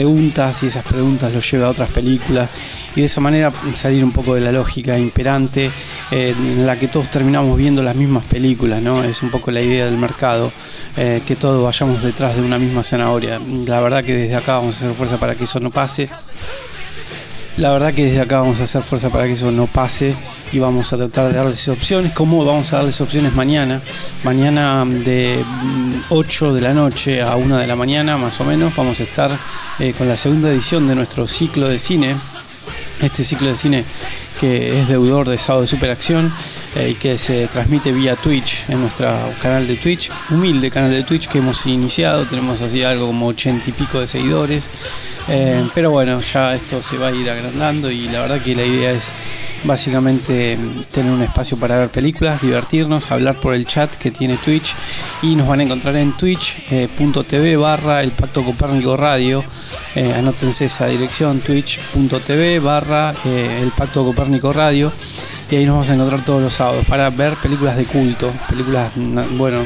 [0.00, 2.48] preguntas y esas preguntas los lleve a otras películas
[2.96, 5.70] y de esa manera salir un poco de la lógica imperante
[6.10, 9.04] eh, en la que todos terminamos viendo las mismas películas, ¿no?
[9.04, 10.50] Es un poco la idea del mercado,
[10.96, 13.38] eh, que todos vayamos detrás de una misma zanahoria.
[13.66, 16.08] La verdad que desde acá vamos a hacer fuerza para que eso no pase.
[17.60, 20.16] La verdad que desde acá vamos a hacer fuerza para que eso no pase
[20.50, 22.14] y vamos a tratar de darles opciones.
[22.14, 23.82] ¿Cómo vamos a darles opciones mañana?
[24.24, 25.44] Mañana de
[26.08, 29.30] 8 de la noche a 1 de la mañana más o menos vamos a estar
[29.78, 32.16] eh, con la segunda edición de nuestro ciclo de cine.
[33.02, 33.84] Este ciclo de cine
[34.40, 36.32] que es deudor de Sábado de Superacción
[36.76, 39.08] eh, que se transmite vía Twitch en nuestro
[39.42, 43.68] canal de Twitch, humilde canal de Twitch que hemos iniciado, tenemos así algo como ochenta
[43.68, 44.70] y pico de seguidores,
[45.28, 48.64] eh, pero bueno, ya esto se va a ir agrandando y la verdad que la
[48.64, 49.12] idea es
[49.64, 50.58] básicamente
[50.90, 54.74] tener un espacio para ver películas, divertirnos, hablar por el chat que tiene Twitch
[55.22, 59.44] y nos van a encontrar en twitch.tv barra el Pacto Copérnico Radio,
[59.94, 64.92] eh, anótense esa dirección, twitch.tv barra eh, el Pacto Copérnico Radio
[65.50, 68.92] y ahí nos vamos a encontrar todos los sábados para ver películas de culto, películas,
[69.32, 69.64] bueno,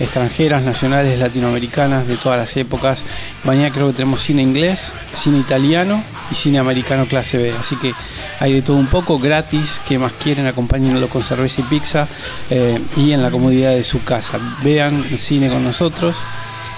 [0.00, 3.04] extranjeras, nacionales, latinoamericanas, de todas las épocas.
[3.44, 7.52] Mañana creo que tenemos cine inglés, cine italiano y cine americano clase B.
[7.52, 7.94] Así que
[8.40, 12.08] hay de todo un poco, gratis, que más quieren, acompáñenlo con cerveza y pizza
[12.50, 14.38] eh, y en la comodidad de su casa.
[14.62, 16.16] Vean cine con nosotros.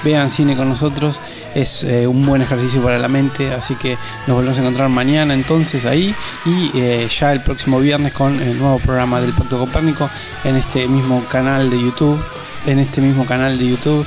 [0.02, 1.20] Vean cine con nosotros,
[1.54, 5.34] es eh, un buen ejercicio para la mente, así que nos volvemos a encontrar mañana
[5.34, 6.14] entonces ahí
[6.46, 10.08] y eh, ya el próximo viernes con el nuevo programa del Pacto Copérnico
[10.44, 12.18] en este mismo canal de YouTube,
[12.66, 14.06] en este mismo canal de YouTube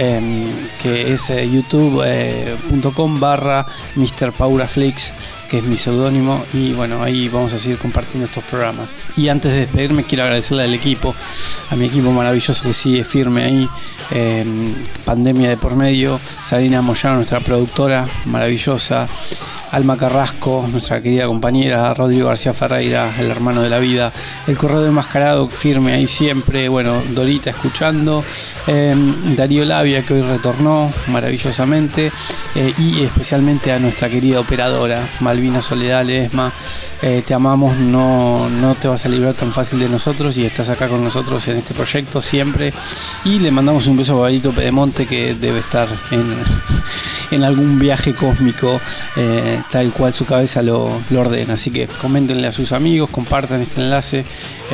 [0.00, 0.46] eh,
[0.80, 3.66] que es eh, youtube.com barra
[3.96, 4.32] Mr.
[4.32, 5.12] Pauraflix
[5.48, 8.94] que es mi seudónimo y bueno ahí vamos a seguir compartiendo estos programas.
[9.16, 11.14] Y antes de despedirme quiero agradecerle al equipo
[11.70, 13.68] a mi equipo maravilloso que sigue firme ahí
[14.10, 14.44] eh,
[15.04, 19.08] pandemia de por medio Salina Moyano nuestra productora maravillosa
[19.72, 24.10] Alma Carrasco, nuestra querida compañera, Rodrigo García Ferreira, el hermano de la vida,
[24.46, 28.24] el correo enmascarado firme ahí siempre, bueno, Dorita escuchando,
[28.66, 28.94] eh,
[29.36, 32.10] Darío Labia que hoy retornó maravillosamente
[32.54, 36.52] eh, y especialmente a nuestra querida operadora, Malvina Soledad Ledesma,
[37.02, 40.68] eh, te amamos, no, no te vas a librar tan fácil de nosotros y estás
[40.68, 42.72] acá con nosotros en este proyecto siempre
[43.24, 46.34] y le mandamos un beso a Babito Pedemonte que debe estar en,
[47.30, 48.80] en algún viaje cósmico
[49.16, 51.54] eh, tal cual su cabeza lo, lo ordena.
[51.54, 54.24] Así que coméntenle a sus amigos, compartan este enlace.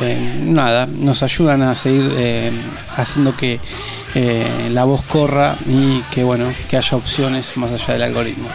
[0.01, 2.51] eh, nada, nos ayudan a seguir eh,
[2.95, 3.59] haciendo que
[4.15, 8.47] eh, la voz corra y que bueno, que haya opciones más allá del algoritmo.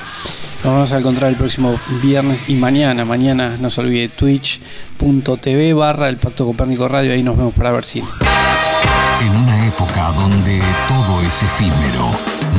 [0.62, 3.06] Nos vamos a encontrar el próximo viernes y mañana.
[3.06, 7.12] Mañana no se olvide twitch.tv barra el Pacto Copérnico Radio.
[7.12, 8.06] Ahí nos vemos para ver cine.
[9.20, 12.10] En una época donde todo es efímero,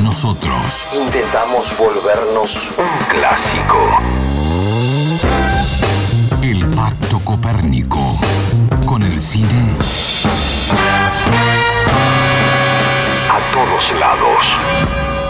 [0.02, 3.78] nosotros Intentamos volvernos un clásico.
[6.40, 8.00] El Pacto Copérnico.
[8.86, 9.72] Con el cine
[13.28, 15.21] A todos lados.